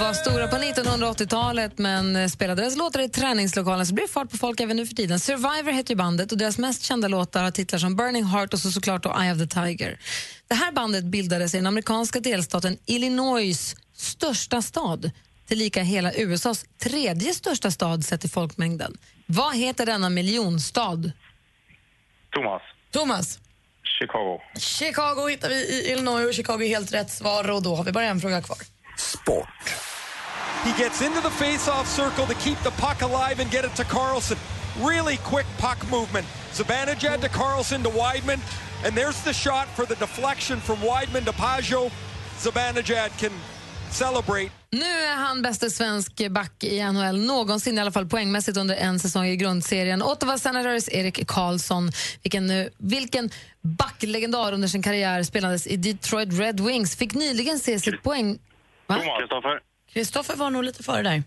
[0.00, 4.36] Var stora på 1980-talet men spelade deras låtar i träningslokalen så blir det fart på
[4.36, 5.20] folk även nu för tiden.
[5.20, 8.58] Survivor heter ju bandet och deras mest kända låtar har titlar som Burning Heart och
[8.58, 9.98] så såklart då Eye of the Tiger.
[10.48, 15.10] Det här bandet bildades i den amerikanska delstaten Illinois största stad
[15.48, 18.96] tillika hela USAs tredje största stad sett till folkmängden.
[19.26, 21.12] Vad heter denna miljonstad?
[22.34, 22.62] Thomas.
[22.90, 23.38] Thomas?
[23.98, 24.40] Chicago.
[24.58, 27.92] Chicago hittar vi i Illinois och Chicago är helt rätt svar och då har vi
[27.92, 28.58] bara en fråga kvar.
[30.64, 33.84] He gets into the face-off circle to keep the puck alive and get it to
[33.84, 34.38] Carlson.
[34.78, 36.26] Really quick puck movement.
[36.52, 38.40] Zibanejad to Carlson to Weidman,
[38.84, 41.90] and there's the shot for the deflection from Weidman to Pajot.
[42.38, 43.32] Zibanejad can
[43.90, 44.50] celebrate.
[44.72, 48.98] Nu är han bästa svensk back i NHL någonsin, i alla fall poängmässigt under en
[48.98, 50.02] säsong i grundserien.
[50.02, 51.90] Ottawa Senators Erik Karlsson,
[52.22, 58.02] vilken, vilken backlegendar under sin karriär spelandes i Detroit Red Wings, fick nyligen se sitt
[58.02, 58.38] poäng...
[58.98, 59.60] Kristoffer.
[59.92, 61.22] Kristoffer var nog lite före där.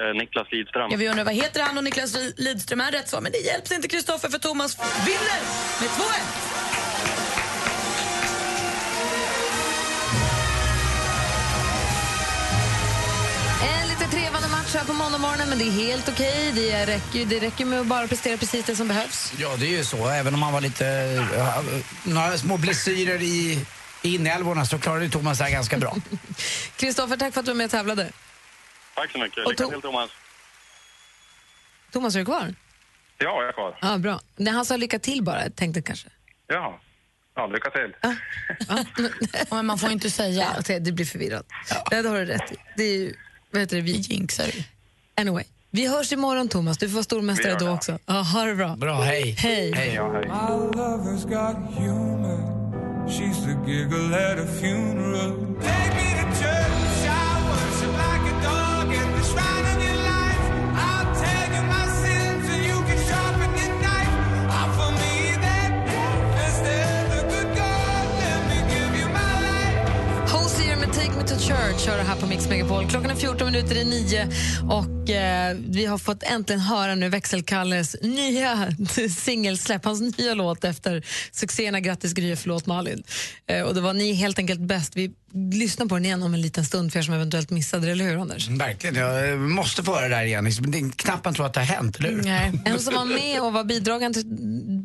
[0.00, 0.90] Eh, Niklas Lidström.
[0.90, 3.20] Ja, vi undrar vad heter han och Niklas Lidström är rätt svar.
[3.20, 5.40] Men det hjälps inte Kristoffer för Thomas vinner
[5.80, 6.04] med 2-1.
[13.62, 16.52] En lite trevande match här på måndagmorgonen, men det är helt okej.
[16.54, 19.32] Det, räcker, det räcker med att bara prestera precis det som behövs.
[19.38, 20.08] Ja, det är ju så.
[20.08, 20.84] Även om han var lite...
[21.36, 21.62] ja,
[22.04, 23.66] några små blessyrer i
[24.04, 25.96] inälvorna så klarade Thomas det här ganska bra.
[26.76, 28.10] Kristoffer, tack för att du var med och tävlade.
[28.94, 29.44] Tack så mycket.
[29.44, 30.10] Och Lycka till, Thomas.
[31.92, 32.54] Thomas, är du kvar?
[33.18, 33.78] Ja, jag är kvar.
[33.80, 34.20] Ja, bra.
[34.36, 36.08] Nej, han sa lycka till bara, tänkte kanske.
[36.46, 36.80] Ja.
[37.36, 37.94] Ja, lycka till.
[39.50, 40.56] Men man får inte säga.
[40.68, 41.44] Ja, du blir förvirrad.
[41.70, 42.02] Ja.
[42.02, 42.56] det har du rätt i.
[42.76, 43.14] Det är ju,
[43.50, 44.50] vad heter det, vi jinxar
[45.16, 46.78] Anyway, vi hörs imorgon Thomas.
[46.78, 47.70] Du får vara stormästare då det.
[47.70, 47.98] också.
[48.06, 48.76] Ja, ha det bra.
[48.76, 49.36] Bra, hej.
[49.38, 49.72] Hej.
[49.72, 49.94] Hej.
[49.94, 50.28] Ja, hej.
[53.06, 56.23] She's the giggle at a funeral.
[71.24, 72.86] Me To Church hör det här på Mix Megapol.
[72.88, 74.28] Klockan är 14 minuter i nio
[74.70, 78.68] och eh, vi har fått äntligen höra nu Växelkalles nya
[79.16, 83.02] singelsläpp, hans nya låt efter succéerna Grattis Gry, förlåt Malin.
[83.46, 84.96] Eh, och det var Ni helt enkelt bäst.
[84.96, 85.12] Vi
[85.52, 88.04] lyssnar på den igen om en liten stund för er som eventuellt missade det, eller
[88.04, 88.48] hur Anders?
[88.48, 90.44] Verkligen, jag eh, måste få höra det där igen.
[90.44, 92.22] Det är knappt man tror att det har hänt, eller hur?
[92.22, 92.52] Nej.
[92.64, 94.24] En som var med och var bidragande,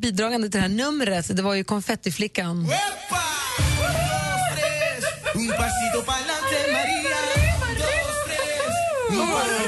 [0.02, 2.68] bidragande till det här numret, det var ju Konfettiflickan.
[5.40, 7.18] Un pasito pa'lante, Maria.
[7.80, 9.10] Dos, tres.
[9.10, 9.16] Un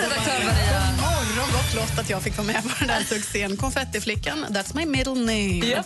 [0.02, 0.82] Redaktör Maria.
[1.02, 3.58] morgon, vad flott att jag fick vara med på den här succén.
[3.58, 5.84] Konfettiflickan, that's my middle name.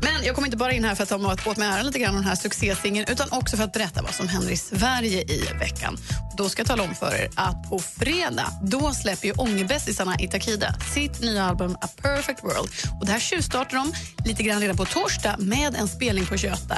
[0.00, 1.08] Men jag kom inte bara in här för att
[1.44, 4.02] ta åt mig äran lite grann av den här succésingeln utan också för att berätta
[4.02, 5.96] vad som händer i Sverige i veckan.
[6.36, 10.74] Då ska jag tala om för er att på fredag då släpper ju ångerbästisarna Itakida
[10.94, 12.68] sitt nya album A Perfect World.
[13.00, 13.92] Och det här tjuvstartar de
[14.28, 16.76] lite grann redan på torsdag med en spelning på Göta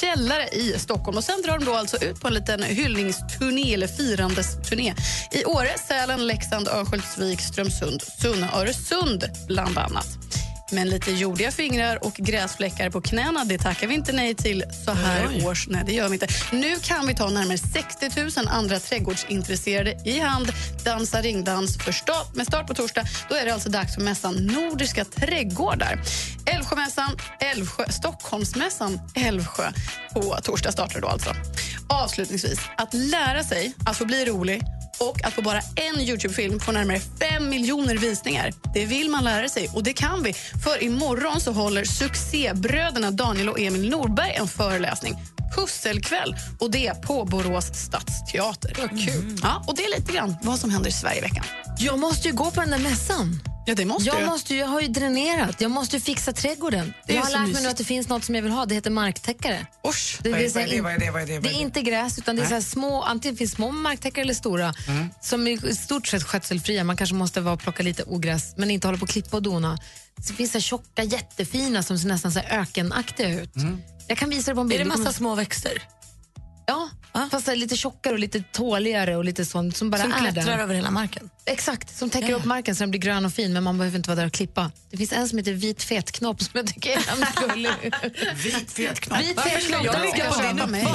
[0.00, 1.18] källare i Stockholm.
[1.18, 4.94] Och Sen drar de då alltså ut på en liten hyllningsturné eller firandesturné
[5.32, 10.06] i Åre, Sälen, Leksand, Örnsköldsvik, Strömsund, Sunne, Öresund bland annat.
[10.72, 14.92] Men lite jordiga fingrar och gräsfläckar på knäna det tackar vi inte nej till så
[14.92, 15.46] här Oj.
[15.46, 15.68] års.
[15.68, 16.26] Nej, det gör vi inte.
[16.52, 20.52] Nu kan vi ta närmare 60 000 andra trädgårdsintresserade i hand
[20.84, 23.04] dansa ringdans för start, med start på torsdag.
[23.28, 26.02] Då är det alltså dags för mässan Nordiska trädgårdar.
[26.46, 29.72] Älvsjömässan, Älvsjö, Stockholmsmässan Älvsjö
[30.12, 31.30] på torsdag startar då alltså.
[31.90, 34.62] Avslutningsvis, att lära sig att få bli rolig
[35.00, 38.52] och att på bara en Youtube-film få närmare 5 miljoner visningar.
[38.74, 40.32] Det vill man lära sig och det kan vi.
[40.32, 45.14] För imorgon så håller succébröderna Daniel och Emil Norberg en föreläsning.
[45.56, 48.74] Pusselkväll och det på Borås stadsteater.
[48.88, 49.38] Kul.
[49.42, 51.44] Ja, och det är lite grann vad som händer i Sverige i veckan.
[51.78, 53.40] Jag måste ju gå på den där mässan.
[53.66, 55.60] Ja, det måste jag, måste ju, jag har ju dränerat.
[55.60, 56.92] Jag måste ju fixa trädgården.
[57.06, 58.66] Det är jag har lärt mig nu att det finns något som jag vill ha.
[58.66, 59.66] Det heter marktäckare.
[60.22, 61.58] Det, Vad är- är det, vad är det, vad är det, är det är det?
[61.60, 65.08] inte gräs, utan det är så små, antingen finns små marktäckare eller stora, Mm.
[65.20, 66.84] som är i stort sett skötselfria.
[66.84, 69.42] Man kanske måste vara och plocka lite ogräs, men inte hålla på och klippa och
[69.42, 69.78] dona.
[70.26, 73.50] Så finns det tjocka, jättefina som ser nästan så här ökenaktiga ut.
[74.06, 74.80] Jag kan visa det på en Är bild.
[74.80, 75.82] det Du kommer- massa små växter?
[76.66, 76.88] Ja,
[77.30, 80.18] fast så här lite tjockare och lite tåligare och lite sånt som bara Som är
[80.18, 80.62] klättrar där.
[80.62, 81.30] över hela marken?
[81.44, 82.36] Exakt, som täcker Ja.
[82.36, 84.32] upp marken så den blir grön och fin men man behöver inte vara där och
[84.32, 84.70] klippa.
[84.90, 87.70] Det finns en som heter vit fetknopp som jag tycker är hemskt gullig.
[88.44, 89.20] Vit fetknopp.
[89.20, 90.86] Vit Varför skulle fetknopp, jag ligga på din köpa mig.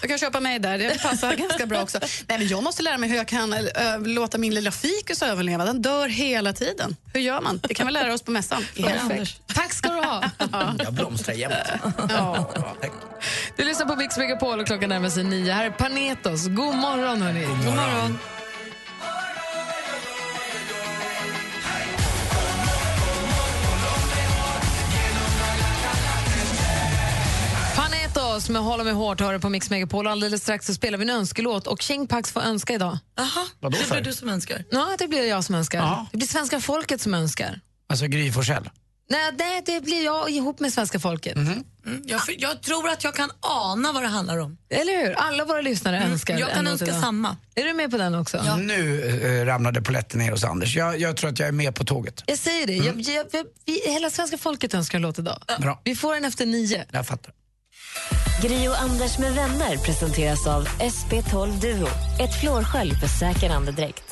[0.00, 1.98] Jag kan köpa mig där, det passar ganska bra också.
[2.28, 5.64] Nej, men jag måste lära mig hur jag kan ö, låta min lilla fikus överleva.
[5.64, 6.96] Den dör hela tiden.
[7.12, 7.60] Hur gör man?
[7.68, 8.64] Det kan vi lära oss på mässan.
[8.76, 9.40] Perfekt.
[9.54, 10.30] Tack ska du ha.
[10.84, 11.54] Jag blomstrar jämt.
[12.08, 12.50] Ja.
[13.56, 15.52] Du lyssnar på Mix Megapol och klockan närmar sig nio.
[15.52, 16.46] Här är Panetos.
[16.46, 17.44] God morgon, hörni.
[17.44, 18.18] God morgon.
[27.76, 30.06] Panetos med Hålla mig hårt hör på Mix Megapol.
[30.06, 32.98] Alldeles strax så spelar vi en önskelåt och Cheng Pax får önska idag.
[33.18, 34.64] Aha, Vadå det blir du som önskar.
[34.70, 35.78] Ja, det blir jag som önskar.
[35.78, 36.06] Ja.
[36.12, 37.60] Det blir svenska folket som önskar.
[37.88, 38.70] Alltså Gry Forssell.
[39.08, 41.36] Nej, det, det blir jag ihop med svenska folket.
[41.36, 41.64] Mm,
[42.06, 44.56] jag, jag tror att jag kan ana vad det handlar om.
[44.70, 45.12] Eller hur?
[45.14, 47.00] Alla våra lyssnare önskar Mm, jag kan önska idag.
[47.00, 47.36] samma.
[47.54, 48.56] Är du med på den också?
[48.56, 49.02] Nu
[49.40, 50.76] eh, ramlade polletten ner hos Anders.
[50.76, 52.22] Jag, jag tror att jag är med på tåget.
[52.26, 55.42] Jag säger det, jag, jag, jag, vi, hela svenska folket önskar en låt idag.
[55.60, 55.80] Bra.
[55.84, 56.84] Vi får den efter nio.
[56.92, 57.32] Jag fattar.
[58.42, 61.88] Gri och Anders med vänner presenteras av SP12 Duo.
[62.20, 64.02] Ett flårskölj för säker andedräkt.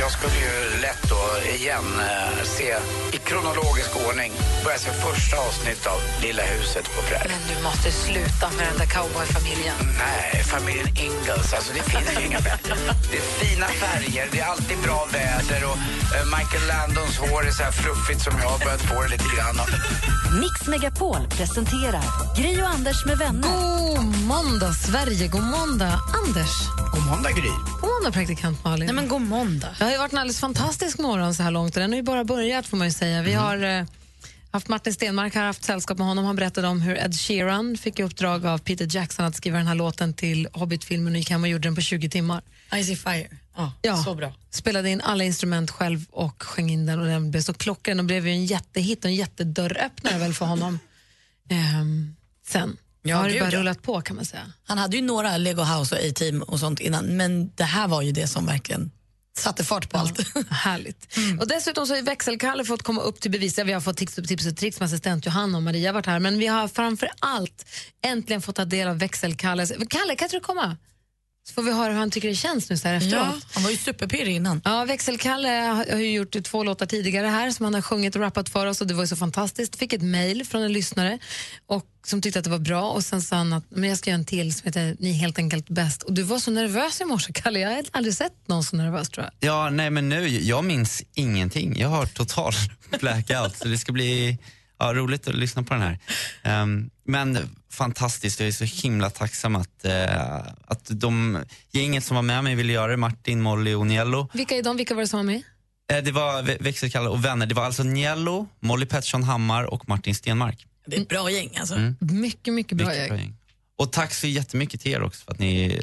[0.00, 1.22] Jag skulle ju lätt då
[1.56, 2.76] igen eh, se
[3.12, 4.32] i kronologisk ordning
[4.64, 7.38] börja se första avsnitt av Lilla huset på prärien.
[7.38, 9.76] Men du måste sluta med den där cowboyfamiljen.
[10.04, 11.52] Nej, familjen Ingalls.
[11.52, 12.74] Alltså det finns ju inga bättre.
[13.10, 15.78] Det är fina färger, det är alltid bra väder och
[16.16, 19.28] eh, Michael Landons hår är så här fluffigt som jag har börjat få det lite
[19.36, 19.56] grann.
[20.40, 22.04] Mix Megapol presenterar
[22.36, 23.48] Gri och Anders med vänner.
[23.96, 25.28] God måndag, Sverige.
[25.28, 26.52] God måndag, Anders.
[26.94, 27.50] God måndag, Gry.
[27.80, 28.86] God måndag, praktikant Malin.
[28.86, 29.68] Nej, men god måndag.
[29.78, 32.02] Det har ju varit en alldeles fantastisk morgon så här långt och den har ju
[32.02, 33.22] bara börjat får man ju säga.
[33.22, 33.84] Vi har eh,
[34.50, 36.24] haft Martin Stenmark här, haft sällskap med honom.
[36.24, 39.66] Han berättade om hur Ed Sheeran fick i uppdrag av Peter Jackson att skriva den
[39.66, 42.42] här låten till Hobbit-filmen och gick hem och gjorde den på 20 timmar.
[42.74, 43.28] Icy Fire.
[43.56, 43.96] Ja, Ja.
[43.96, 44.32] Så bra.
[44.50, 48.04] Spelade in alla instrument själv och sjöng in den och den blev så klockren och
[48.04, 50.78] blev ju en jättehit och en jättedörröppnare väl för honom.
[51.50, 52.16] Ehm,
[52.46, 53.58] sen Ja, har det bara ja.
[53.58, 54.52] rullat på kan man säga.
[54.64, 58.02] Han hade ju några Lego House och A-Team och sånt innan, men det här var
[58.02, 58.90] ju det som verkligen
[59.38, 60.36] satte fart på allt.
[60.50, 61.16] Härligt.
[61.16, 61.38] Mm.
[61.38, 63.58] Och dessutom så har växelkalle fått komma upp till bevis.
[63.58, 66.18] Vi har fått tips, tips och tricks med assistent Johanna och Maria varit här.
[66.18, 67.64] Men vi har framför allt
[68.04, 69.72] äntligen fått ta del av växelkalles...
[69.90, 70.76] Kalle, kan inte du komma?
[71.48, 73.12] Så får vi höra hur han tycker det känns nu så här efteråt.
[73.14, 74.60] Ja, han var ju superpirrig innan.
[74.64, 75.48] Ja, Växelkalle
[75.92, 78.80] har ju gjort två låtar tidigare här som han har sjungit och rappat för oss
[78.80, 79.76] och det var ju så fantastiskt.
[79.76, 81.18] Fick ett mejl från en lyssnare
[81.66, 84.10] och, som tyckte att det var bra och sen sa han att men jag ska
[84.10, 86.02] göra en till som heter Ni är helt enkelt bäst.
[86.02, 87.58] Och du var så nervös i morse, Kalle.
[87.60, 89.48] Jag har aldrig sett någon så nervös tror jag.
[89.50, 91.78] Ja, nej men nu, jag minns ingenting.
[91.78, 92.52] Jag har total
[93.00, 93.56] blackout.
[93.56, 94.38] så det ska bli
[94.78, 95.98] ja, roligt att lyssna på den här.
[96.42, 101.38] Ehm, men fantastiskt, jag är så himla tacksam att, eh, att de
[101.72, 104.28] gänget som var med mig ville göra det, Martin, Molly och Niello.
[104.32, 104.76] Vilka är de?
[104.76, 105.42] Vilka var det som var med?
[105.92, 107.46] Eh, det var växelkalle och vänner.
[107.46, 110.66] Det var alltså Niello, Molly Pettersson Hammar och Martin Stenmark.
[110.86, 111.74] Det är ett bra gäng alltså.
[111.74, 111.96] Mm.
[112.00, 113.08] Mycket, mycket bra Mycket gäng.
[113.08, 113.34] bra gäng.
[113.78, 115.82] Och tack så jättemycket till er också för att ni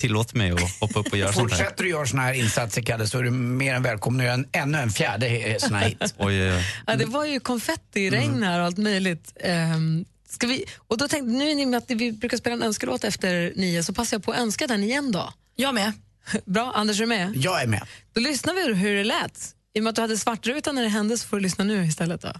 [0.00, 1.58] tillåter mig att hoppa upp och göra sånt här.
[1.58, 4.34] Fortsätter du göra såna här insatser, Kalle, så är du mer än välkommen att göra
[4.34, 6.14] en, ännu en fjärde sån här hit.
[6.18, 6.64] Oj, oj, oj.
[6.86, 9.32] Ja, det var ju konfetti, regn här och allt möjligt.
[9.74, 12.62] Um, ska vi, och då tänkte, nu är ni med att vi brukar spela en
[12.62, 15.32] önskelåt efter nio så passar jag på att önska den igen då.
[15.56, 15.92] Jag med.
[16.44, 17.32] Bra, Anders är du med?
[17.36, 17.86] Jag är med.
[18.12, 19.54] Då lyssnar vi hur det lät.
[19.74, 21.84] I och med att du hade svartruta när det hände så får du lyssna nu
[21.84, 22.20] istället.
[22.20, 22.32] Då.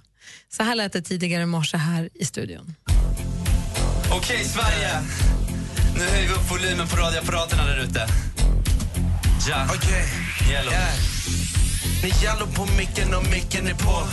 [0.48, 2.74] Så här lät det tidigare i morse här i studion.
[4.12, 4.90] Okej, Sverige.
[5.94, 8.06] Nu höjer vi upp volymen på radioapparaterna där ute.
[9.48, 9.66] Ja.
[9.74, 10.04] Okej.
[10.50, 10.72] Yellow.
[10.72, 10.94] Yeah.
[12.02, 14.08] Ni gäller på micken och micken är på.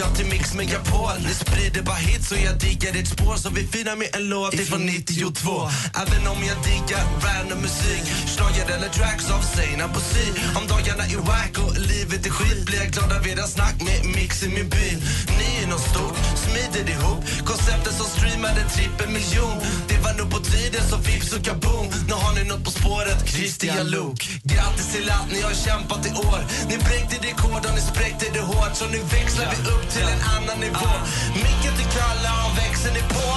[0.00, 1.18] Up till Mix Megapol.
[1.26, 4.54] Ni sprider bara hits och jag diggar ert spår så vi firar med en låt
[4.54, 5.68] ifrån 92.
[6.02, 10.26] Även om jag diggar random musik, schlager eller tracks av Seinar på si.
[10.58, 14.16] Om dagarna är wack och livet är skit blir jag glad av era snack med
[14.16, 14.98] Mix i min bil.
[15.38, 19.56] Ni är något stort, smider ihop konceptet som streamade trippel miljon.
[19.88, 21.86] Det var nog på tiden så vips och kaboom.
[22.08, 24.20] Nu har ni något på spåret, Christian Luuk.
[24.42, 26.40] Grattis till allt ni har kämpat i år.
[26.70, 30.22] Ni bräckte rekord och ni spräckte det hårt så nu växlar vi upp till en
[30.36, 30.92] annan nivå.
[31.34, 33.28] Micken till Kalle och växeln är på.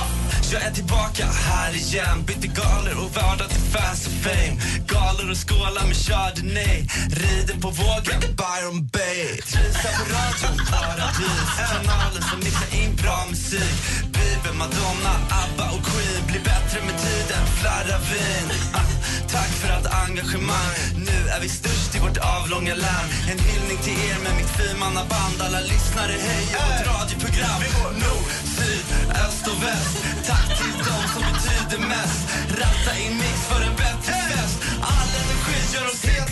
[0.53, 2.23] Jag är tillbaka här igen.
[2.27, 4.55] Bytte galor och vardag till fast och fame.
[4.93, 6.77] Galor och skålar med chardonnay
[7.21, 9.23] Rider på vågen, Byron Bay.
[9.51, 11.49] Trivs på radion, paradis.
[11.59, 13.75] Kanalen som mixar in bra musik.
[14.13, 16.23] Bieber, Madonna, ABBA och Queen.
[16.27, 18.91] Blir bättre med tiden, flarra vin ah,
[19.33, 20.73] Tack för allt engagemang.
[21.07, 25.35] Nu är vi störst vårt avlånga land En hyllning till er med mitt fyrmannaband.
[25.45, 27.61] Alla lyssnare heja vårt radioprogram.
[28.03, 28.85] Nord, syd,
[29.25, 29.95] öst och väst.
[30.31, 32.21] Tack till dem som betyder mest.
[32.61, 34.57] Ratta in mix för en bättre fest.
[34.95, 36.31] All energi gör oss helt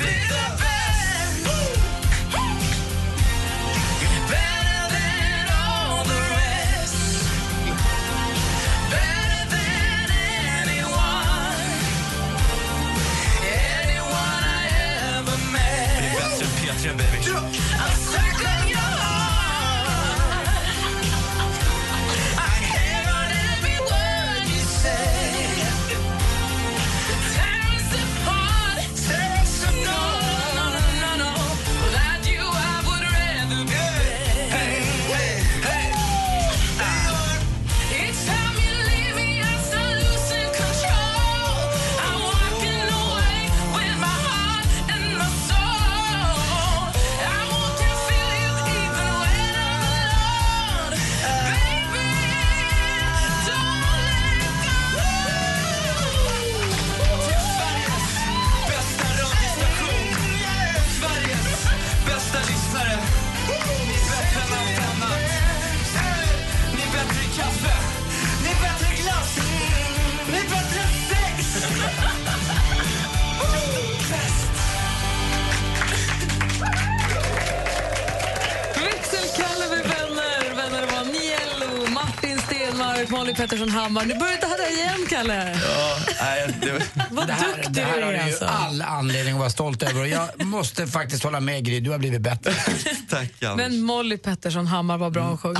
[83.79, 84.05] Hammar.
[84.05, 85.59] Nu börjar det här igen, Kalle.
[85.63, 86.81] Ja, nej, det,
[87.11, 88.45] Vad det här, duktig det här du är, alltså.
[88.45, 90.01] all anledning att vara stolt över.
[90.01, 92.53] Och jag måste faktiskt hålla med Gry, du har blivit bättre.
[93.09, 93.67] Tack, Anders.
[93.69, 95.55] Men Molly Pettersson Hammar var bra och sjöng.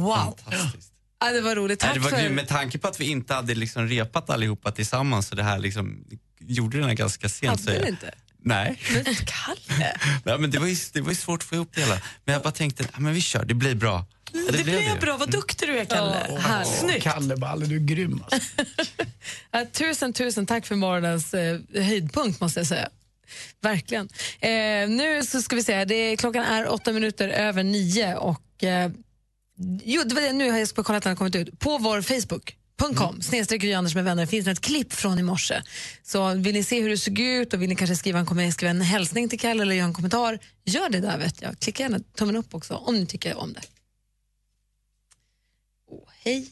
[0.00, 0.38] Wow.
[1.20, 1.82] Ja, det var roligt.
[1.82, 2.28] Nej, Tack det var för...
[2.28, 6.04] med tanke på att vi inte hade liksom repat allihopa tillsammans så det här liksom
[6.40, 7.60] gjorde den här ganska sent.
[7.66, 8.14] Hade jag- inte?
[8.44, 8.80] Nej.
[8.94, 9.96] Men Kalle.
[10.24, 11.98] Nej, men det, var ju, det var ju svårt att få ihop det hela.
[12.24, 14.04] Men jag bara tänkte, ja, men vi kör, det blir bra.
[14.32, 16.26] Ja, Det, blev bra, vad duktig du är Kalle.
[16.28, 16.78] Ja, härligt.
[16.78, 17.02] Snyggt.
[17.02, 18.24] Kalle Balle, du är grym.
[18.30, 18.48] Alltså.
[19.72, 22.88] Tusen, tusen tack för morgonens eh, höjdpunkt måste jag säga.
[23.60, 24.08] Verkligen.
[24.40, 28.64] Eh, nu så ska vi se, det är, klockan är åtta minuter över nio och
[28.64, 28.90] eh,
[29.84, 31.58] jo, det var det, nu har jag ska kolla att den har kommit ut.
[31.58, 33.22] På vår Facebook.com, mm.
[33.22, 35.62] snedstreck Anders med vänner, finns det ett klipp från i morse.
[36.02, 38.70] Så vill ni se hur det såg ut och vill ni kanske skriva en, skriva
[38.70, 41.60] en hälsning till Kalle eller göra en kommentar, gör det där vet jag.
[41.60, 43.60] Klicka gärna tummen upp också om ni tycker om det.
[46.24, 46.50] Hej.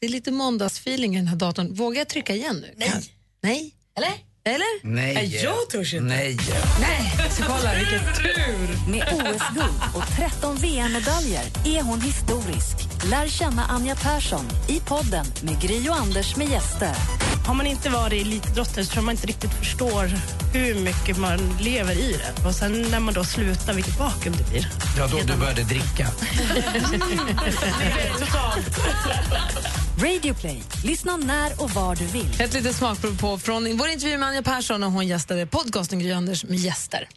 [0.00, 1.74] Det är lite måndagsfeeling i den här datorn.
[1.74, 2.74] Vågar jag trycka igen nu?
[2.76, 3.12] Nej.
[3.40, 3.74] Nej?
[3.96, 4.12] Eller?
[4.44, 4.84] Eller?
[4.94, 5.14] Nej.
[5.14, 6.06] Nej, jag törs inte.
[6.06, 6.36] Nej.
[6.80, 8.90] Nej, så kolla vilken tur!
[8.90, 12.85] Med OS-guld och 13 VM-medaljer är hon historisk.
[13.04, 16.94] Lär känna Anja Persson i podden med Gry och Anders med gäster.
[17.46, 20.10] Har man inte varit elitidrottare så tror man inte riktigt förstår
[20.52, 22.46] hur mycket man lever i det.
[22.48, 24.68] Och sen när man då slutar, vilket vakuum det blir.
[24.98, 26.08] Ja, då du började dricka.
[30.02, 30.62] Radio Play.
[30.84, 32.40] Lyssna när och var du vill.
[32.40, 36.12] Ett litet smakprov på från vår intervju med Anja Persson när hon gästade podcasten Gry
[36.12, 37.08] Anders med gäster.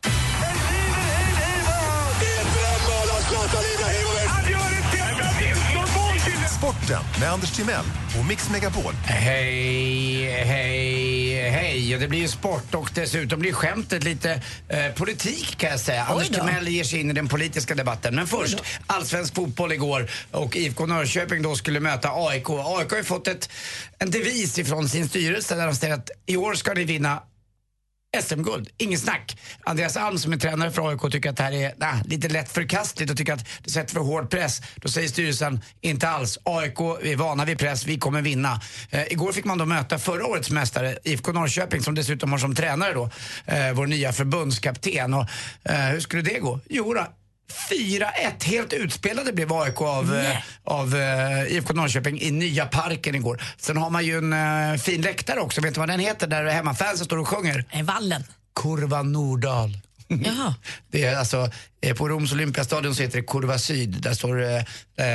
[6.70, 7.86] Sporten med Anders Timell
[8.20, 8.94] och Mix Megapol.
[9.06, 11.96] Hej, hej, hej.
[11.96, 16.04] Och det blir ju sport och dessutom blir skämtet lite eh, politik kan jag säga.
[16.04, 18.16] Anders Timell ger sig in i den politiska debatten.
[18.16, 22.50] Men först, allsvensk fotboll igår och IFK Norrköping då skulle möta AIK.
[22.50, 23.50] AIK har ju fått ett,
[24.00, 27.24] en devis ifrån sin styrelse där de säger att i år ska ni vinna
[28.18, 29.38] SM-guld, inget snack.
[29.64, 32.52] Andreas Alm som är tränare för AIK tycker att det här är nah, lite lätt
[32.52, 34.62] förkastligt och tycker att det sätter för hård press.
[34.76, 36.40] Då säger styrelsen, inte alls.
[36.44, 38.62] AIK, vi är vana vid press, vi kommer vinna.
[38.90, 42.56] Eh, igår fick man då möta förra årets mästare, IFK Norrköping, som dessutom har som
[42.56, 43.10] tränare då
[43.46, 45.14] eh, vår nya förbundskapten.
[45.14, 45.26] Och,
[45.64, 46.60] eh, hur skulle det gå?
[46.70, 47.08] Jo då,
[47.70, 53.42] 4-1, helt utspelade blev AIK av, eh, av eh, IFK Norrköping i nya parken igår.
[53.58, 54.34] Sen har man ju en
[54.74, 56.28] eh, fin läktare också, vet du vad den heter?
[56.28, 57.84] Där hemmafansen står och sjunger.
[57.84, 58.24] Vallen.
[58.56, 59.78] Kurva Nordahl.
[60.10, 60.54] Jaha.
[60.92, 64.02] Det är alltså, eh, på Roms Olympiastadion så heter det Kurva Syd.
[64.02, 64.58] Där står eh,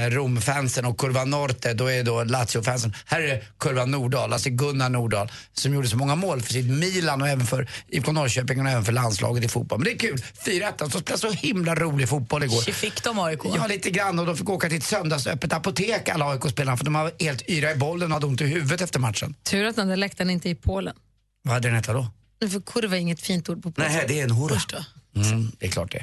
[0.04, 2.94] eh, Romfansen och Kurva Norte, då är då Lazio-fansen.
[3.06, 6.70] Här är det Kurva Nordahl, alltså Gunnar Nordahl, som gjorde så många mål för sitt
[6.70, 9.78] Milan och även för IFK Norrköping och även för landslaget i fotboll.
[9.78, 10.18] Men det är kul.
[10.46, 12.72] 4-1, så spelade så himla rolig fotboll igår.
[12.72, 13.40] Fick de AIK?
[13.56, 14.18] Ja, lite grann.
[14.18, 17.72] Och de fick åka till ett söndagsöppet apotek alla AIK-spelarna för de var helt yra
[17.72, 19.34] i bollen och hade ont i huvudet efter matchen.
[19.42, 20.94] Tur att den där läktaren inte är i Polen.
[21.42, 22.06] Vad hade den hetat då?
[22.44, 23.92] Nu för kurva är inget fint ord på polska.
[23.92, 24.60] Nej, det är en hora.
[25.16, 26.02] Mm, det är klart det.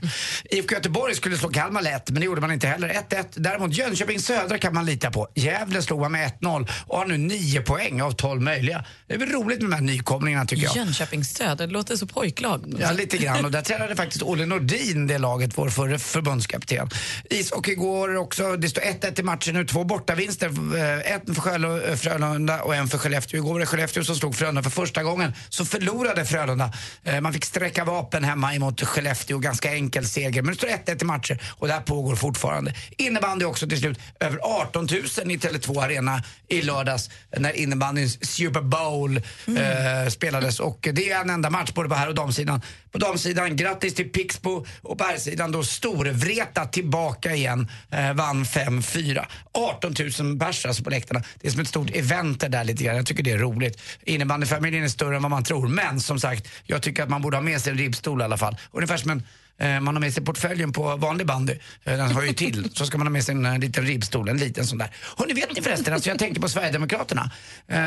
[0.56, 2.90] IFK Göteborg skulle slå Kalmar lätt, men det gjorde man inte heller.
[3.10, 3.26] 1-1.
[3.36, 5.28] Däremot Jönköping Södra kan man lita på.
[5.36, 8.86] Gävle slog man med 1-0 och har nu 9 poäng av 12 möjliga.
[9.08, 10.76] Det är väl roligt med de här nykomlingarna tycker jag.
[10.76, 12.74] Jönköpings Söder, det låter så pojklag.
[12.80, 13.46] Ja, lite grann.
[13.46, 16.90] Och där tränade faktiskt Olle Nordin det laget, vår förre förbundskapten.
[17.30, 20.48] Ishockey går också, det står 1-1 i matchen nu, två bortavinster.
[20.48, 23.38] Eh, En för eh, Frölunda och en för Skellefteå.
[23.38, 25.34] Igår var det Skellefteå som slog Frölunda för första gången.
[25.50, 26.74] Så förlorade Frölunda.
[27.04, 29.01] Eh, Man fick sträcka vapen hemma emot Skellefteå,
[29.40, 30.42] ganska enkel seger.
[30.42, 32.74] Men det står 1-1 i matcher och det här pågår fortfarande.
[32.98, 38.62] Innebandy också till slut, över 18 000 i Tele2 Arena i lördags när innebandyns Super
[38.62, 40.60] Bowl eh, spelades.
[40.60, 42.62] Och det är en enda match både på här och damsidan.
[42.92, 47.68] På damsidan, grattis till Pixbo och på herrsidan då Storvreta tillbaka igen.
[47.92, 49.26] Eh, vann 5-4.
[49.52, 51.24] 18 000 pers alltså på läktarna.
[51.42, 52.96] Det är som ett stort event det där lite grann.
[52.96, 53.82] Jag tycker det är roligt.
[54.04, 55.68] Innebandyfamiljen är större än vad man tror.
[55.68, 58.38] Men som sagt, jag tycker att man borde ha med sig en ribbstol i alla
[58.38, 58.58] fall.
[58.72, 59.24] Ungefär som en
[59.58, 61.54] eh, man har med sig portföljen på vanlig bandy.
[61.84, 62.70] Eh, den hör ju till.
[62.74, 64.90] Så ska man ha med sig en eh, liten ribbstol, en liten sån där.
[65.18, 67.32] Hörrni, vet ni förresten, alltså jag tänker på Sverigedemokraterna.
[67.68, 67.78] Eh,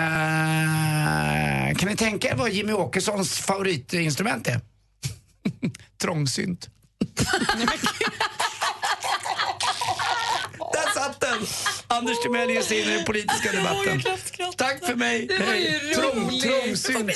[1.76, 4.60] kan ni tänka er vad Jimmy Åkessons favoritinstrument är?
[6.02, 6.68] Trångsynt.
[10.72, 11.46] Där satt den!
[11.88, 14.02] Anders Timell ger sig in i den politiska debatten.
[14.56, 15.26] Tack för mig.
[15.26, 15.94] Det var ju.
[15.94, 16.42] Trång, roligt.
[16.42, 17.12] trångsynt.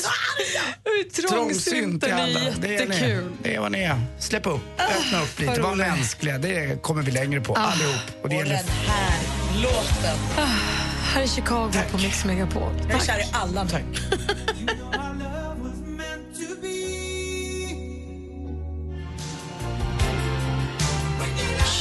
[1.30, 2.40] Trångsynten är alla.
[2.60, 2.94] Det är ni.
[2.94, 3.32] jättekul.
[3.42, 4.00] Det är vad ni är.
[4.18, 6.38] Släpp upp, öppna upp lite, vad var mänskliga.
[6.38, 7.58] Det kommer vi längre på, Ah.
[7.58, 7.94] allihop.
[8.22, 9.18] Och det Och gäller den här
[9.62, 10.18] låten.
[10.38, 10.44] Ah,
[11.02, 12.72] här är Chicago på Mix Megapol.
[12.90, 13.84] Jag är kär i alla nu.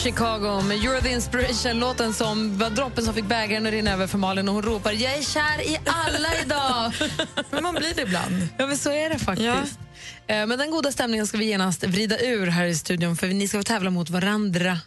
[0.03, 4.07] Chicago med You're the Inspiration, låten som var droppen som fick bägaren att rinna över
[4.07, 6.93] för Malin och hon ropar jag är kär i alla idag.
[7.51, 8.47] men man blir det ibland.
[8.57, 9.79] Ja, men så är det faktiskt.
[10.27, 13.47] Eh, Men den goda stämningen ska vi genast vrida ur här i studion för ni
[13.47, 14.79] ska tävla mot varandra.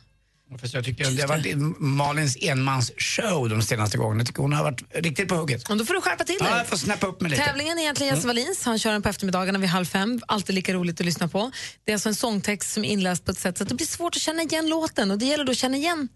[0.59, 4.21] Fast jag tycker det har varit Malins enmansshow de senaste gångerna.
[4.21, 5.69] Jag tycker hon har varit riktigt på hugget.
[5.69, 6.49] Och då får du skärpa till dig.
[6.51, 7.45] Ja, jag får snappa upp mig lite.
[7.45, 8.65] Tävlingen är egentligen Jesse Wallins.
[8.65, 10.21] Han kör den på eftermiddagarna vid halv fem.
[10.29, 11.51] Alltid lika roligt att lyssna på.
[11.85, 13.87] Det är alltså en sångtext som är inläst på ett sätt så att det blir
[13.87, 15.11] svårt att känna igen låten.
[15.11, 16.09] Och Det gäller då att känna igen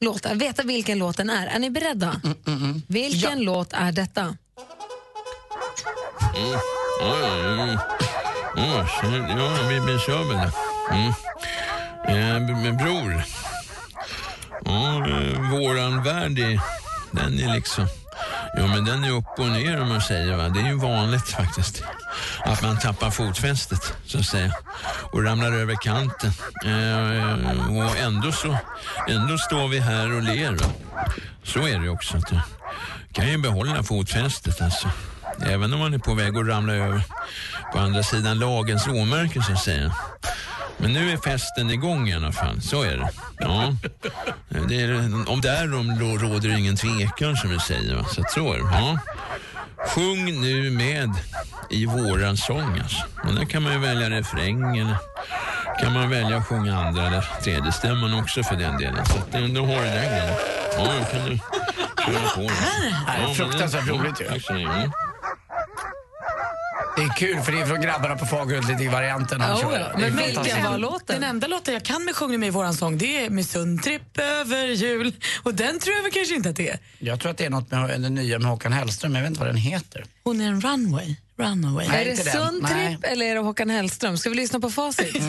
[0.00, 1.46] låten, veta vilken låten är.
[1.46, 2.20] Är ni beredda?
[2.86, 4.20] Vilken låt är detta?
[4.20, 4.36] Mm.
[7.00, 7.78] Ja, ja, ja.
[8.56, 10.50] Ja, ja, vi, vi kör väl.
[10.92, 11.12] Mm.
[12.08, 13.24] Eh, med bror.
[14.66, 16.60] Mm, ja, våran värld är,
[17.10, 17.88] den är liksom...
[18.56, 20.36] Ja, men den är upp och ner om man säger.
[20.36, 20.48] Va?
[20.48, 21.82] Det är ju vanligt faktiskt.
[22.44, 24.52] Att man tappar fotfästet, så att säga.
[25.12, 26.32] Och ramlar över kanten.
[26.64, 28.56] Eh, och ändå så
[29.08, 30.52] ändå står vi här och ler.
[30.52, 30.66] Va?
[31.42, 32.16] Så är det ju också.
[32.16, 32.40] Att du
[33.12, 34.90] kan ju behålla fotfästet alltså.
[35.46, 37.02] Även om man är på väg att ramla över
[37.72, 39.94] på andra sidan lagens råmärken, så att säga.
[40.76, 43.10] Men nu är festen igång i alla fall, så är det.
[43.38, 43.76] Ja.
[44.68, 47.94] Det är, om därom råder det ingen tvekan som vi säger.
[47.94, 48.04] Va?
[48.28, 48.64] Så är det.
[48.64, 48.98] Ja.
[49.88, 51.10] Sjung nu med
[51.70, 53.04] i våran sång alltså.
[53.24, 54.96] Och där kan man ju välja refräng eller
[55.80, 59.06] kan man välja att sjunga andra eller tredje stämman också för den delen.
[59.06, 60.34] Så att, då har du den grejen.
[60.76, 61.38] Ja, då kan du
[62.06, 62.40] köra på.
[62.40, 64.28] Det här är fruktansvärt roligt ju.
[64.28, 64.74] Tack så mycket.
[64.74, 64.90] Mm.
[66.96, 69.72] Det är kul för det är från grabbarna på Fagerhult lite i varianten han kör.
[69.72, 71.20] är Men vilken var låten?
[71.20, 74.18] Den enda låten jag kan med Sjung med i våran sång det är Med sundtripp
[74.18, 75.12] över jul.
[75.42, 76.78] Och den tror jag väl kanske inte att det är.
[76.98, 79.40] Jag tror att det är något med den nya med Håkan Hellström, jag vet inte
[79.40, 80.04] vad den heter.
[80.24, 81.16] Hon är en runway.
[81.36, 81.88] Runaway.
[81.88, 82.32] Nej, är det inte den.
[82.32, 84.18] Sundtripp eller är det Håkan Hellström?
[84.18, 85.22] Ska vi lyssna på facit?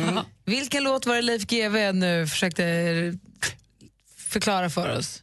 [0.45, 2.63] Vilken låt var det Leif GW nu försökte
[4.17, 5.21] förklara för oss?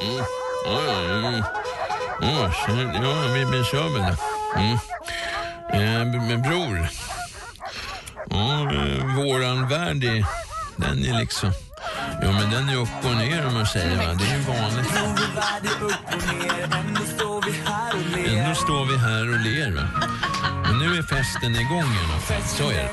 [0.00, 0.24] Mm.
[0.66, 1.44] Ja, ja,
[2.22, 2.52] ja.
[3.02, 4.29] Ja, vi, vi kör väl det.
[4.56, 4.78] Mm.
[5.72, 6.88] Eh, men bror.
[8.30, 10.24] Ja, eh, våran värld är,
[10.76, 11.52] den är liksom...
[12.22, 13.96] Ja, men den är upp och ner om man säger.
[13.96, 14.14] Va?
[14.18, 14.92] Det är ju vanligt.
[18.26, 19.70] Ändå står vi här och ler.
[19.70, 19.88] Va?
[20.62, 22.42] Men nu är festen igång i alla fall.
[22.46, 22.90] Så är det.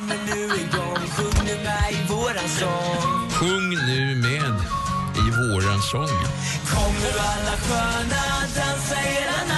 [3.31, 4.61] Sjung nu med
[5.17, 6.17] i våran sång.
[6.69, 8.23] Kom nu alla sköna,
[8.55, 9.56] dansa hela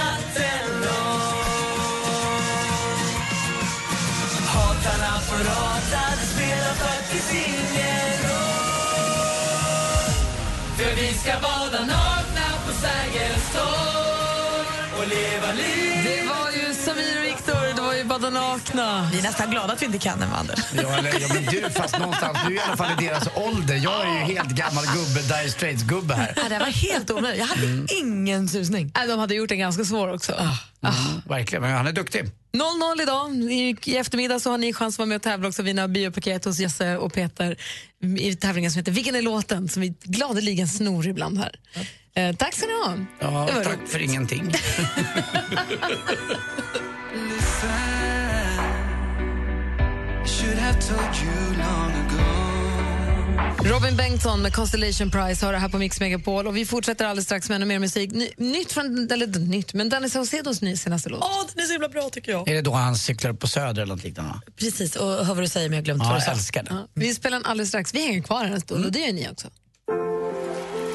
[5.40, 5.69] Hatarna får
[18.30, 19.08] Bada nakna.
[19.12, 20.58] Vi är nästan glada att vi inte kan den, Anders?
[20.76, 23.76] Ja, eller, ja, men du, fast någonstans, du är i alla fall i deras ålder.
[23.76, 26.32] Jag är ju helt gammal gubbe, Dire Straits-gubbe här.
[26.36, 27.40] Ja, det var helt omöjligt.
[27.40, 28.92] Jag hade ingen susning.
[28.94, 30.32] Nej, de hade gjort den ganska svår också.
[30.32, 30.52] Mm,
[31.28, 32.24] verkligen, men han är duktig.
[32.52, 33.34] 0-0 idag.
[33.34, 35.62] I, I eftermiddag så har ni chans att vara med och tävla också.
[35.62, 37.56] Vinna biopaket hos Jesse och Peter
[38.18, 39.68] i tävlingen som heter Vilken är låten?
[39.68, 41.56] Som vi gladeligen snor ibland här.
[42.14, 42.96] Eh, tack ska ni ha.
[43.20, 44.52] Ja, tack för ingenting.
[53.64, 56.46] Robin Bengtsson med Constellation Prize har det här på Mix Megapol.
[56.46, 58.10] Och vi fortsätter alldeles strax med ännu mer musik.
[58.12, 61.22] Ny, nytt från, eller nytt, men Danny Saucedos ny senaste låt.
[61.24, 62.48] Åh, den är så himla bra tycker jag.
[62.48, 64.40] Är det då han cyklar på Söder eller något liknande?
[64.56, 66.30] Precis, och hör vad du säger men jag glömt Ja, vad du sa.
[66.30, 66.68] älskar det.
[66.70, 67.94] Ja, vi spelar den alldeles strax.
[67.94, 69.48] Vi hänger kvar här en stund och det gör ni också.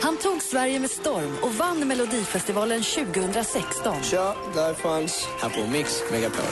[0.03, 4.03] Han tog Sverige med storm och vann Melodifestivalen 2016.
[4.03, 6.45] Tja, där fanns här på Mix Megapol.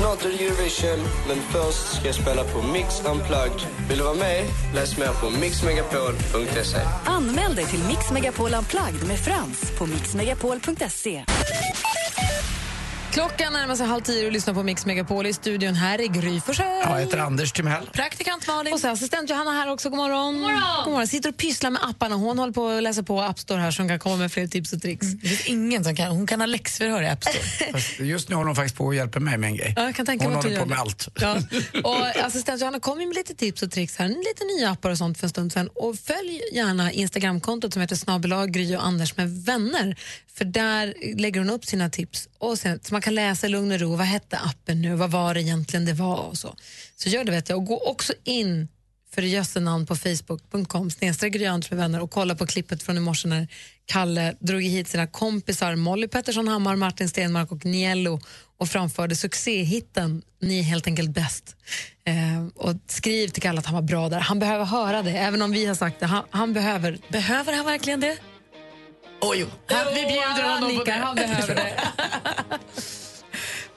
[0.00, 0.98] Snart är det Eurovision,
[1.28, 3.66] men först ska jag spela på Mix Unplugged.
[3.88, 4.44] Vill du vara med?
[4.74, 6.78] Läs mer på mixmegapol.se.
[7.04, 11.24] Anmäl dig till Mix Megapol Unplugged med Frans på mixmegapol.se.
[13.12, 15.74] Klockan närmar sig halv tio och lyssnar på Mix Megapol i studion.
[15.74, 16.66] Här är Gry Forssell.
[16.84, 17.86] Jag heter Anders Timell.
[17.92, 18.74] Praktikant Malin.
[18.74, 19.90] Och så assistent Johanna här också.
[19.90, 20.32] God morgon.
[20.32, 20.60] God morgon.
[20.84, 21.06] God morgon.
[21.06, 22.14] Sitter och pysslar med apparna.
[22.14, 24.72] Hon håller på att läsa på App Store här som kan komma med fler tips
[24.72, 25.06] och tricks.
[25.06, 27.72] Det finns ingen som kan, hon kan ha läxförhör i App Store.
[27.72, 29.72] Fast just nu håller hon faktiskt på att hjälpa mig med en grej.
[29.76, 31.08] Ja, jag kan tänka hon håller på med allt.
[31.20, 31.36] Ja.
[31.84, 35.18] Och assistent Johanna kom med lite tips och tricks här, lite nya appar och sånt
[35.18, 35.68] för en stund sedan.
[35.74, 39.96] Och följ gärna Instagramkontot som heter snabelag Gry och Anders med vänner.
[40.34, 43.72] För där lägger hon upp sina tips och sen, så man kan läsa i lugn
[43.72, 43.96] och ro.
[43.96, 44.94] Vad hette appen nu?
[44.94, 46.16] Vad var det egentligen det var?
[46.16, 46.56] Och så.
[46.96, 47.58] så gör det vet jag.
[47.58, 48.68] Och gå också in
[49.14, 53.28] för jösse namn på facebook.com snedstreck med vänner och kolla på klippet från i morse
[53.28, 53.48] när
[53.86, 58.20] Kalle drog hit sina kompisar Molly Pettersson Hammar, Martin Stenmark och Niello
[58.58, 61.56] och framförde succéhitten Ni är helt enkelt bäst.
[62.04, 64.20] Eh, och skriv till Kalle att han var bra där.
[64.20, 66.06] Han behöver höra det, även om vi har sagt det.
[66.06, 66.98] Han, han behöver...
[67.08, 68.18] Behöver han verkligen det?
[69.22, 69.46] Jo.
[69.66, 71.04] Han, vi bjuder han honom på nickar, det.
[71.04, 71.72] Han behöver det.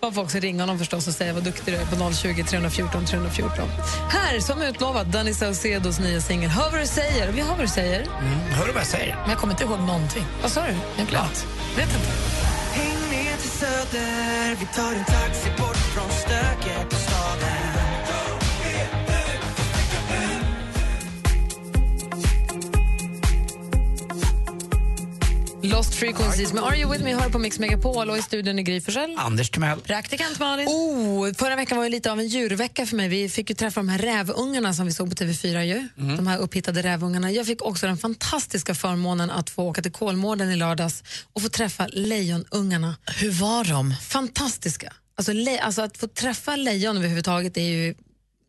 [0.01, 3.05] Man får också ringa honom förstås och säga vad duktig du är på 020 314
[3.05, 3.69] 314.
[4.09, 7.31] Här, som utlovat, Danny Saucedos nya singel Hör vad du säger.
[7.31, 8.01] Vi hör vad du säger.
[8.01, 9.15] Mm, hör du vad jag säger?
[9.15, 10.25] Men jag kommer inte ihåg någonting.
[10.41, 10.75] Vad sa du?
[10.97, 11.47] Jag glömt.
[11.75, 12.09] Vet inte.
[12.71, 17.12] Häng med till Söder, vi tar en taxi bort från stöket
[25.63, 28.63] Lost Frequencies med Are You With Me hör på Mix Megapol och i studion är
[28.63, 29.15] Gry Forssell.
[29.17, 29.79] Anders Timell.
[29.79, 30.67] Praktikant Malin.
[30.67, 33.07] Oh, förra veckan var ju lite av en djurvecka för mig.
[33.07, 35.87] Vi fick ju träffa de här rävungarna som vi såg på TV4 ju.
[35.97, 36.15] Mm.
[36.17, 37.31] De här upphittade rävungarna.
[37.31, 41.03] Jag fick också den fantastiska förmånen att få åka till Kolmården i lördags
[41.33, 42.95] och få träffa lejonungarna.
[43.19, 43.95] Hur var de?
[44.01, 44.93] Fantastiska.
[45.17, 47.95] Alltså, le- alltså att få träffa lejon överhuvudtaget är ju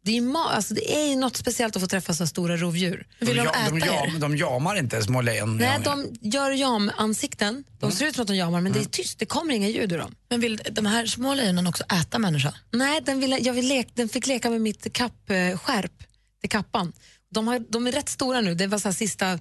[0.05, 3.07] det är, ma- alltså det är ju något speciellt att få träffa så stora rovdjur.
[3.19, 5.57] de, ja- de, jam, de jamar inte små lejon.
[5.57, 7.65] Nej, de gör jamansikten.
[7.81, 9.19] De ser ut som att de jamar, men det är tyst.
[9.19, 10.15] Det kommer inga ljud ur dem.
[10.29, 12.55] Men vill de här små lejonen också äta människa?
[12.73, 15.93] Nej, den, ville, jag vill lek, den fick leka med mitt kappskärp
[16.41, 16.93] till kappan.
[17.31, 18.55] De, har, de är rätt stora nu.
[18.55, 19.39] Det var så här sista,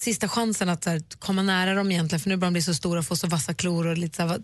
[0.00, 2.74] sista chansen att så här, komma nära dem egentligen, för nu börjar de bli så
[2.74, 4.40] stora och få så vassa klor och lite så här,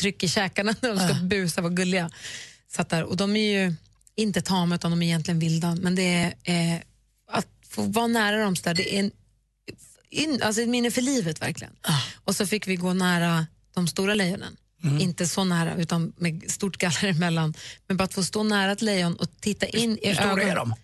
[0.00, 1.22] tryck i käkarna när de ska Ah.
[1.22, 2.10] busa, vara gulliga.
[2.72, 3.02] Satt där.
[3.04, 3.74] Och de är ju
[4.16, 5.74] inte tama, utan de är egentligen vilda.
[5.74, 6.80] Men det är, eh,
[7.30, 9.10] att få vara nära dem så där, det är en,
[10.10, 11.72] in, alltså ett minne för livet verkligen.
[12.24, 14.56] Och så fick vi gå nära de stora lejonen.
[15.00, 17.54] Inte så nära, utan med stort galler emellan.
[17.86, 20.48] Men bara att få stå nära ett lejon och titta in i Hur stora ögonen.
[20.48, 20.74] är de?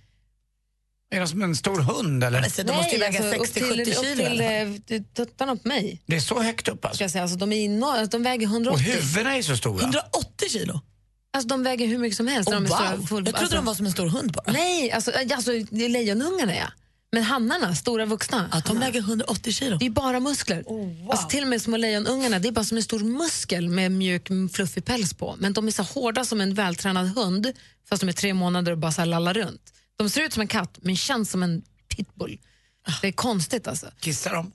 [1.11, 2.43] Är de som en stor hund eller?
[2.43, 5.69] Alltså, de måste ju väga alltså, upp 60-70 till, kilo upp till eh, tuttarna på
[5.69, 6.03] mig.
[6.07, 7.05] Det är så högt upp Ska alltså?
[7.05, 7.23] jag, säga.
[7.23, 8.75] Alltså, de, är no, de väger 180.
[8.75, 9.83] Och huvudena är så stora?
[9.83, 10.81] 180 kilo?
[11.33, 12.49] Alltså, de väger hur mycket som helst.
[12.49, 12.77] Oh, de är wow.
[12.77, 14.53] stora, full, Jag trodde de var som en stor hund bara.
[14.53, 16.67] Nej, alltså, alltså det är lejonungarna ja.
[17.13, 18.49] Men hannarna, stora vuxna.
[18.53, 19.77] Att de väger 180 kilo?
[19.77, 20.65] Det är bara muskler.
[21.11, 24.29] alltså, till och med små lejonungarna, det är bara som en stor muskel med mjuk
[24.53, 25.37] fluffig päls på.
[25.39, 27.53] Men de är så hårda som en vältränad hund,
[27.89, 29.73] fast de är tre månader och bara så lallar runt.
[29.97, 31.63] De ser ut som en katt, men känns som en
[31.97, 32.39] pitbull.
[33.03, 33.87] Det är konstigt alltså.
[34.01, 34.53] Kissar de?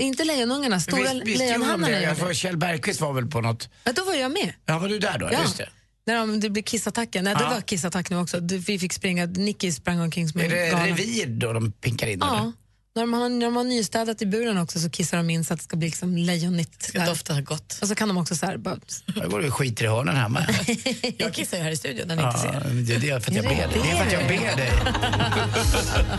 [0.00, 2.02] Inte lejonungarna, stora Visst, visst lejonhannarna det.
[2.02, 2.34] gör Jag det.
[2.34, 3.68] Kjell Bergqvist var väl på något...
[3.84, 4.52] Ja, då var jag med.
[4.66, 5.28] Ja, var du där då?
[5.32, 5.40] Ja.
[5.42, 5.68] Just det.
[6.06, 7.24] När de, det blev kissattacken.
[7.24, 7.50] Nej, det Ja.
[7.50, 8.40] var kissattack nu också.
[8.40, 10.86] Det- Vi fick springa, Nicky sprang omkring som Är en det galen.
[10.86, 12.22] revir då de pinkar in?
[12.22, 12.32] eller?
[12.34, 12.52] Ja.
[12.94, 15.54] När de, har, när de har nystädat i buren också så kissar de in så
[15.54, 16.90] att det ska bli liksom lejonigt.
[16.92, 17.78] Det doftar gott.
[17.82, 18.78] Och så kan de också så här, bara,
[19.16, 20.46] Jag går och skiter i hörnen hemma.
[21.18, 22.70] Jag kissar ju här i studion när ni inte Ja, ser.
[22.70, 23.68] det är det för att jag ber dig.
[23.82, 24.70] Det är för att jag ber dig.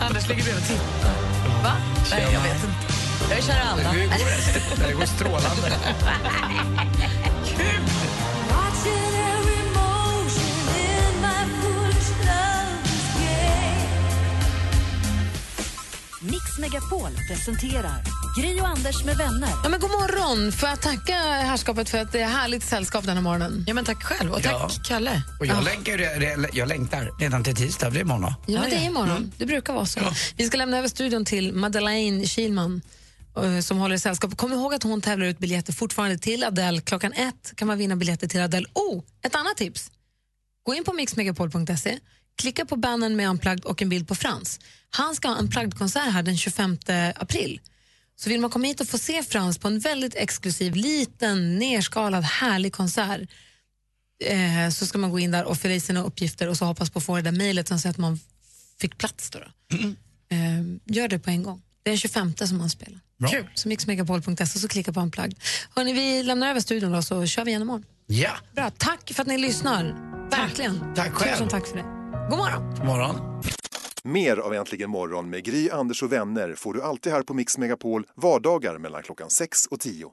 [0.00, 1.62] Anders ligger bredvid och tittar.
[1.62, 1.72] Va?
[2.10, 2.97] Nej, jag vet inte.
[3.30, 3.90] Jag kör alla.
[3.90, 4.86] Hur går det?
[4.88, 5.72] Det går strålande.
[16.20, 18.02] Mix Megapol presenterar
[18.40, 19.48] Gri och Anders med vänner.
[19.62, 20.52] Ja, men god morgon!
[20.52, 23.64] Får jag tacka herrskapet för att det är härligt sällskap den här morgonen?
[23.66, 24.30] Ja, men tack själv.
[24.32, 24.70] Och tack Ja.
[24.84, 25.22] Kalle.
[25.40, 28.34] Och jag, re- re- jag längtar redan till tisdag, det är imorgon?
[28.46, 28.90] Ja, men det är Mm.
[28.90, 29.32] imorgon.
[29.38, 30.00] Det brukar vara så.
[30.36, 32.80] Vi ska lämna över studion till Madeleine Kilman
[33.62, 34.36] som håller i sällskap.
[34.36, 36.80] Kom ihåg att hon tävlar ut biljetter fortfarande till Adele.
[36.80, 38.66] Klockan ett kan man vinna biljetter till Adele.
[38.74, 39.90] Oh, ett annat tips.
[40.62, 41.98] Gå in på mixmegapol.se,
[42.36, 44.60] klicka på bannern med Unplugged och en bild på Frans.
[44.90, 46.78] Han ska ha en Unplugged-konsert här den 25
[47.14, 47.60] april.
[48.16, 52.24] Så vill man komma hit och få se Frans på en väldigt exklusiv, liten, nerskalad,
[52.24, 53.20] härlig konsert
[54.24, 56.90] eh, så ska man gå in där och fylla i sina uppgifter och så hoppas
[56.90, 58.20] på att få det där mejlet som säger att man
[58.80, 59.30] fick plats.
[59.30, 59.46] Då då.
[60.30, 61.62] Eh, gör det på en gång.
[61.82, 63.00] Det är den 25 som man spelar.
[63.18, 63.28] Bra.
[63.30, 63.46] Kul.
[63.54, 65.34] Så mixmegapol.se och så klicka på Unplugged.
[65.76, 67.84] Hörrni, vi lämnar över studion då, så kör vi igen imorgon.
[68.06, 68.70] Ja, Bra.
[68.78, 69.96] Tack för att ni lyssnar.
[70.30, 70.94] Verkligen.
[70.94, 71.32] Tack själv.
[71.32, 71.82] Tusen tack för det.
[72.30, 72.74] God morgon.
[72.76, 73.42] god morgon.
[74.04, 77.58] Mer av Äntligen morgon med Gry, Anders och vänner får du alltid här på Mix
[77.58, 80.06] Megapol vardagar mellan klockan 6 och 10.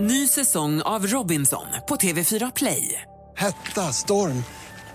[0.00, 3.02] Ny säsong av Robinson på TV4 Play.
[3.36, 4.44] Hetta, storm,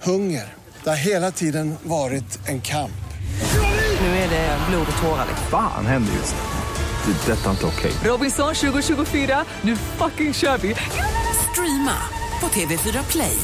[0.03, 0.53] hunger.
[0.83, 2.91] Det har hela tiden varit en kamp.
[4.03, 5.25] Nu är det blod och tårar.
[5.27, 5.47] liksom.
[5.47, 7.13] Fan händer just nu.
[7.13, 7.31] Det.
[7.31, 7.91] är Detta är inte okej.
[8.03, 10.75] Robinson 2024, nu fucking kör vi!
[11.51, 11.97] Streama
[12.41, 13.37] på TV4 Play.